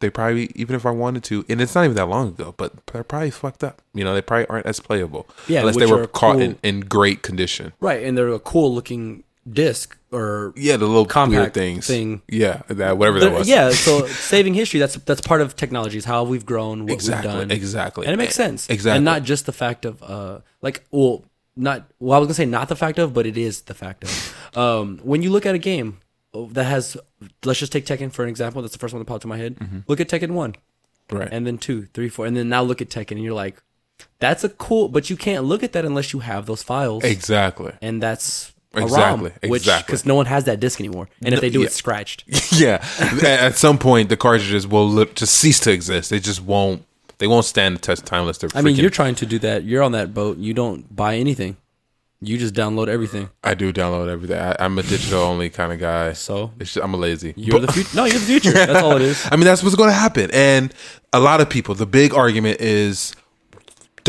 They 0.00 0.08
probably, 0.10 0.50
even 0.54 0.74
if 0.74 0.86
I 0.86 0.90
wanted 0.90 1.22
to, 1.24 1.44
and 1.48 1.60
it's 1.60 1.74
not 1.74 1.84
even 1.84 1.94
that 1.96 2.06
long 2.06 2.28
ago, 2.28 2.54
but 2.56 2.86
they're 2.86 3.04
probably 3.04 3.30
fucked 3.30 3.62
up. 3.62 3.82
You 3.92 4.02
know, 4.02 4.14
they 4.14 4.22
probably 4.22 4.46
aren't 4.46 4.66
as 4.66 4.80
playable. 4.80 5.28
Yeah, 5.46 5.60
unless 5.60 5.76
they 5.76 5.86
were 5.86 6.06
caught 6.06 6.36
cool. 6.36 6.40
in, 6.40 6.58
in 6.62 6.80
great 6.80 7.22
condition. 7.22 7.74
Right, 7.80 8.02
and 8.02 8.16
they're 8.16 8.28
a 8.28 8.38
cool 8.38 8.74
looking 8.74 9.24
disc 9.50 9.96
or 10.12 10.52
Yeah, 10.56 10.76
the 10.76 10.86
little 10.86 11.06
Compact 11.06 11.54
things. 11.54 11.86
thing. 11.86 12.22
Yeah, 12.28 12.62
that 12.68 12.98
whatever 12.98 13.20
that 13.20 13.32
was. 13.32 13.48
Yeah, 13.48 13.70
so 13.70 14.06
saving 14.32 14.54
history 14.54 14.80
that's 14.80 14.94
that's 14.96 15.20
part 15.20 15.40
of 15.40 15.56
technology. 15.56 15.98
Is 15.98 16.04
how 16.04 16.24
we've 16.24 16.44
grown, 16.46 16.84
what 16.84 16.92
Exactly, 16.92 17.28
we've 17.30 17.38
done, 17.38 17.50
exactly. 17.50 18.06
and 18.06 18.14
it 18.14 18.16
makes 18.16 18.34
sense. 18.34 18.68
Exactly. 18.68 18.96
and 18.96 19.04
not 19.04 19.22
just 19.22 19.46
the 19.46 19.52
fact 19.52 19.84
of 19.84 20.02
uh, 20.02 20.40
like, 20.62 20.84
well, 20.90 21.24
not 21.56 21.84
well, 21.98 22.16
I 22.16 22.18
was 22.18 22.26
gonna 22.26 22.34
say 22.34 22.46
not 22.46 22.68
the 22.68 22.76
fact 22.76 22.98
of, 22.98 23.12
but 23.14 23.26
it 23.26 23.36
is 23.38 23.62
the 23.62 23.74
fact 23.74 24.04
of. 24.04 24.36
Um, 24.56 24.98
when 25.02 25.22
you 25.22 25.30
look 25.30 25.46
at 25.46 25.54
a 25.54 25.58
game 25.58 25.98
that 26.34 26.64
has, 26.64 26.96
let's 27.44 27.58
just 27.58 27.72
take 27.72 27.86
Tekken 27.86 28.12
for 28.12 28.22
an 28.22 28.28
example. 28.28 28.62
That's 28.62 28.72
the 28.72 28.78
first 28.78 28.94
one 28.94 29.00
that 29.00 29.06
popped 29.06 29.24
in 29.24 29.28
my 29.28 29.36
head. 29.36 29.56
Mm-hmm. 29.56 29.78
Look 29.86 30.00
at 30.00 30.08
Tekken 30.08 30.30
one, 30.30 30.54
right. 31.10 31.28
and 31.30 31.46
then 31.46 31.58
two, 31.58 31.86
three, 31.94 32.08
four, 32.08 32.26
and 32.26 32.36
then 32.36 32.48
now 32.48 32.62
look 32.62 32.80
at 32.80 32.88
Tekken, 32.88 33.12
and 33.12 33.22
you're 33.24 33.34
like, 33.34 33.62
that's 34.18 34.44
a 34.44 34.48
cool, 34.48 34.88
but 34.88 35.10
you 35.10 35.16
can't 35.16 35.44
look 35.44 35.62
at 35.62 35.72
that 35.72 35.84
unless 35.84 36.12
you 36.12 36.20
have 36.20 36.46
those 36.46 36.62
files, 36.62 37.04
exactly. 37.04 37.72
and 37.82 38.02
that's. 38.02 38.52
Exactly, 38.74 39.30
ROM, 39.30 39.50
which 39.50 39.62
exactly. 39.62 39.86
because 39.86 40.06
no 40.06 40.14
one 40.14 40.26
has 40.26 40.44
that 40.44 40.60
disc 40.60 40.78
anymore, 40.80 41.08
and 41.24 41.34
if 41.34 41.40
they 41.40 41.50
do, 41.50 41.60
yeah. 41.60 41.66
it's 41.66 41.74
scratched. 41.74 42.24
yeah. 42.52 42.84
At- 43.22 43.56
some 43.56 43.78
point, 43.78 44.08
the 44.08 44.16
cartridges 44.16 44.66
will 44.66 45.04
just 45.06 45.34
cease 45.34 45.58
to 45.60 45.72
exist. 45.72 46.10
They 46.10 46.20
just 46.20 46.42
won't. 46.42 46.84
They 47.18 47.26
won't 47.26 47.44
stand 47.44 47.76
the 47.76 47.80
test 47.80 48.02
of 48.02 48.08
time 48.08 48.20
unless 48.20 48.38
they're. 48.38 48.50
I 48.54 48.62
mean, 48.62 48.76
you're 48.76 48.88
trying 48.88 49.16
to 49.16 49.26
do 49.26 49.38
that. 49.40 49.64
You're 49.64 49.82
on 49.82 49.92
that 49.92 50.14
boat. 50.14 50.38
You 50.38 50.54
don't 50.54 50.94
buy 50.94 51.16
anything. 51.16 51.56
You 52.22 52.36
just 52.36 52.54
download 52.54 52.88
everything. 52.88 53.30
I 53.42 53.54
do 53.54 53.72
download 53.72 54.08
everything. 54.08 54.38
I, 54.38 54.54
I'm 54.58 54.78
a 54.78 54.82
digital 54.82 55.20
only 55.22 55.48
kind 55.48 55.72
of 55.72 55.78
guy. 55.78 56.12
So 56.12 56.50
It's 56.60 56.74
just, 56.74 56.84
I'm 56.84 56.92
a 56.92 56.98
lazy. 56.98 57.32
you're 57.34 57.58
But- 57.58 57.66
the 57.66 57.72
future. 57.72 57.96
No, 57.96 58.04
you're 58.04 58.18
the 58.18 58.26
future. 58.26 58.52
That's 58.52 58.82
all 58.82 58.96
it 58.96 59.02
is. 59.02 59.26
I 59.32 59.36
mean, 59.36 59.46
that's 59.46 59.62
what's 59.62 59.74
going 59.74 59.88
to 59.88 59.94
happen. 59.94 60.30
And 60.34 60.72
a 61.14 61.18
lot 61.20 61.40
of 61.40 61.48
people, 61.48 61.74
the 61.74 61.86
big 61.86 62.12
argument 62.12 62.60
is 62.60 63.14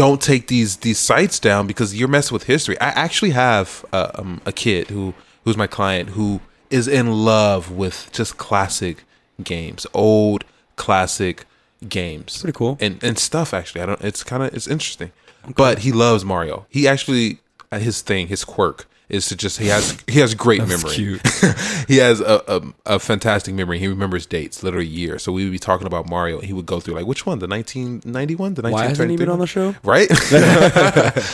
don't 0.02 0.20
take 0.20 0.48
these 0.48 0.78
these 0.78 0.98
sites 0.98 1.38
down 1.38 1.68
because 1.68 1.96
you're 1.96 2.08
messing 2.08 2.34
with 2.34 2.46
history. 2.46 2.76
I 2.82 2.88
actually 2.88 3.30
have 3.32 3.86
uh, 3.94 4.10
um, 4.16 4.42
a 4.48 4.52
kid 4.52 4.88
who 4.88 5.14
who's 5.44 5.56
my 5.56 5.68
client 5.68 6.10
who 6.10 6.42
is 6.72 6.88
in 6.88 7.24
love 7.24 7.70
with 7.70 8.10
just 8.12 8.40
classic 8.40 9.04
games, 9.44 9.86
old 9.94 10.44
classic 10.76 11.46
games. 11.88 12.42
Pretty 12.42 12.58
cool. 12.58 12.80
And 12.82 13.04
and 13.04 13.20
stuff 13.20 13.54
actually. 13.54 13.82
I 13.82 13.86
don't 13.86 14.02
it's 14.02 14.24
kind 14.24 14.42
of 14.42 14.52
it's 14.56 14.68
interesting. 14.68 15.12
But 15.56 15.80
he 15.80 15.92
loves 15.92 16.26
Mario. 16.26 16.66
He 16.68 16.88
actually 16.88 17.40
his 17.72 18.02
thing, 18.02 18.26
his 18.26 18.44
quirk 18.44 18.88
is 19.12 19.28
to 19.28 19.36
just 19.36 19.60
he 19.60 19.68
has 19.68 20.02
he 20.08 20.20
has 20.20 20.34
great 20.34 20.66
memory. 20.66 20.92
cute. 20.92 21.22
he 21.88 21.98
has 21.98 22.22
a, 22.22 22.42
a 22.48 22.96
a 22.96 23.00
fantastic 23.00 23.54
memory. 23.54 23.78
He 23.78 23.88
remembers 23.88 24.26
dates, 24.26 24.64
literally 24.64 24.88
years. 24.88 25.22
So 25.22 25.34
we 25.34 25.44
would 25.44 25.52
be 25.52 25.60
talking 25.60 25.86
about 25.86 26.10
Mario. 26.10 26.40
He 26.40 26.54
would 26.54 26.66
go 26.66 26.80
through 26.80 26.96
like 26.96 27.06
which 27.06 27.26
one, 27.26 27.40
the 27.40 27.48
1991, 27.48 28.54
the 28.54 28.62
Why 28.64 28.86
hasn't 28.86 29.12
he 29.12 29.18
been 29.18 29.30
1933 29.30 29.34
on 29.34 29.40
the 29.40 29.48
show? 29.48 29.76
right? 29.84 30.10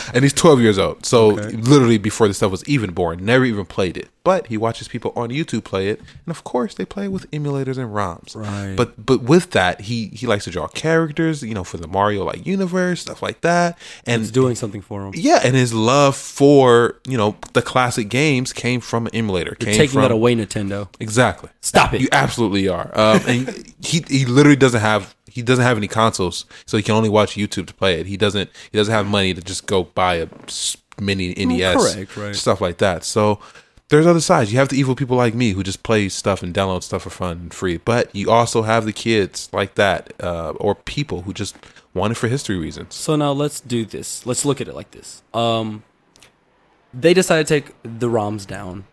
and 0.14 0.24
he's 0.24 0.32
12 0.32 0.60
years 0.60 0.78
old. 0.78 1.06
So 1.06 1.28
literally 1.28 1.98
before 1.98 2.26
this 2.26 2.38
stuff 2.38 2.50
was 2.50 2.68
even 2.68 2.90
born, 2.90 3.24
never 3.24 3.44
even 3.44 3.64
played 3.64 3.96
it. 3.96 4.08
But 4.28 4.48
he 4.48 4.58
watches 4.58 4.88
people 4.88 5.14
on 5.16 5.30
YouTube 5.30 5.64
play 5.64 5.88
it, 5.88 6.00
and 6.00 6.30
of 6.30 6.44
course 6.44 6.74
they 6.74 6.84
play 6.84 7.06
it 7.06 7.08
with 7.08 7.30
emulators 7.30 7.78
and 7.78 7.94
ROMs. 7.94 8.36
Right. 8.36 8.74
But 8.76 9.06
but 9.06 9.22
with 9.22 9.52
that, 9.52 9.80
he 9.80 10.08
he 10.08 10.26
likes 10.26 10.44
to 10.44 10.50
draw 10.50 10.66
characters, 10.68 11.42
you 11.42 11.54
know, 11.54 11.64
for 11.64 11.78
the 11.78 11.88
Mario 11.88 12.24
like 12.24 12.44
universe, 12.46 13.00
stuff 13.00 13.22
like 13.22 13.40
that. 13.40 13.78
And 14.04 14.20
It's 14.20 14.30
doing 14.30 14.54
something 14.54 14.82
for 14.82 15.06
him. 15.06 15.14
yeah, 15.16 15.40
and 15.42 15.56
his 15.56 15.72
love 15.72 16.14
for 16.14 17.00
you 17.08 17.16
know 17.16 17.36
the 17.54 17.62
classic 17.62 18.10
games 18.10 18.52
came 18.52 18.82
from 18.82 19.06
an 19.06 19.14
emulator. 19.14 19.56
You're 19.60 19.72
taking 19.72 19.94
from, 19.94 20.02
that 20.02 20.10
away, 20.10 20.34
Nintendo. 20.34 20.90
Exactly. 21.00 21.48
Stop 21.62 21.94
it. 21.94 22.02
You 22.02 22.08
absolutely 22.12 22.68
are. 22.68 22.90
Um, 22.92 23.22
and 23.26 23.74
he 23.80 24.04
he 24.10 24.26
literally 24.26 24.56
doesn't 24.56 24.82
have 24.82 25.16
he 25.26 25.40
doesn't 25.40 25.64
have 25.64 25.78
any 25.78 25.88
consoles, 25.88 26.44
so 26.66 26.76
he 26.76 26.82
can 26.82 26.96
only 26.96 27.08
watch 27.08 27.34
YouTube 27.34 27.66
to 27.68 27.72
play 27.72 27.98
it. 27.98 28.04
He 28.04 28.18
doesn't 28.18 28.50
he 28.70 28.76
doesn't 28.76 28.92
have 28.92 29.06
money 29.06 29.32
to 29.32 29.40
just 29.40 29.66
go 29.66 29.84
buy 29.84 30.16
a 30.16 30.28
mini 31.00 31.32
NES, 31.32 31.94
correct, 31.94 32.16
right. 32.18 32.36
stuff 32.36 32.60
like 32.60 32.76
that. 32.76 33.04
So 33.04 33.40
there's 33.88 34.06
other 34.06 34.20
sides. 34.20 34.52
You 34.52 34.58
have 34.58 34.68
the 34.68 34.76
evil 34.76 34.94
people 34.94 35.16
like 35.16 35.34
me 35.34 35.52
who 35.52 35.62
just 35.62 35.82
play 35.82 36.08
stuff 36.08 36.42
and 36.42 36.54
download 36.54 36.82
stuff 36.82 37.02
for 37.02 37.10
fun 37.10 37.38
and 37.38 37.54
free, 37.54 37.78
but 37.78 38.14
you 38.14 38.30
also 38.30 38.62
have 38.62 38.84
the 38.84 38.92
kids 38.92 39.48
like 39.52 39.74
that, 39.76 40.12
uh, 40.20 40.50
or 40.52 40.74
people 40.74 41.22
who 41.22 41.32
just 41.32 41.56
want 41.94 42.12
it 42.12 42.16
for 42.16 42.28
history 42.28 42.58
reasons. 42.58 42.94
So 42.94 43.16
now 43.16 43.32
let's 43.32 43.60
do 43.60 43.84
this. 43.84 44.26
Let's 44.26 44.44
look 44.44 44.60
at 44.60 44.68
it 44.68 44.74
like 44.74 44.90
this. 44.90 45.22
Um, 45.32 45.84
they 46.92 47.14
decided 47.14 47.46
to 47.46 47.60
take 47.60 47.74
the 47.82 48.08
ROMs 48.08 48.46
down. 48.46 48.84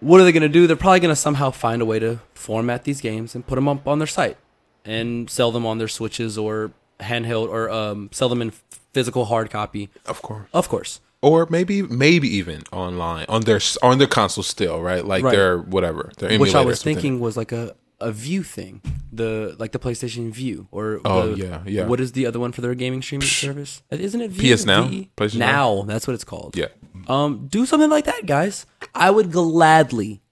What 0.00 0.20
are 0.20 0.24
they 0.24 0.32
going 0.32 0.42
to 0.42 0.48
do? 0.48 0.66
They're 0.66 0.76
probably 0.76 1.00
going 1.00 1.14
to 1.14 1.20
somehow 1.20 1.50
find 1.50 1.82
a 1.82 1.84
way 1.84 1.98
to 1.98 2.20
format 2.34 2.84
these 2.84 3.00
games 3.00 3.34
and 3.34 3.46
put 3.46 3.56
them 3.56 3.68
up 3.68 3.86
on 3.86 3.98
their 3.98 4.06
site 4.06 4.38
and 4.84 5.28
sell 5.28 5.52
them 5.52 5.66
on 5.66 5.78
their 5.78 5.88
switches 5.88 6.38
or 6.38 6.72
handheld 7.00 7.48
or 7.48 7.70
um, 7.70 8.08
sell 8.12 8.28
them 8.28 8.42
in 8.42 8.52
physical 8.92 9.26
hard 9.26 9.50
copy. 9.50 9.90
Of 10.06 10.22
course. 10.22 10.48
Of 10.52 10.68
course. 10.68 11.00
Or 11.22 11.46
maybe 11.50 11.82
maybe 11.82 12.28
even 12.36 12.62
online 12.72 13.26
on 13.28 13.42
their 13.42 13.60
on 13.82 13.98
their 13.98 14.06
console 14.06 14.42
still, 14.42 14.80
right? 14.80 15.04
Like 15.04 15.22
Right. 15.22 15.32
their 15.36 15.58
whatever, 15.58 16.10
their 16.18 16.38
Which 16.38 16.54
I 16.54 16.64
was 16.64 16.82
thinking 16.82 17.20
was 17.20 17.36
like 17.36 17.52
a, 17.52 17.76
a 18.00 18.10
view 18.10 18.42
thing, 18.42 18.80
the 19.12 19.54
like 19.58 19.72
the 19.72 19.78
PlayStation 19.78 20.32
Vue 20.32 20.66
or 20.70 21.00
Oh, 21.04 21.32
the- 21.32 21.36
yeah, 21.36 21.62
yeah. 21.66 21.84
What 21.86 22.00
is 22.00 22.12
the 22.12 22.24
other 22.24 22.40
one 22.40 22.52
for 22.52 22.62
their 22.62 22.74
gaming 22.74 23.02
streaming 23.02 23.28
service? 23.28 23.82
Isn't 23.90 24.22
it 24.22 24.30
Vue? 24.30 24.56
PS 24.56 24.64
Now? 24.64 24.88
PlayStation 25.16 25.36
Now, 25.36 25.82
that's 25.82 26.06
what 26.06 26.14
it's 26.14 26.24
called. 26.24 26.56
Yeah. 26.56 26.68
Um, 27.06 27.48
do 27.48 27.66
something 27.66 27.90
like 27.90 28.06
that, 28.06 28.24
guys. 28.24 28.64
I 28.94 29.10
would 29.10 29.30
gladly, 29.30 30.22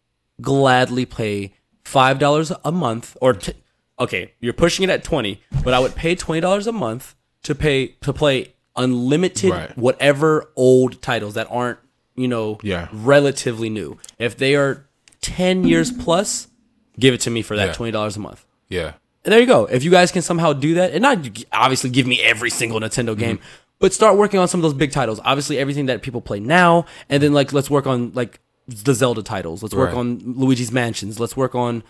gladly 0.40 1.04
pay 1.04 1.52
five 1.84 2.18
dollars 2.18 2.50
a 2.64 2.72
month, 2.72 3.14
or 3.20 3.34
t- 3.34 3.52
okay, 4.00 4.32
you're 4.40 4.52
pushing 4.54 4.84
it 4.84 4.90
at 4.90 5.04
twenty, 5.04 5.42
but 5.62 5.74
I 5.74 5.80
would 5.80 5.94
pay 5.94 6.14
twenty 6.14 6.40
dollars 6.40 6.66
a 6.66 6.72
month 6.72 7.14
to 7.42 7.54
pay 7.54 7.88
to 8.00 8.12
play 8.14 8.54
unlimited 8.78 9.50
Right. 9.50 9.76
whatever 9.76 10.50
old 10.56 11.02
titles 11.02 11.34
that 11.34 11.46
aren't 11.50 11.78
you 12.16 12.26
know 12.28 12.58
Yeah. 12.62 12.88
relatively 12.92 13.68
new. 13.68 13.98
If 14.18 14.36
they 14.38 14.54
are 14.54 14.86
ten 15.20 15.64
years 15.64 15.90
plus, 15.92 16.48
give 16.98 17.12
it 17.14 17.20
to 17.22 17.30
me 17.30 17.42
for 17.42 17.56
that 17.56 17.66
Yeah. 17.68 17.72
twenty 17.74 17.92
dollars 17.92 18.16
a 18.16 18.20
month. 18.20 18.44
Yeah. 18.68 18.92
And 19.24 19.32
there 19.32 19.40
you 19.40 19.46
go. 19.46 19.66
If 19.66 19.84
you 19.84 19.90
guys 19.90 20.10
can 20.10 20.22
somehow 20.22 20.52
do 20.54 20.74
that, 20.74 20.92
and 20.92 21.02
not 21.02 21.18
obviously 21.52 21.90
give 21.90 22.06
me 22.06 22.20
every 22.22 22.50
single 22.50 22.80
Nintendo 22.80 23.10
Mm-hmm. 23.10 23.20
game, 23.20 23.38
but 23.78 23.92
start 23.92 24.16
working 24.16 24.40
on 24.40 24.48
some 24.48 24.60
of 24.60 24.62
those 24.62 24.74
big 24.74 24.90
titles. 24.92 25.20
Obviously, 25.24 25.58
everything 25.58 25.86
that 25.86 26.02
people 26.02 26.20
play 26.20 26.40
now, 26.40 26.86
and 27.10 27.22
then 27.22 27.32
like 27.34 27.52
let's 27.52 27.68
work 27.68 27.86
on 27.86 28.12
like 28.14 28.40
the 28.66 28.94
Zelda 28.94 29.22
titles. 29.22 29.62
Let's 29.62 29.74
work 29.74 29.90
Right. 29.92 29.98
on 29.98 30.20
Luigi's 30.36 30.72
Mansions. 30.72 31.18
Let's 31.20 31.36
work 31.36 31.54
on 31.54 31.82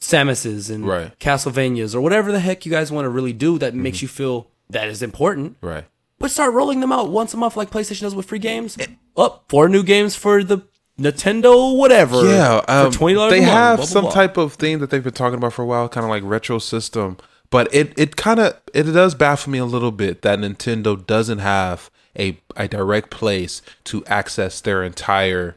Samus's 0.00 0.68
and 0.70 0.86
Right. 0.86 1.18
Castlevanias 1.18 1.94
or 1.94 2.00
whatever 2.00 2.30
the 2.32 2.40
heck 2.40 2.66
you 2.66 2.72
guys 2.72 2.92
want 2.92 3.04
to 3.04 3.08
really 3.08 3.32
do 3.32 3.58
that 3.58 3.72
Mm-hmm. 3.72 3.82
makes 3.82 4.02
you 4.02 4.08
feel 4.08 4.48
that 4.70 4.88
is 4.88 5.02
important. 5.02 5.56
Right. 5.60 5.84
But 6.18 6.30
start 6.30 6.54
rolling 6.54 6.80
them 6.80 6.92
out 6.92 7.10
once 7.10 7.34
a 7.34 7.36
month, 7.36 7.56
like 7.56 7.70
PlayStation 7.70 8.00
does 8.02 8.14
with 8.14 8.26
free 8.26 8.38
games. 8.38 8.78
Up 9.16 9.44
four 9.48 9.68
new 9.68 9.82
games 9.82 10.16
for 10.16 10.42
the 10.42 10.62
Nintendo, 10.98 11.76
whatever. 11.76 12.24
Yeah, 12.24 12.64
um, 12.68 12.90
for 12.90 12.98
twenty 12.98 13.14
dollars. 13.14 13.32
They 13.32 13.38
a 13.38 13.42
month, 13.42 13.52
have 13.52 13.76
blah, 13.78 13.84
blah, 13.84 13.92
some 13.92 14.04
blah. 14.04 14.12
type 14.12 14.36
of 14.36 14.54
thing 14.54 14.78
that 14.78 14.90
they've 14.90 15.04
been 15.04 15.12
talking 15.12 15.38
about 15.38 15.52
for 15.52 15.62
a 15.62 15.66
while, 15.66 15.88
kind 15.88 16.04
of 16.04 16.10
like 16.10 16.22
retro 16.24 16.58
system. 16.58 17.18
But 17.50 17.72
it 17.74 17.92
it 17.98 18.16
kind 18.16 18.40
of 18.40 18.58
it 18.72 18.84
does 18.84 19.14
baffle 19.14 19.52
me 19.52 19.58
a 19.58 19.66
little 19.66 19.92
bit 19.92 20.22
that 20.22 20.38
Nintendo 20.38 21.04
doesn't 21.06 21.38
have 21.38 21.90
a 22.18 22.38
a 22.56 22.66
direct 22.66 23.10
place 23.10 23.60
to 23.84 24.04
access 24.06 24.60
their 24.60 24.82
entire 24.82 25.56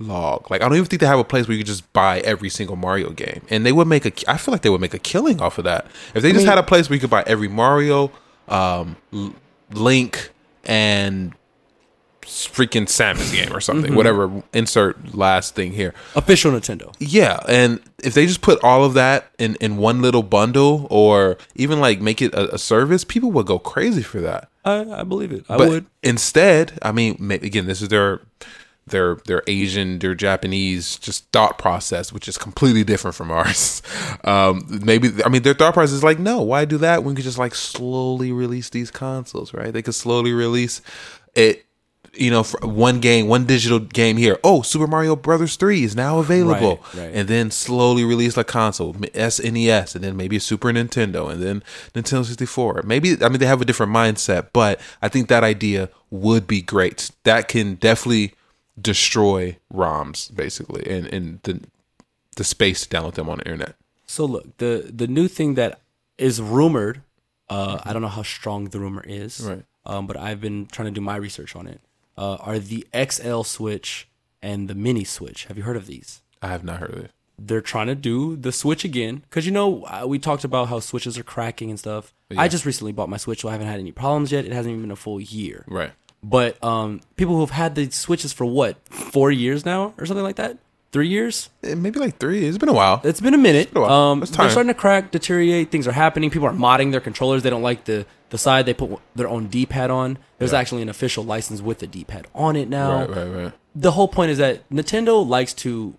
log. 0.00 0.50
Like 0.50 0.62
I 0.62 0.68
don't 0.68 0.76
even 0.76 0.86
think 0.88 1.00
they 1.00 1.06
have 1.06 1.18
a 1.18 1.24
place 1.24 1.46
where 1.46 1.56
you 1.56 1.60
could 1.60 1.68
just 1.68 1.92
buy 1.92 2.18
every 2.20 2.48
single 2.48 2.76
Mario 2.76 3.10
game, 3.10 3.42
and 3.50 3.64
they 3.64 3.72
would 3.72 3.86
make 3.86 4.04
a. 4.04 4.30
I 4.30 4.36
feel 4.36 4.52
like 4.52 4.62
they 4.62 4.70
would 4.70 4.80
make 4.80 4.94
a 4.94 4.98
killing 4.98 5.40
off 5.40 5.58
of 5.58 5.64
that 5.64 5.86
if 6.14 6.22
they 6.22 6.32
just 6.32 6.46
had 6.46 6.58
a 6.58 6.62
place 6.62 6.90
where 6.90 6.96
you 6.96 7.00
could 7.00 7.10
buy 7.10 7.22
every 7.26 7.48
Mario, 7.48 8.10
um, 8.48 8.96
L- 9.12 9.34
Link, 9.72 10.30
and 10.64 11.34
freaking 12.22 12.86
Samus 12.86 13.32
game 13.32 13.54
or 13.54 13.60
something. 13.60 13.86
Mm-hmm. 13.86 13.96
Whatever. 13.96 14.42
Insert 14.52 15.14
last 15.14 15.54
thing 15.54 15.72
here. 15.72 15.94
official 16.14 16.52
Nintendo. 16.52 16.94
Yeah, 16.98 17.40
and 17.48 17.80
if 18.02 18.14
they 18.14 18.26
just 18.26 18.40
put 18.40 18.62
all 18.62 18.84
of 18.84 18.94
that 18.94 19.30
in 19.38 19.56
in 19.56 19.76
one 19.76 20.00
little 20.00 20.22
bundle, 20.22 20.86
or 20.90 21.38
even 21.54 21.80
like 21.80 22.00
make 22.00 22.22
it 22.22 22.32
a, 22.34 22.54
a 22.54 22.58
service, 22.58 23.04
people 23.04 23.32
would 23.32 23.46
go 23.46 23.58
crazy 23.58 24.02
for 24.02 24.20
that. 24.20 24.48
I, 24.64 25.00
I 25.00 25.02
believe 25.04 25.32
it. 25.32 25.44
I 25.48 25.56
but 25.56 25.68
would. 25.68 25.86
instead, 26.02 26.78
I 26.82 26.92
mean, 26.92 27.30
again, 27.30 27.66
this 27.66 27.80
is 27.82 27.88
their 27.88 28.20
their 28.86 29.16
their 29.26 29.42
Asian, 29.46 29.98
their 30.00 30.14
Japanese 30.14 30.96
just 30.96 31.30
thought 31.32 31.58
process, 31.58 32.12
which 32.12 32.26
is 32.28 32.36
completely 32.38 32.82
different 32.84 33.14
from 33.16 33.30
ours. 33.30 33.82
Um, 34.24 34.66
maybe 34.84 35.10
I 35.24 35.28
mean 35.28 35.42
their 35.42 35.54
thought 35.54 35.72
process 35.74 35.94
is 35.94 36.04
like, 36.04 36.18
no, 36.18 36.42
why 36.42 36.64
do 36.66 36.76
that 36.78 37.02
when 37.04 37.14
we 37.14 37.16
could 37.16 37.24
just 37.24 37.38
like 37.38 37.54
slowly 37.54 38.32
release 38.32 38.68
these 38.68 38.90
consoles, 38.90 39.54
right? 39.54 39.72
They 39.72 39.82
could 39.82 39.94
slowly 39.94 40.32
release 40.32 40.82
it. 41.34 41.64
You 42.12 42.32
know, 42.32 42.42
one 42.42 42.98
game, 42.98 43.28
one 43.28 43.46
digital 43.46 43.78
game 43.78 44.16
here. 44.16 44.36
Oh, 44.42 44.62
Super 44.62 44.88
Mario 44.88 45.14
Brothers 45.14 45.54
three 45.54 45.84
is 45.84 45.94
now 45.94 46.18
available, 46.18 46.80
Right, 46.94 47.02
right. 47.04 47.14
and 47.14 47.28
then 47.28 47.52
slowly 47.52 48.02
release 48.02 48.36
a 48.36 48.42
console, 48.42 48.94
SNES, 48.94 49.94
and 49.94 50.02
then 50.02 50.16
maybe 50.16 50.36
a 50.36 50.40
Super 50.40 50.72
Nintendo, 50.72 51.30
and 51.30 51.40
then 51.40 51.62
Nintendo 51.94 52.24
64. 52.24 52.82
Maybe 52.84 53.16
I 53.22 53.28
mean 53.28 53.38
they 53.38 53.46
have 53.46 53.60
a 53.62 53.64
different 53.64 53.92
mindset, 53.92 54.48
but 54.52 54.80
I 55.00 55.08
think 55.08 55.28
that 55.28 55.44
idea 55.44 55.88
would 56.10 56.48
be 56.48 56.60
great. 56.62 57.12
That 57.22 57.46
can 57.46 57.76
definitely 57.76 58.34
destroy 58.80 59.56
ROMs 59.72 60.34
basically, 60.34 60.88
and 60.90 61.06
and 61.06 61.40
the 61.42 61.60
the 62.36 62.44
space 62.44 62.86
to 62.86 62.88
download 62.96 63.14
them 63.14 63.28
on 63.28 63.38
the 63.38 63.44
internet. 63.44 63.74
So 64.06 64.24
look, 64.24 64.56
the 64.58 64.90
the 64.94 65.06
new 65.06 65.28
thing 65.28 65.54
that 65.54 65.80
is 66.18 66.40
rumored, 66.40 67.02
uh, 67.48 67.80
I 67.84 67.92
don't 67.92 68.02
know 68.02 68.08
how 68.08 68.22
strong 68.22 68.66
the 68.66 68.78
rumor 68.78 69.04
is, 69.06 69.40
Right. 69.40 69.64
Um, 69.86 70.06
but 70.06 70.16
I've 70.16 70.40
been 70.40 70.66
trying 70.66 70.86
to 70.86 70.92
do 70.92 71.00
my 71.00 71.16
research 71.16 71.56
on 71.56 71.66
it. 71.66 71.80
Uh, 72.16 72.36
are 72.40 72.58
the 72.58 72.86
XL 72.94 73.42
Switch 73.42 74.08
and 74.42 74.68
the 74.68 74.74
Mini 74.74 75.04
Switch? 75.04 75.46
Have 75.46 75.56
you 75.56 75.62
heard 75.62 75.76
of 75.76 75.86
these? 75.86 76.20
I 76.42 76.48
have 76.48 76.64
not 76.64 76.80
heard 76.80 76.90
of 76.92 76.98
it. 77.04 77.10
They're 77.38 77.62
trying 77.62 77.86
to 77.86 77.94
do 77.94 78.36
the 78.36 78.52
Switch 78.52 78.84
again 78.84 79.22
because 79.30 79.46
you 79.46 79.52
know 79.52 79.84
uh, 79.86 80.04
we 80.06 80.18
talked 80.18 80.44
about 80.44 80.68
how 80.68 80.80
Switches 80.80 81.16
are 81.16 81.22
cracking 81.22 81.70
and 81.70 81.78
stuff. 81.78 82.12
I 82.36 82.46
just 82.48 82.66
recently 82.66 82.92
bought 82.92 83.08
my 83.08 83.16
Switch, 83.16 83.40
so 83.40 83.48
I 83.48 83.52
haven't 83.52 83.68
had 83.68 83.80
any 83.80 83.92
problems 83.92 84.30
yet. 84.30 84.44
It 84.44 84.52
hasn't 84.52 84.70
even 84.72 84.82
been 84.82 84.90
a 84.90 84.96
full 84.96 85.20
year. 85.20 85.64
Right. 85.66 85.92
But 86.22 86.62
um, 86.62 87.00
people 87.16 87.36
who've 87.36 87.50
had 87.50 87.74
the 87.74 87.90
Switches 87.90 88.32
for 88.32 88.44
what 88.44 88.76
four 88.88 89.30
years 89.30 89.64
now 89.64 89.94
or 89.98 90.04
something 90.06 90.22
like 90.24 90.36
that, 90.36 90.58
three 90.92 91.08
years. 91.08 91.48
Eh, 91.62 91.74
Maybe 91.74 91.98
like 91.98 92.18
three. 92.18 92.44
It's 92.44 92.58
been 92.58 92.68
a 92.68 92.74
while. 92.74 93.00
It's 93.04 93.20
been 93.20 93.32
a 93.34 93.38
minute. 93.38 93.72
been 93.72 93.82
a 93.82 93.86
while. 93.86 93.92
Um, 94.12 94.22
It's 94.22 94.30
they're 94.30 94.36
time. 94.44 94.50
starting 94.50 94.68
to 94.72 94.78
crack, 94.78 95.10
deteriorate. 95.12 95.70
Things 95.70 95.86
are 95.88 95.92
happening. 95.92 96.28
People 96.30 96.48
are 96.48 96.52
modding 96.52 96.90
their 96.90 97.00
controllers. 97.00 97.42
They 97.42 97.50
don't 97.50 97.62
like 97.62 97.84
the 97.84 98.04
the 98.28 98.38
side. 98.38 98.66
They 98.66 98.74
put 98.74 99.00
their 99.16 99.28
own 99.28 99.46
D 99.46 99.64
pad 99.66 99.90
on. 99.90 100.18
There's 100.38 100.52
actually 100.52 100.82
an 100.82 100.88
official 100.88 101.24
license 101.24 101.62
with 101.62 101.78
the 101.78 101.86
D 101.86 102.04
pad 102.04 102.26
on 102.34 102.54
it 102.56 102.68
now. 102.68 103.06
Right. 103.06 103.10
Right. 103.10 103.24
Right. 103.44 103.52
The 103.74 103.92
whole 103.92 104.08
point 104.08 104.30
is 104.30 104.38
that 104.38 104.68
Nintendo 104.68 105.26
likes 105.26 105.54
to 105.54 105.94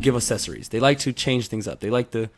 give 0.00 0.16
accessories. 0.16 0.70
They 0.70 0.80
like 0.80 0.98
to 1.00 1.12
change 1.12 1.46
things 1.48 1.68
up. 1.68 1.78
They 1.80 1.90
like 1.90 2.10
to 2.10 2.28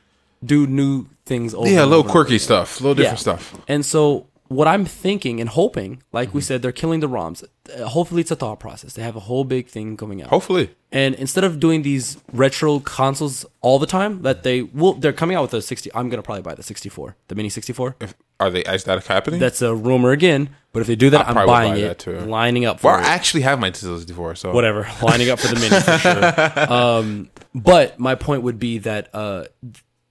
do 0.44 0.66
new 0.66 1.06
things 1.24 1.54
over. 1.54 1.66
Yeah, 1.66 1.78
a 1.78 1.82
and 1.82 1.90
little 1.90 2.00
over 2.00 2.08
and 2.08 2.12
quirky 2.12 2.34
over. 2.34 2.38
stuff, 2.40 2.80
a 2.80 2.82
little 2.82 2.94
different 2.94 3.20
stuff. 3.20 3.54
And 3.68 3.84
so 3.86 4.26
what 4.48 4.66
I'm 4.68 4.84
thinking 4.84 5.40
and 5.40 5.48
hoping, 5.50 6.02
like 6.12 6.28
Mm-hmm. 6.28 6.38
we 6.38 6.42
said, 6.42 6.62
they're 6.62 6.72
killing 6.72 7.00
the 7.00 7.08
ROMs. 7.08 7.44
Uh, 7.44 7.86
hopefully, 7.88 8.20
it's 8.20 8.30
a 8.30 8.36
thought 8.36 8.60
process. 8.60 8.92
They 8.94 9.02
have 9.02 9.16
a 9.16 9.20
whole 9.20 9.44
big 9.44 9.68
thing 9.68 9.96
coming 9.96 10.22
out. 10.22 10.28
Hopefully. 10.30 10.70
And 10.92 11.14
instead 11.16 11.44
of 11.44 11.58
doing 11.60 11.82
these 11.82 12.18
retro 12.32 12.78
consoles 12.80 13.44
all 13.60 13.78
the 13.78 13.86
time, 13.86 14.22
that 14.22 14.42
they 14.44 14.62
will, 14.62 14.94
they're 14.94 15.12
coming 15.12 15.36
out 15.36 15.42
with 15.42 15.54
a 15.54 15.60
60. 15.62 15.90
I'm 15.94 16.08
gonna 16.08 16.22
probably 16.22 16.42
buy 16.42 16.54
the 16.54 16.62
64, 16.62 17.16
the 17.28 17.34
mini 17.34 17.48
64. 17.48 17.96
If, 18.00 18.14
are 18.38 18.50
they? 18.50 18.62
Is 18.62 18.84
that 18.84 19.04
happening? 19.06 19.40
That's 19.40 19.62
a 19.62 19.74
rumor 19.74 20.12
again. 20.12 20.50
But 20.72 20.80
if 20.80 20.86
they 20.86 20.96
do 20.96 21.08
that, 21.10 21.26
I 21.26 21.30
I'm 21.30 21.46
buying 21.46 21.72
buy 21.72 21.78
it, 21.78 21.88
that 21.88 21.98
too. 21.98 22.18
lining 22.20 22.64
up 22.66 22.80
for 22.80 22.92
well, 22.92 23.00
I 23.00 23.08
actually 23.08 23.40
have 23.42 23.58
my 23.58 23.70
Nintendo 23.70 23.98
64, 23.98 24.34
so 24.36 24.52
Whatever, 24.52 24.86
lining 25.02 25.30
up 25.30 25.38
for 25.40 25.48
the 25.54 25.60
mini 25.60 25.80
for 25.80 25.98
sure. 25.98 26.70
Um, 26.72 27.30
but 27.54 27.98
my 27.98 28.14
point 28.14 28.42
would 28.42 28.58
be 28.58 28.78
that 28.78 29.08
uh, 29.14 29.46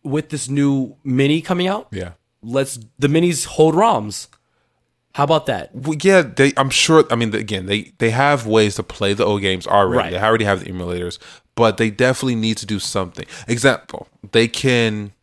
with 0.03 0.29
this 0.29 0.49
new 0.49 0.95
mini 1.03 1.41
coming 1.41 1.67
out, 1.67 1.87
Yeah. 1.91 2.11
Let's 2.45 2.79
the 2.99 3.07
minis 3.07 3.45
hold 3.45 3.75
ROMs. 3.75 4.27
How 5.13 5.23
about 5.23 5.45
that? 5.45 5.73
Well, 5.73 5.97
yeah, 6.01 6.21
they. 6.21 6.51
I'm 6.57 6.69
sure. 6.69 7.05
I 7.09 7.15
mean, 7.15 7.33
again, 7.33 7.65
they 7.67 7.93
they 7.99 8.09
have 8.09 8.45
ways 8.45 8.75
to 8.75 8.83
play 8.83 9.13
the 9.13 9.25
old 9.25 9.41
games 9.41 9.65
already. 9.65 9.97
Right. 9.97 10.11
They 10.11 10.19
already 10.19 10.45
have 10.45 10.63
the 10.63 10.71
emulators, 10.71 11.19
but 11.55 11.77
they 11.77 11.89
definitely 11.89 12.35
need 12.35 12.57
to 12.57 12.65
do 12.65 12.79
something. 12.79 13.25
Example: 13.47 14.07
they 14.31 14.47
can 14.47 15.13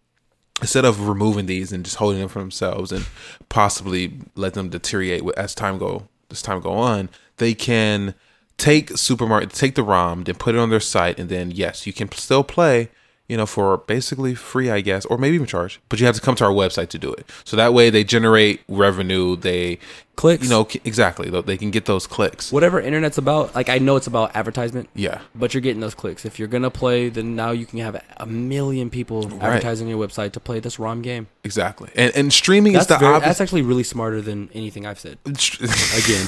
instead 0.60 0.84
of 0.84 1.08
removing 1.08 1.46
these 1.46 1.72
and 1.72 1.84
just 1.84 1.96
holding 1.96 2.20
them 2.20 2.28
for 2.28 2.38
themselves 2.38 2.92
and 2.92 3.04
possibly 3.48 4.20
let 4.36 4.54
them 4.54 4.68
deteriorate 4.68 5.22
as 5.36 5.54
time 5.54 5.76
go 5.76 6.08
as 6.30 6.40
time 6.40 6.60
go 6.60 6.72
on, 6.72 7.10
they 7.36 7.52
can 7.52 8.14
take 8.56 8.96
Super 8.96 9.26
Mario, 9.26 9.46
take 9.48 9.74
the 9.74 9.82
ROM, 9.82 10.24
then 10.24 10.36
put 10.36 10.54
it 10.54 10.58
on 10.58 10.70
their 10.70 10.80
site, 10.80 11.18
and 11.18 11.28
then 11.28 11.50
yes, 11.50 11.86
you 11.86 11.92
can 11.92 12.10
still 12.12 12.44
play. 12.44 12.88
You 13.32 13.38
know, 13.38 13.46
for 13.46 13.78
basically 13.78 14.34
free, 14.34 14.68
I 14.70 14.82
guess, 14.82 15.06
or 15.06 15.16
maybe 15.16 15.36
even 15.36 15.46
charge, 15.46 15.80
but 15.88 15.98
you 15.98 16.04
have 16.04 16.14
to 16.16 16.20
come 16.20 16.34
to 16.34 16.44
our 16.44 16.52
website 16.52 16.88
to 16.90 16.98
do 16.98 17.10
it. 17.14 17.24
So 17.44 17.56
that 17.56 17.72
way, 17.72 17.88
they 17.88 18.04
generate 18.04 18.60
revenue. 18.68 19.36
They 19.36 19.78
Clicks. 20.16 20.44
you 20.44 20.50
know, 20.50 20.68
exactly. 20.84 21.30
They- 21.30 21.40
They 21.40 21.56
can 21.56 21.70
get 21.70 21.86
those 21.86 22.06
clicks. 22.06 22.52
Whatever 22.52 22.78
internet's 22.78 23.16
about, 23.16 23.54
like 23.54 23.70
I 23.70 23.78
know 23.78 23.96
it's 23.96 24.06
about 24.06 24.36
advertisement. 24.36 24.90
Yeah. 24.94 25.22
But 25.34 25.54
you're 25.54 25.62
getting 25.62 25.80
those 25.80 25.94
clicks. 25.94 26.26
If 26.26 26.38
you're 26.38 26.46
gonna 26.48 26.68
play, 26.70 27.08
then 27.08 27.34
now 27.34 27.52
you 27.52 27.64
can 27.64 27.78
have 27.78 27.96
a 28.18 28.26
million 28.26 28.90
people 28.90 29.24
advertising 29.40 29.88
your 29.88 29.96
website 30.06 30.32
to 30.32 30.40
play 30.40 30.60
this 30.60 30.78
ROM 30.78 31.00
game. 31.00 31.26
Exactly. 31.42 31.88
And 31.96 32.12
and 32.14 32.30
streaming 32.34 32.74
That's 32.74 32.84
is 32.84 32.88
the 32.88 32.98
very, 32.98 33.14
obvious. 33.14 33.28
that's 33.30 33.40
actually 33.40 33.62
really 33.62 33.82
smarter 33.84 34.20
than 34.20 34.50
anything 34.52 34.84
I've 34.84 35.00
said. 35.00 35.16
Again, 35.24 36.24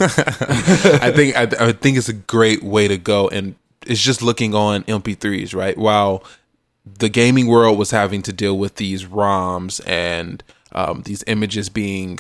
I 1.03 1.13
think 1.15 1.37
I, 1.37 1.43
I 1.69 1.73
think 1.73 1.99
it's 1.99 2.09
a 2.09 2.15
great 2.15 2.63
way 2.63 2.89
to 2.89 2.97
go, 2.97 3.29
and 3.29 3.57
it's 3.87 4.01
just 4.01 4.23
looking 4.23 4.55
on 4.55 4.85
MP3s, 4.85 5.55
right? 5.55 5.77
While 5.77 6.25
the 6.87 7.09
gaming 7.09 7.47
world 7.47 7.79
was 7.79 7.91
having 7.91 8.23
to 8.23 8.33
deal 8.33 8.57
with 8.59 8.77
these 8.77 9.05
ROMs 9.07 9.81
and 9.87 10.43
um, 10.73 11.03
these 11.03 11.25
images 11.27 11.69
being, 11.69 12.19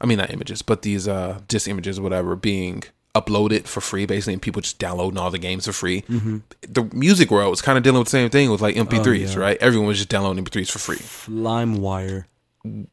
I 0.00 0.06
mean, 0.06 0.18
not 0.18 0.30
images, 0.30 0.62
but 0.62 0.82
these 0.82 1.06
uh, 1.06 1.40
disc 1.48 1.68
images, 1.68 1.98
or 1.98 2.02
whatever, 2.02 2.34
being 2.36 2.82
uploaded 3.14 3.66
for 3.66 3.80
free, 3.80 4.06
basically, 4.06 4.32
and 4.34 4.42
people 4.42 4.62
just 4.62 4.78
downloading 4.78 5.18
all 5.18 5.30
the 5.30 5.38
games 5.38 5.66
for 5.66 5.72
free. 5.72 6.04
The 6.62 6.84
music 6.92 7.30
world 7.30 7.50
was 7.50 7.60
kind 7.62 7.76
of 7.76 7.84
dealing 7.84 7.98
with 7.98 8.06
the 8.06 8.12
same 8.12 8.30
thing 8.30 8.50
with 8.50 8.60
like 8.60 8.76
MP3s, 8.76 9.36
right? 9.36 9.58
Everyone 9.60 9.88
was 9.88 9.98
just 9.98 10.08
downloading 10.08 10.44
MP3s 10.44 10.70
for 10.70 10.78
free. 10.78 10.96
LimeWire. 11.32 12.24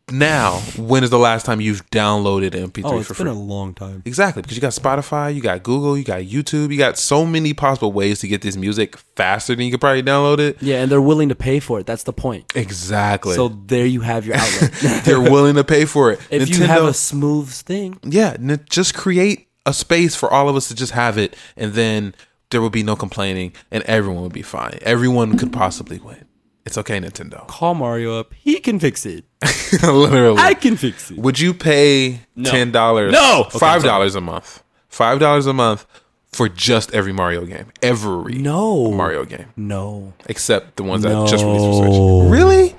Now, 0.10 0.60
when 0.78 1.04
is 1.04 1.10
the 1.10 1.20
last 1.20 1.46
time 1.46 1.60
you've 1.60 1.86
downloaded 1.90 2.52
MP3 2.52 2.82
Oh, 2.86 3.00
it's 3.00 3.08
for 3.08 3.16
been 3.16 3.28
a 3.28 3.34
long 3.34 3.74
time. 3.74 4.02
Exactly, 4.06 4.42
because 4.42 4.56
you 4.56 4.62
got 4.62 4.72
Spotify, 4.72 5.36
you 5.36 5.42
got 5.42 5.62
Google, 5.64 5.98
you 5.98 6.06
got 6.06 6.22
YouTube, 6.22 6.72
you 6.72 6.78
got 6.78 6.98
so 6.98 7.26
many 7.26 7.54
possible 7.54 7.92
ways 7.92 8.20
to 8.20 8.30
get 8.30 8.42
this 8.42 8.56
music 8.56 8.98
faster 9.18 9.56
than 9.56 9.66
you 9.66 9.72
could 9.72 9.82
probably 9.82 10.04
download 10.04 10.40
it. 10.40 10.62
Yeah, 10.62 10.82
and 10.82 10.90
they're 10.92 11.02
willing 11.02 11.28
to 11.30 11.36
pay 11.36 11.60
for 11.60 11.80
it. 11.82 11.86
That's 11.86 12.04
the 12.04 12.14
point. 12.14 12.54
Exactly. 12.56 13.34
So 13.36 13.50
there 13.50 13.86
you 13.86 14.02
have 14.02 14.26
your 14.26 14.38
outlet. 14.38 14.72
they're 15.04 15.20
willing 15.20 15.56
to 15.56 15.66
pay 15.66 15.84
for 15.84 16.12
it. 16.12 16.22
if 16.30 16.48
you 16.48 16.66
have 16.66 16.84
a 16.86 16.94
smooth 16.94 17.50
thing, 17.50 18.00
yeah, 18.04 18.38
just 18.70 18.94
create 18.94 19.50
a 19.66 19.74
space 19.74 20.16
for 20.16 20.32
all 20.32 20.48
of 20.48 20.56
us 20.56 20.70
to 20.70 20.76
just 20.76 20.94
have 20.94 21.18
it, 21.18 21.36
and 21.58 21.74
then 21.74 22.16
there 22.52 22.62
will 22.62 22.70
be 22.70 22.84
no 22.84 22.96
complaining, 22.96 23.52
and 23.70 23.84
everyone 23.84 24.24
would 24.24 24.32
be 24.32 24.42
fine. 24.42 24.80
Everyone 24.82 25.38
could 25.38 25.52
possibly 25.52 26.00
win. 26.00 26.27
It's 26.68 26.78
okay, 26.78 27.00
Nintendo. 27.00 27.48
call 27.48 27.74
Mario 27.74 28.20
up. 28.20 28.34
He 28.34 28.60
can 28.60 28.80
fix 28.80 29.06
it. 29.06 29.26
Literally, 29.84 30.38
I 30.40 30.54
can 30.54 30.78
fix 30.78 31.10
it. 31.12 31.18
Would 31.18 31.40
you 31.40 31.54
pay 31.54 32.20
ten 32.44 32.72
dollars? 32.72 33.12
No! 33.14 33.46
Okay, 33.48 33.58
five 33.58 33.76
I'm 33.78 33.82
sorry. 33.82 33.90
dollars 33.92 34.16
a 34.16 34.22
month. 34.22 34.64
Five 34.90 35.20
dollars 35.20 35.46
a 35.48 35.54
month 35.54 35.86
for 36.32 36.50
just 36.50 36.94
every 36.94 37.14
Mario 37.14 37.46
game. 37.46 37.68
Every 37.82 38.34
No. 38.36 38.92
Mario 38.92 39.26
game, 39.26 39.48
No. 39.56 40.14
except 40.28 40.76
the 40.78 40.84
ones 40.84 41.04
that 41.04 41.28
just 41.28 41.44
released 41.44 41.66
for 41.66 41.88
Switch. 41.88 42.32
Really? 42.32 42.76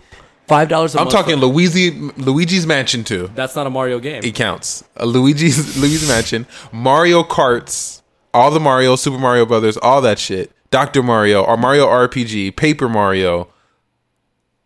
Five 0.46 0.68
dollars 0.68 0.94
a 0.94 0.98
I'm 0.98 1.04
month. 1.04 1.14
talking 1.14 1.36
Luigi, 1.36 1.90
Luigi's 1.90 2.66
Mansion 2.66 3.04
2. 3.04 3.30
That's 3.34 3.54
not 3.56 3.66
a 3.66 3.70
Mario 3.70 3.98
game. 3.98 4.22
It 4.24 4.34
counts. 4.34 4.82
A 4.96 5.04
Luigi's 5.06 5.76
Luigi's 5.80 6.08
Mansion, 6.08 6.46
Mario 6.72 7.22
Karts, 7.22 8.00
all 8.32 8.50
the 8.50 8.60
Mario, 8.60 8.96
Super 8.96 9.18
Mario 9.18 9.44
Brothers, 9.46 9.76
all 9.78 10.00
that 10.02 10.18
shit. 10.18 10.52
Dr. 10.70 11.02
Mario, 11.02 11.42
or 11.42 11.56
Mario 11.56 11.86
RPG, 11.86 12.54
Paper 12.56 12.88
Mario, 12.90 13.48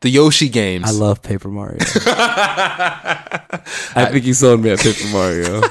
the 0.02 0.10
Yoshi 0.10 0.48
games. 0.48 0.84
I 0.86 0.90
love 0.90 1.22
Paper 1.22 1.48
Mario. 1.48 1.78
I 2.06 4.08
think 4.10 4.24
you 4.24 4.34
sold 4.34 4.60
me 4.60 4.70
at 4.70 4.80
Paper 4.80 5.06
Mario. 5.08 5.62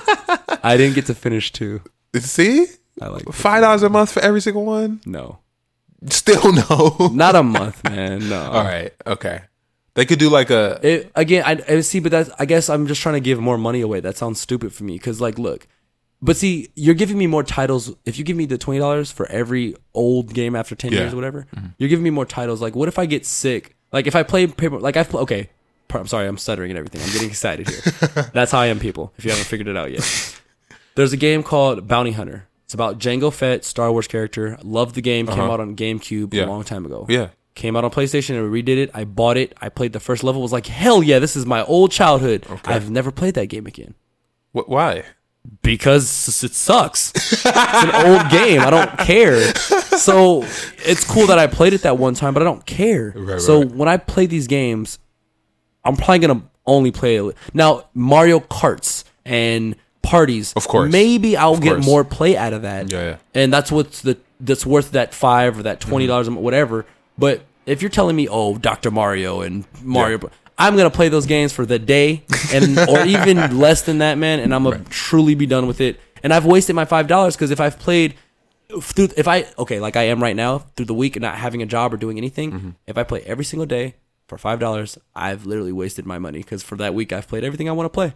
I 0.63 0.77
didn't 0.77 0.95
get 0.95 1.05
to 1.07 1.15
finish 1.15 1.51
two. 1.51 1.82
See? 2.17 2.67
I 2.99 3.07
like 3.07 3.19
Paper 3.19 3.34
Five 3.34 3.61
dollars 3.61 3.84
a 3.84 3.89
month 3.89 4.11
for 4.11 4.21
every 4.21 4.41
single 4.41 4.65
one? 4.65 5.01
No. 5.05 5.39
Still 6.09 6.51
no. 6.51 7.09
Not 7.13 7.36
a 7.36 7.43
month, 7.43 7.84
man. 7.84 8.29
No. 8.29 8.41
All 8.41 8.63
right. 8.63 8.93
Okay. 9.05 9.41
They 9.93 10.05
could 10.05 10.19
do 10.19 10.29
like 10.29 10.49
a 10.49 10.79
It, 10.82 11.11
again, 11.15 11.43
I, 11.45 11.61
I 11.67 11.82
see, 11.82 11.99
but 11.99 12.11
that's 12.11 12.29
I 12.39 12.45
guess 12.45 12.69
I'm 12.69 12.88
just 12.88 13.01
trying 13.01 13.15
to 13.15 13.19
give 13.19 13.39
more 13.39 13.57
money 13.57 13.82
away. 13.82 13.99
That 13.99 14.17
sounds 14.17 14.39
stupid 14.39 14.73
for 14.73 14.86
me 14.86 14.93
because, 14.93 15.19
like, 15.19 15.38
look, 15.38 15.67
but 16.21 16.38
see, 16.38 16.69
you're 16.75 16.95
giving 16.95 17.17
me 17.17 17.27
more 17.27 17.43
titles. 17.43 17.93
If 18.05 18.17
you 18.17 18.23
give 18.23 18.38
me 18.38 18.45
the 18.45 18.57
twenty 18.57 18.79
dollars 18.79 19.11
for 19.11 19.25
every 19.27 19.75
old 19.93 20.34
game 20.34 20.55
after 20.55 20.75
ten 20.75 20.93
Yeah. 20.93 20.99
years, 20.99 21.13
or 21.13 21.17
whatever, 21.17 21.45
mm-hmm. 21.53 21.67
you're 21.77 21.89
giving 21.89 22.03
me 22.03 22.09
more 22.09 22.25
titles. 22.25 22.61
Like, 22.61 22.75
what 22.75 22.88
if 22.88 22.97
I 22.97 23.05
get 23.05 23.25
sick? 23.25 23.75
Like, 23.91 24.07
if 24.07 24.15
I 24.15 24.23
play 24.23 24.47
paper, 24.47 24.79
like 24.79 24.97
I've 24.97 25.09
pl- 25.09 25.21
okay. 25.21 25.49
I'm 25.93 26.07
sorry, 26.07 26.25
I'm 26.25 26.37
stuttering 26.37 26.71
and 26.71 26.77
everything. 26.77 27.01
I'm 27.01 27.11
getting 27.11 27.27
excited 27.29 27.67
here. 27.69 27.81
that's 28.33 28.51
how 28.53 28.59
I 28.59 28.67
am, 28.67 28.79
people. 28.79 29.11
If 29.17 29.25
you 29.25 29.31
haven't 29.31 29.45
figured 29.47 29.67
it 29.67 29.75
out 29.75 29.91
yet, 29.91 30.39
there's 30.95 31.11
a 31.11 31.17
game 31.17 31.43
called 31.43 31.85
Bounty 31.87 32.13
Hunter. 32.13 32.47
It's 32.63 32.73
about 32.73 32.97
Jango 32.97 33.33
Fett, 33.33 33.65
Star 33.65 33.91
Wars 33.91 34.07
character. 34.07 34.57
Loved 34.63 34.95
the 34.95 35.01
game. 35.01 35.27
Came 35.27 35.39
out 35.41 35.59
on 35.59 35.75
GameCube 35.75 36.27
Uh-huh. 36.33 36.37
Yeah. 36.37 36.45
a 36.45 36.47
long 36.47 36.63
time 36.63 36.85
ago. 36.85 37.05
Yeah. 37.09 37.31
Came 37.55 37.75
out 37.75 37.83
on 37.83 37.91
PlayStation 37.91 38.35
and 38.39 38.49
we 38.49 38.63
redid 38.63 38.77
it. 38.77 38.91
I 38.93 39.03
bought 39.03 39.35
it. 39.35 39.53
I 39.59 39.67
played 39.67 39.91
the 39.91 39.99
first 39.99 40.23
level. 40.23 40.41
Was 40.41 40.53
like, 40.53 40.67
hell 40.67 41.03
yeah, 41.03 41.19
this 41.19 41.35
is 41.35 41.45
my 41.45 41.65
old 41.65 41.91
childhood. 41.91 42.45
Okay. 42.49 42.73
I've 42.73 42.89
never 42.89 43.11
played 43.11 43.33
that 43.33 43.47
game 43.47 43.67
again 43.67 43.93
Wh- 44.53 44.69
why? 44.69 45.03
Because 45.61 46.43
it 46.43 46.53
sucks. 46.53 47.11
it's 47.15 47.45
an 47.45 48.05
old 48.07 48.29
game. 48.29 48.61
I 48.61 48.69
don't 48.69 48.97
care. 48.99 49.53
So 50.01 50.43
it's 50.85 51.03
cool 51.03 51.27
that 51.27 51.39
I 51.39 51.47
played 51.47 51.73
it 51.73 51.81
that 51.83 51.97
one 51.97 52.13
time, 52.13 52.33
but 52.33 52.41
I 52.41 52.45
don't 52.45 52.65
care. 52.65 53.13
Right, 53.15 53.41
so 53.41 53.59
right. 53.59 53.71
when 53.71 53.87
I 53.87 53.97
play 53.97 54.25
these 54.25 54.47
games, 54.47 54.99
I'm 55.83 55.95
probably 55.95 56.19
gonna 56.19 56.43
only 56.65 56.91
play 56.91 57.17
it. 57.17 57.35
now 57.53 57.85
Mario 57.93 58.39
Karts 58.39 59.03
and 59.25 59.75
parties. 60.01 60.53
Of 60.53 60.67
course. 60.67 60.91
maybe 60.91 61.37
I'll 61.37 61.57
get 61.57 61.83
more 61.83 62.03
play 62.03 62.37
out 62.37 62.53
of 62.53 62.63
that. 62.63 62.91
Yeah, 62.91 63.01
yeah. 63.01 63.17
and 63.33 63.51
that's 63.53 63.71
what's 63.71 64.01
the 64.01 64.17
that's 64.39 64.65
worth 64.65 64.91
that 64.91 65.13
five 65.13 65.59
or 65.59 65.63
that 65.63 65.79
twenty 65.79 66.07
dollars 66.07 66.27
Mm-hmm. 66.27 66.41
whatever. 66.41 66.85
But 67.17 67.41
if 67.65 67.81
you're 67.81 67.89
telling 67.89 68.15
me, 68.15 68.27
oh, 68.27 68.57
Doctor 68.57 68.91
Mario 68.91 69.41
and 69.41 69.65
Mario. 69.83 70.19
Yeah. 70.21 70.29
I'm 70.62 70.76
gonna 70.78 70.89
play 70.91 71.09
those 71.09 71.26
games 71.26 71.51
for 71.53 71.66
the 71.66 71.80
day, 71.80 72.24
and 72.53 72.78
or 72.89 73.05
even 73.05 73.57
less 73.59 73.82
than 73.84 73.97
that, 73.99 74.18
man. 74.18 74.39
And 74.39 74.53
I'm 74.53 74.64
gonna 74.64 74.84
truly 74.89 75.36
be 75.36 75.45
done 75.45 75.68
with 75.68 75.82
it. 75.82 75.99
And 76.24 76.34
I've 76.34 76.45
wasted 76.45 76.76
my 76.76 76.86
five 76.86 77.07
dollars 77.07 77.36
because 77.36 77.51
if 77.51 77.59
I've 77.59 77.80
played 77.80 78.16
through, 78.82 79.09
if 79.18 79.28
I 79.28 79.45
okay, 79.57 79.80
like 79.80 79.95
I 79.95 80.03
am 80.03 80.22
right 80.22 80.36
now 80.36 80.59
through 80.76 80.86
the 80.86 80.93
week 80.93 81.16
and 81.16 81.24
not 81.24 81.36
having 81.36 81.62
a 81.62 81.66
job 81.66 81.93
or 81.93 81.97
doing 81.97 82.18
anything, 82.18 82.51
Mm-hmm. 82.51 82.70
if 82.88 82.97
I 82.97 83.03
play 83.03 83.22
every 83.26 83.43
single 83.45 83.66
day 83.66 83.95
for 84.28 84.38
five 84.38 84.59
dollars, 84.59 84.97
I've 85.16 85.45
literally 85.45 85.72
wasted 85.74 86.05
my 86.05 86.20
money 86.20 86.39
because 86.39 86.64
for 86.64 86.76
that 86.78 86.93
week 86.93 87.12
I've 87.12 87.28
played 87.28 87.43
everything 87.43 87.68
I 87.68 87.74
want 87.74 87.86
to 87.86 87.89
play. 87.93 88.14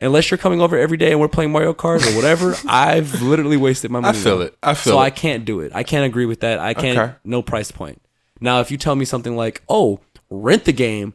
Unless 0.00 0.30
you're 0.30 0.38
coming 0.38 0.60
over 0.60 0.76
every 0.76 0.96
day 0.96 1.12
and 1.12 1.20
we're 1.20 1.28
playing 1.28 1.52
Mario 1.52 1.72
Kart 1.72 2.04
or 2.04 2.16
whatever, 2.16 2.56
I've 2.68 3.22
literally 3.22 3.56
wasted 3.56 3.90
my 3.92 4.00
money. 4.00 4.18
I 4.18 4.20
feel 4.20 4.38
now. 4.38 4.44
it. 4.46 4.56
I 4.62 4.74
feel 4.74 4.94
so 4.94 4.98
it. 4.98 5.02
I 5.02 5.10
can't 5.10 5.44
do 5.44 5.60
it. 5.60 5.70
I 5.74 5.82
can't 5.84 6.04
agree 6.04 6.26
with 6.26 6.40
that. 6.40 6.58
I 6.58 6.74
can't. 6.74 6.98
Okay. 6.98 7.14
No 7.24 7.42
price 7.42 7.70
point. 7.70 8.02
Now, 8.40 8.60
if 8.60 8.70
you 8.72 8.76
tell 8.76 8.96
me 8.96 9.04
something 9.04 9.36
like, 9.36 9.62
"Oh, 9.68 10.00
rent 10.30 10.64
the 10.64 10.72
game, 10.72 11.14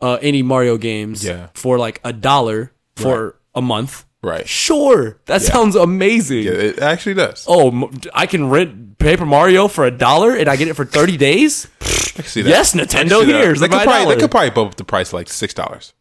uh, 0.00 0.18
any 0.22 0.42
Mario 0.42 0.76
games, 0.76 1.24
Yeah. 1.24 1.48
for 1.54 1.78
like 1.78 2.00
a 2.04 2.12
dollar 2.12 2.72
for 2.96 3.36
a 3.54 3.62
month," 3.62 4.04
Right. 4.22 4.48
Sure, 4.48 5.18
that 5.26 5.40
sounds 5.42 5.76
amazing. 5.76 6.44
Yeah, 6.44 6.52
it 6.52 6.78
actually 6.80 7.14
does. 7.14 7.44
Oh, 7.46 7.90
I 8.12 8.26
can 8.26 8.50
rent 8.50 8.98
Paper 8.98 9.24
Mario 9.26 9.68
for 9.68 9.84
a 9.84 9.90
dollar 9.90 10.34
and 10.34 10.48
I 10.48 10.56
get 10.56 10.66
it 10.68 10.74
for 10.74 10.84
thirty 10.84 11.16
days. 11.16 11.68
I 11.80 12.22
can 12.22 12.24
see 12.24 12.42
that. 12.42 12.48
Yes, 12.50 12.74
Nintendo, 12.74 13.24
that. 13.24 13.58
they 13.60 13.68
could 13.68 13.82
probably 13.84 14.14
they 14.14 14.20
could 14.20 14.30
probably 14.30 14.50
bump 14.50 14.70
up 14.72 14.76
the 14.76 14.84
price 14.84 15.12
like 15.12 15.28
six 15.28 15.54
dollars. 15.54 15.92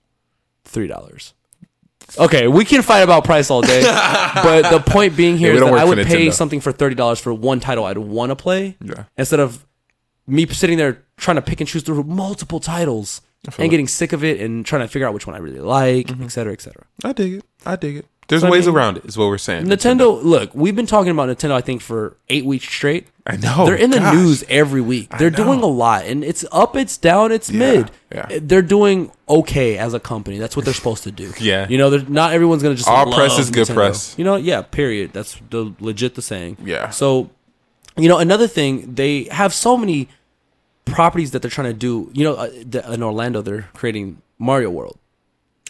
Three 0.64 0.88
dollars. 0.88 1.34
Okay, 2.18 2.48
we 2.48 2.66
can 2.66 2.82
fight 2.82 3.00
about 3.02 3.26
price 3.26 3.50
all 3.52 3.62
day, 3.62 3.82
but 4.36 4.70
the 4.72 4.80
point 4.80 5.16
being 5.18 5.38
here 5.38 5.50
Yeah, 5.54 5.56
is 5.56 5.70
that 5.70 5.74
I 5.74 5.84
would 5.86 5.98
pay 6.08 6.28
Nintendo. 6.28 6.34
something 6.34 6.60
for 6.62 6.72
thirty 6.72 6.96
dollars 6.96 7.20
for 7.20 7.34
one 7.34 7.60
title 7.60 7.84
I'd 7.86 7.98
want 7.98 8.30
to 8.32 8.36
play, 8.36 8.78
Yeah. 8.84 9.04
instead 9.18 9.40
of 9.40 9.66
me 10.26 10.48
sitting 10.48 10.78
there 10.78 11.04
trying 11.18 11.36
to 11.36 11.42
pick 11.42 11.60
and 11.62 11.68
choose 11.70 11.84
through 11.84 12.04
multiple 12.04 12.60
titles 12.60 13.22
and 13.58 13.70
getting 13.70 13.88
sick 13.88 14.14
of 14.14 14.24
it 14.24 14.40
and 14.42 14.66
trying 14.66 14.82
to 14.82 14.88
figure 14.88 15.08
out 15.08 15.14
which 15.14 15.28
one 15.28 15.36
I 15.36 15.40
really 15.40 15.60
like, 15.60 16.08
Mm-hmm. 16.08 16.24
et 16.24 16.30
cetera, 16.32 16.54
et 16.54 16.62
cetera. 16.62 16.86
I 17.04 17.14
dig 17.14 17.34
it. 17.36 17.46
I 17.66 17.76
dig 17.76 17.98
it. 17.98 18.06
There's 18.28 18.42
So, 18.42 18.48
I 18.48 18.52
ways 18.52 18.66
mean, 18.66 18.76
around 18.76 18.98
it. 18.98 19.06
Is 19.06 19.18
what 19.20 19.28
we're 19.28 19.38
saying. 19.38 19.66
Nintendo, 19.68 20.22
look, 20.24 20.50
we've 20.56 20.76
been 20.76 20.88
talking 20.88 21.12
about 21.12 21.30
Nintendo, 21.30 21.52
I 21.52 21.62
think, 21.62 21.82
for 21.84 22.18
eight 22.28 22.44
weeks 22.44 22.66
straight. 22.68 23.06
I 23.28 23.38
know. 23.38 23.66
They're 23.68 23.76
in 23.76 23.92
the 23.92 24.00
Gosh. 24.00 24.16
news 24.16 24.44
every 24.50 24.82
week. 24.82 25.10
They're 25.20 25.30
doing 25.30 25.62
a 25.62 25.68
lot, 25.68 26.06
and 26.06 26.24
it's 26.24 26.44
up, 26.52 26.76
it's 26.76 26.98
down, 26.98 27.32
it's 27.32 27.52
mid. 27.52 27.92
yeah. 28.12 28.28
They're 28.42 28.64
doing 28.64 29.12
okay 29.30 29.78
as 29.78 29.94
a 29.94 30.00
company. 30.00 30.40
That's 30.40 30.56
what 30.56 30.66
they're 30.66 30.74
supposed 30.74 31.04
to 31.04 31.12
do. 31.12 31.32
Yeah. 31.40 31.68
you 31.70 31.78
know, 31.78 31.92
they're- 31.92 32.10
not 32.10 32.34
everyone's 32.34 32.64
gonna 32.64 32.74
just 32.76 32.88
All 32.90 33.14
press 33.14 33.38
is 33.38 33.52
good 33.52 33.68
Nintendo. 33.68 33.74
press. 33.76 34.16
You 34.18 34.26
know, 34.26 34.38
yeah. 34.38 34.64
Period. 34.64 35.14
That's 35.14 35.40
the 35.52 35.74
legit 35.80 36.16
the 36.16 36.22
saying. 36.24 36.58
Yeah. 36.64 36.90
So, 36.90 37.30
you 37.96 38.10
know, 38.10 38.18
another 38.18 38.48
thing, 38.48 38.96
they 38.96 39.26
have 39.26 39.54
so 39.54 39.78
many 39.78 40.10
properties 40.86 41.32
that 41.32 41.42
they're 41.42 41.52
trying 41.52 41.68
to 41.68 41.74
do. 41.74 42.10
You 42.14 42.24
know, 42.24 42.34
uh, 42.36 42.50
the, 42.66 42.92
in 42.94 43.04
Orlando, 43.04 43.42
they're 43.42 43.68
creating 43.74 44.22
Mario 44.40 44.70
World. 44.70 44.98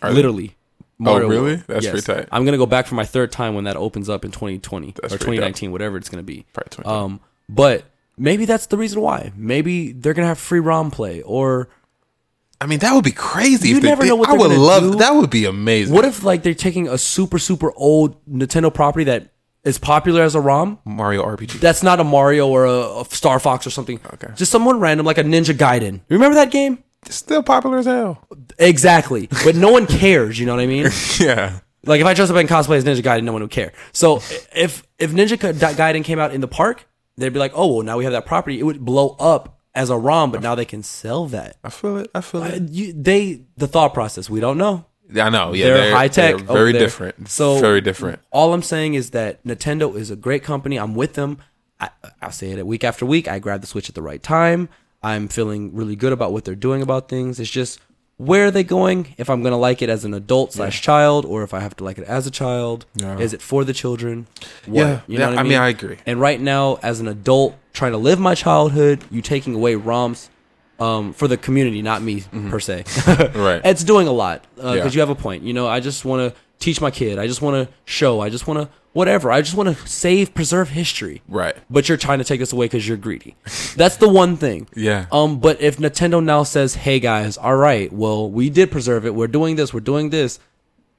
Are? 0.02 0.12
Literally, 0.12 0.56
Mario 0.98 1.26
Oh, 1.26 1.30
really? 1.30 1.42
World. 1.56 1.64
That's 1.68 1.88
pretty 1.88 2.02
tight. 2.02 2.28
I'm 2.32 2.46
gonna 2.46 2.58
go 2.58 2.66
back 2.66 2.86
for 2.88 2.96
my 2.96 3.06
third 3.06 3.32
time 3.32 3.56
when 3.56 3.64
that 3.64 3.78
opens 3.78 4.10
up 4.10 4.26
in 4.26 4.32
2020 4.32 4.88
That's 5.02 5.14
or 5.14 5.18
pretty 5.18 5.38
2019, 5.38 5.72
whatever 5.72 5.98
it's 5.98 6.10
gonna 6.10 6.24
be. 6.24 6.46
Probably 6.54 6.86
Um, 6.86 7.20
but 7.50 7.86
maybe 8.18 8.46
that's 8.46 8.66
the 8.68 8.78
reason 8.78 9.02
why. 9.02 9.32
Maybe 9.36 9.92
they're 9.94 10.14
gonna 10.14 10.28
have 10.28 10.40
free 10.40 10.60
ROM 10.60 10.92
play, 10.92 11.22
or 11.22 11.70
I 12.62 12.68
mean, 12.68 12.80
that 12.80 12.94
would 12.94 13.04
be 13.04 13.12
crazy. 13.12 13.70
You 13.70 13.78
if 13.78 13.84
never 13.84 14.04
did. 14.04 14.10
know 14.10 14.16
what 14.16 14.30
I 14.30 14.34
would 14.34 14.52
love. 14.52 14.84
do. 14.84 14.96
That 15.00 15.12
would 15.16 15.30
be 15.30 15.46
amazing. 15.46 15.94
what 15.94 16.06
if 16.06 16.24
like 16.24 16.44
they're 16.44 16.54
taking 16.54 16.88
a 16.88 16.98
super 16.98 17.40
super 17.40 17.72
old 17.76 18.16
Nintendo 18.26 18.74
property 18.74 19.06
that 19.06 19.30
is 19.66 19.78
popular 19.78 20.22
as 20.24 20.36
a 20.36 20.40
ROM? 20.40 20.80
Mario 20.86 21.24
RPG? 21.26 21.60
That's 21.60 21.84
not 21.84 22.00
a 22.00 22.04
Mario 22.04 22.48
or 22.48 22.66
a, 22.66 23.02
a 23.02 23.06
Star 23.10 23.40
Fox 23.40 23.68
or 23.68 23.72
something. 23.72 24.00
Okay. 24.14 24.28
Just 24.36 24.52
someone 24.52 24.80
random 24.80 25.06
like 25.06 25.18
a 25.18 25.24
Ninja 25.24 25.54
Gaiden. 25.56 25.94
You 26.08 26.16
remember 26.18 26.36
that 26.36 26.52
game? 26.52 26.84
It's 27.06 27.16
still 27.16 27.44
popular 27.44 27.78
as 27.80 27.86
hell. 27.86 28.26
Exactly. 28.58 29.28
But 29.44 29.56
no 29.56 29.72
one 29.72 29.86
cares. 29.88 30.40
You 30.40 30.46
know 30.46 30.56
what 30.56 30.62
I 30.62 30.68
mean? 30.68 30.88
Yeah. 31.20 31.60
Like 31.88 32.02
if 32.02 32.08
I 32.08 32.16
dress 32.16 32.32
up 32.32 32.36
in 32.38 32.48
cosplay 32.48 32.78
as 32.78 32.84
Ninja 32.84 33.04
Gaiden, 33.04 33.26
no 33.26 33.34
one 33.34 33.44
would 33.44 33.52
care. 33.52 33.72
So 33.92 34.18
if 34.56 34.84
if 34.98 35.12
Ninja 35.12 35.38
Ga- 35.40 35.54
Gaiden 35.74 36.04
came 36.04 36.18
out 36.18 36.34
in 36.34 36.42
the 36.42 36.48
park, 36.48 36.88
they'd 37.18 37.30
be 37.30 37.38
like, 37.38 37.52
oh 37.54 37.72
well, 37.76 37.84
now 37.84 37.98
we 37.98 38.06
have 38.06 38.14
that 38.14 38.26
property. 38.26 38.60
It 38.60 38.64
would 38.64 38.84
blow 38.84 39.10
up 39.20 39.60
as 39.76 39.92
a 39.92 39.98
ROM, 39.98 40.32
but 40.32 40.42
now 40.42 40.56
they 40.56 40.66
can 40.66 40.82
sell 40.82 41.28
that. 41.28 41.58
I 41.64 41.70
feel 41.70 41.98
it. 41.98 42.10
I 42.16 42.22
feel 42.22 42.42
Uh, 42.42 42.48
it. 42.48 42.70
You, 42.70 42.92
they 42.94 43.44
the 43.58 43.68
thought 43.68 43.94
process 43.94 44.30
we 44.32 44.40
don't 44.40 44.58
know. 44.58 44.86
Yeah, 45.12 45.28
I 45.28 45.30
know. 45.30 45.54
Yeah, 45.54 45.66
they're, 45.74 45.96
high 45.96 46.08
tech, 46.08 46.38
they're 46.38 46.46
very 46.46 46.74
different. 46.74 47.30
So 47.30 47.60
very 47.60 47.82
different. 47.82 48.20
All 48.32 48.54
I'm 48.54 48.64
saying 48.64 48.96
is 48.96 49.12
that 49.12 49.44
Nintendo 49.44 49.96
is 49.96 50.10
a 50.12 50.16
great 50.16 50.44
company. 50.44 50.78
I'm 50.78 50.96
with 50.96 51.14
them. 51.14 51.38
I, 51.80 51.90
I'll 52.22 52.32
say 52.32 52.52
it 52.52 52.66
week 52.66 52.84
after 52.84 53.06
week. 53.06 53.28
I 53.28 53.40
grab 53.40 53.62
the 53.62 53.68
Switch 53.68 53.90
at 53.90 53.96
the 53.96 54.02
right 54.02 54.22
time. 54.24 54.70
I'm 55.04 55.28
feeling 55.28 55.76
really 55.76 55.96
good 55.96 56.14
about 56.14 56.32
what 56.34 56.46
they're 56.46 56.56
doing 56.56 56.82
about 56.82 57.10
things. 57.10 57.40
It's 57.40 57.50
just 57.52 57.80
where 58.18 58.46
are 58.48 58.52
they 58.52 58.64
going? 58.64 59.14
If 59.18 59.30
I'm 59.30 59.44
gonna 59.44 59.58
like 59.58 59.82
it 59.82 59.90
as 59.90 60.06
an 60.06 60.14
adult 60.14 60.54
slash 60.54 60.82
child, 60.82 61.26
or 61.26 61.44
if 61.44 61.54
I 61.54 61.60
have 61.60 61.76
to 61.78 61.84
like 61.84 61.98
it 61.98 62.06
as 62.06 62.26
a 62.26 62.32
child, 62.32 62.86
Yeah. 62.96 63.20
is 63.20 63.34
it 63.34 63.42
for 63.42 63.64
the 63.66 63.74
children? 63.74 64.26
What? 64.66 64.80
Yeah, 64.82 65.02
you 65.08 65.18
know 65.20 65.26
yeah, 65.26 65.30
what 65.32 65.38
I 65.38 65.40
I 65.42 65.44
mean. 65.44 65.50
mean, 65.50 65.60
I 65.60 65.68
agree. 65.70 65.98
And 66.06 66.20
right 66.22 66.40
now, 66.40 66.80
as 66.82 67.00
an 67.02 67.08
adult 67.10 67.56
trying 67.74 67.92
to 67.92 67.98
live 67.98 68.20
my 68.20 68.34
childhood, 68.34 69.04
you 69.12 69.22
taking 69.22 69.54
away 69.54 69.76
ROMs 69.76 70.30
um, 70.80 71.14
for 71.14 71.28
the 71.28 71.38
community, 71.38 71.82
not 71.82 72.02
me 72.02 72.24
per 72.50 72.60
se. 72.60 72.84
Mm-hmm. 72.86 73.40
Right. 73.46 73.62
It's 73.66 73.84
doing 73.84 74.08
a 74.08 74.12
lot 74.12 74.46
because 74.56 74.76
Yeah. 74.78 74.90
you 74.90 75.00
have 75.00 75.10
a 75.10 75.16
point. 75.16 75.44
You 75.44 75.54
know, 75.54 75.68
I 75.68 75.80
just 75.80 76.06
want 76.06 76.34
to 76.34 76.40
teach 76.60 76.80
my 76.82 76.92
kid. 76.92 77.20
I 77.20 77.28
just 77.28 77.42
want 77.42 77.68
to 77.68 77.74
show. 77.86 78.20
I 78.22 78.30
just 78.30 78.48
want 78.48 78.60
to 78.62 78.70
whatever. 78.94 79.30
I 79.32 79.42
just 79.42 79.56
want 79.58 79.76
to 79.78 79.88
save, 79.88 80.34
preserve 80.34 80.70
history. 80.70 81.22
Right. 81.28 81.56
But 81.70 81.88
you're 81.90 81.98
trying 81.98 82.20
to 82.20 82.24
take 82.26 82.40
this 82.40 82.54
away 82.54 82.66
because 82.66 82.88
you're 82.88 82.98
greedy. 82.98 83.36
That's 83.76 83.98
the 83.98 84.08
one 84.10 84.38
thing. 84.38 84.68
Yeah. 84.76 85.06
Um. 85.12 85.40
But 85.40 85.62
if 85.62 85.78
Nintendo 85.78 86.24
now 86.24 86.44
says, 86.44 86.76
"Hey 86.76 87.00
guys, 87.00 87.38
all 87.38 87.56
right, 87.58 87.92
well, 87.92 88.30
we 88.30 88.50
did 88.50 88.72
preserve 88.72 89.06
it. 89.06 89.14
We're 89.16 89.28
doing 89.28 89.56
this. 89.58 89.74
We're 89.74 89.80
doing 89.82 90.10
this." 90.10 90.40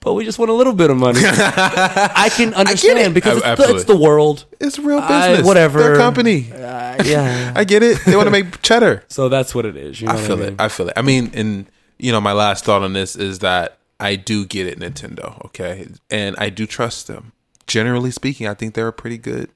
But 0.06 0.14
we 0.14 0.24
just 0.24 0.38
want 0.38 0.52
a 0.52 0.54
little 0.54 0.72
bit 0.72 0.88
of 0.88 0.96
money. 0.96 1.18
I 1.24 2.30
can 2.36 2.54
understand 2.54 3.12
because 3.12 3.42
I- 3.42 3.54
it's, 3.54 3.66
the, 3.66 3.74
it's 3.74 3.84
the 3.86 3.96
world. 3.96 4.44
It's 4.60 4.78
real 4.78 5.00
I- 5.00 5.30
business. 5.30 5.44
whatever. 5.44 5.80
Their 5.80 5.96
company. 5.96 6.52
Uh, 6.52 7.02
yeah. 7.04 7.52
I 7.56 7.64
get 7.64 7.82
it. 7.82 7.98
They 8.06 8.14
want 8.14 8.28
to 8.28 8.30
make 8.30 8.62
cheddar. 8.62 9.02
so 9.08 9.28
that's 9.28 9.52
what 9.52 9.66
it 9.66 9.76
is. 9.76 10.00
You 10.00 10.06
know 10.06 10.12
I 10.12 10.14
what 10.14 10.24
feel 10.24 10.36
mean? 10.36 10.48
it. 10.50 10.60
I 10.60 10.68
feel 10.68 10.86
it. 10.86 10.92
I 10.96 11.02
mean, 11.02 11.32
and 11.34 11.66
you 11.98 12.12
know, 12.12 12.20
my 12.20 12.32
last 12.34 12.64
thought 12.64 12.82
on 12.84 12.92
this 12.92 13.16
is 13.16 13.40
that 13.40 13.78
I 13.98 14.14
do 14.14 14.46
get 14.46 14.68
it, 14.68 14.78
Nintendo. 14.78 15.44
Okay, 15.46 15.88
and 16.08 16.36
I 16.38 16.50
do 16.50 16.66
trust 16.68 17.08
them. 17.08 17.32
Generally 17.66 18.12
speaking, 18.12 18.46
I 18.46 18.54
think 18.54 18.74
they're 18.74 18.86
a 18.86 18.92
pretty 18.92 19.18
good, 19.18 19.50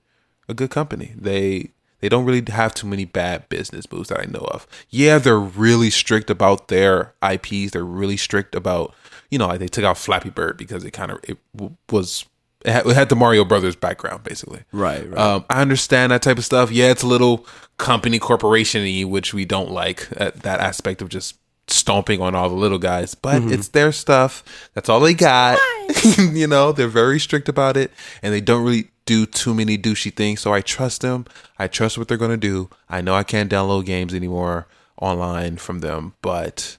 a 0.48 0.55
good 0.55 0.70
company. 0.70 1.12
They 1.16 1.70
they 2.01 2.09
don't 2.09 2.24
really 2.24 2.42
have 2.51 2.74
too 2.74 2.86
many 2.86 3.05
bad 3.05 3.48
business 3.48 3.90
moves 3.92 4.09
that 4.09 4.20
I 4.20 4.24
know 4.24 4.46
of. 4.53 4.66
Yeah, 4.90 5.18
they're 5.18 5.38
really 5.38 5.90
strict 5.90 6.30
about 6.30 6.68
their 6.68 7.14
IPs. 7.22 7.72
They're 7.72 7.84
really 7.84 8.16
strict 8.16 8.55
about 8.55 8.94
you 9.30 9.38
know, 9.38 9.46
like 9.46 9.61
they 9.61 9.68
took 9.68 9.84
out 9.84 9.96
Flappy 9.96 10.28
Bird 10.30 10.57
because 10.57 10.82
it 10.84 10.90
kind 10.90 11.12
of 11.12 11.20
it 11.22 11.38
w- 11.55 11.76
was. 11.90 12.24
It 12.64 12.72
had, 12.72 12.84
it 12.86 12.94
had 12.94 13.09
the 13.09 13.16
Mario 13.16 13.44
Brothers 13.46 13.74
background, 13.74 14.22
basically. 14.22 14.64
Right, 14.70 15.09
right. 15.09 15.18
Um, 15.18 15.46
I 15.48 15.62
understand 15.62 16.12
that 16.12 16.20
type 16.20 16.36
of 16.36 16.44
stuff. 16.44 16.70
Yeah, 16.70 16.90
it's 16.90 17.03
a 17.03 17.07
little 17.07 17.46
company 17.78 18.18
corporationy, 18.18 19.07
which 19.09 19.32
we 19.32 19.46
don't 19.46 19.70
like 19.70 20.09
that, 20.11 20.40
that 20.42 20.61
aspect 20.61 21.01
of 21.01 21.09
just 21.09 21.38
stomping 21.68 22.20
on 22.20 22.34
all 22.34 22.48
the 22.51 22.55
little 22.57 22.78
guys. 22.78 23.14
But 23.14 23.40
Mm-hmm. 23.40 23.53
it's 23.55 23.68
their 23.68 23.92
stuff. 23.92 24.42
That's 24.74 24.90
all 24.90 25.01
they 25.01 25.14
got. 25.14 25.59
you 26.18 26.46
know, 26.46 26.72
they're 26.72 26.88
very 26.88 27.18
strict 27.18 27.48
about 27.48 27.76
it, 27.78 27.92
and 28.22 28.34
they 28.34 28.42
don't 28.42 28.62
really 28.64 28.90
do 29.14 29.26
too 29.26 29.52
many 29.61 29.74
douchey 29.86 30.12
things. 30.20 30.40
So 30.40 30.48
I 30.58 30.61
trust 30.76 30.98
them. 31.02 31.20
I 31.58 31.66
trust 31.78 31.98
what 31.98 32.06
they're 32.08 32.22
gonna 32.24 32.36
do. 32.52 32.68
I 32.96 32.98
know 33.00 33.14
I 33.22 33.24
can't 33.32 33.50
download 33.56 33.84
games 33.94 34.12
anymore 34.20 34.66
online 35.08 35.54
from 35.66 35.80
them, 35.80 36.02
but 36.22 36.76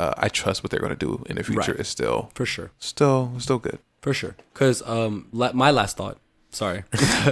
uh, 0.00 0.14
I 0.26 0.28
trust 0.28 0.62
what 0.62 0.70
they're 0.70 0.84
gonna 0.86 1.04
do 1.08 1.12
in 1.28 1.34
the 1.36 1.42
future. 1.42 1.72
Right. 1.72 1.80
Is 1.80 1.88
still 1.88 2.30
For 2.34 2.46
sure. 2.46 2.70
still 2.78 3.20
still 3.38 3.58
good. 3.58 3.78
For 4.04 4.12
sure. 4.14 4.34
Because 4.52 4.78
um, 4.96 5.26
la- 5.32 5.52
my 5.64 5.70
last 5.70 5.96
thought, 5.96 6.18
sorry. 6.50 6.82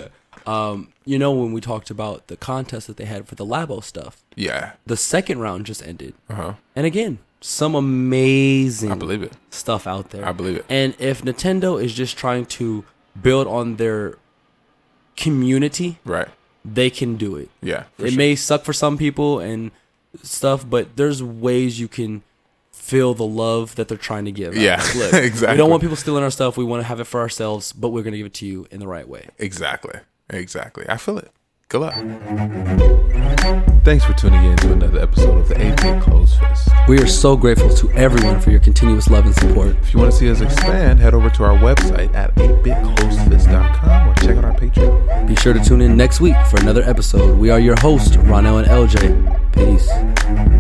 um, 0.47 0.77
you 1.05 1.19
know, 1.19 1.33
when 1.33 1.53
we 1.53 1.61
talked 1.61 1.91
about 1.91 2.27
the 2.29 2.37
contest 2.37 2.87
that 2.87 2.97
they 2.97 3.05
had 3.15 3.27
for 3.29 3.35
the 3.35 3.45
Labo 3.47 3.83
stuff, 3.83 4.15
Yeah. 4.37 4.73
the 4.87 4.97
second 4.97 5.39
round 5.41 5.67
just 5.67 5.83
ended. 5.91 6.15
Uh 6.29 6.35
huh. 6.35 6.53
And 6.77 6.87
again, 6.87 7.19
some 7.41 7.75
amazing 7.75 8.93
I 8.93 8.95
believe 8.95 9.23
it. 9.23 9.33
stuff 9.51 9.87
out 9.87 10.11
there. 10.11 10.25
I 10.27 10.33
believe 10.33 10.57
it. 10.61 10.65
And 10.69 10.95
if 10.99 11.23
Nintendo 11.23 11.83
is 11.83 11.93
just 11.95 12.17
trying 12.17 12.47
to 12.61 12.85
build 13.21 13.47
on 13.47 13.77
their 13.77 14.17
community, 15.17 15.99
Right. 16.05 16.29
they 16.65 16.91
can 16.91 17.17
do 17.17 17.37
it. 17.37 17.51
Yeah. 17.63 17.85
it 17.99 18.11
sure. 18.11 18.19
may 18.19 18.35
suck 18.37 18.65
for 18.65 18.73
some 18.73 18.97
people 18.99 19.39
and 19.39 19.71
stuff, 20.23 20.69
but 20.69 20.97
there's 20.97 21.23
ways 21.23 21.79
you 21.79 21.89
can 21.89 22.23
feel 22.73 23.15
the 23.15 23.27
love 23.27 23.77
that 23.77 23.87
they're 23.89 23.97
trying 23.99 24.25
to 24.25 24.33
give. 24.33 24.57
Yeah, 24.57 24.83
Look, 24.97 25.13
We 25.35 25.57
don't 25.57 25.71
want 25.71 25.81
people 25.83 25.97
stealing 25.97 26.25
our 26.25 26.31
stuff. 26.31 26.57
We 26.57 26.65
want 26.65 26.81
to 26.83 26.87
have 26.87 26.99
it 27.01 27.05
for 27.05 27.21
ourselves, 27.21 27.73
but 27.73 27.91
we're 27.91 28.03
going 28.03 28.13
to 28.13 28.19
give 28.19 28.27
it 28.27 28.35
to 28.35 28.47
you 28.47 28.67
in 28.71 28.81
the 28.81 28.89
right 28.89 29.07
way. 29.09 29.29
Exactly. 29.39 30.01
Exactly. 30.29 30.85
I 30.89 30.97
feel 30.97 31.19
it. 31.19 31.31
Good 31.71 31.83
luck. 31.83 31.95
Thanks 33.85 34.05
for 34.05 34.13
tuning 34.15 34.45
in 34.45 34.57
to 34.57 34.73
another 34.73 34.99
episode 34.99 35.39
of 35.39 35.47
the 35.49 35.55
8-Bit 35.55 36.03
Closed 36.03 36.37
Fist. 36.41 36.69
We 36.89 36.99
are 36.99 37.07
so 37.07 37.37
grateful 37.37 37.73
to 37.75 37.89
everyone 37.93 38.41
for 38.41 38.51
your 38.51 38.59
continuous 38.59 39.09
love 39.09 39.25
and 39.25 39.35
support. 39.37 39.77
If 39.77 39.95
you 39.95 40.01
want 40.01 40.11
to 40.11 40.19
see 40.19 40.29
us 40.29 40.41
expand, 40.41 40.99
head 40.99 41.15
over 41.15 41.31
to 41.31 41.45
our 41.45 41.57
website 41.57 42.13
at 42.13 42.35
8bitclosedfist.com 42.35 44.09
or 44.09 44.15
check 44.17 44.37
out 44.37 44.45
our 44.47 44.55
Patreon. 44.55 45.29
Be 45.29 45.37
sure 45.37 45.53
to 45.53 45.61
tune 45.63 45.81
in 45.81 45.97
next 45.97 46.21
week 46.21 46.35
for 46.47 46.59
another 46.59 46.83
episode. 46.83 47.39
We 47.39 47.51
are 47.51 47.61
your 47.61 47.79
host, 47.79 48.15
Ronell 48.15 48.59
and 48.59 48.67
LJ. 48.67 49.53
Peace. 49.53 50.60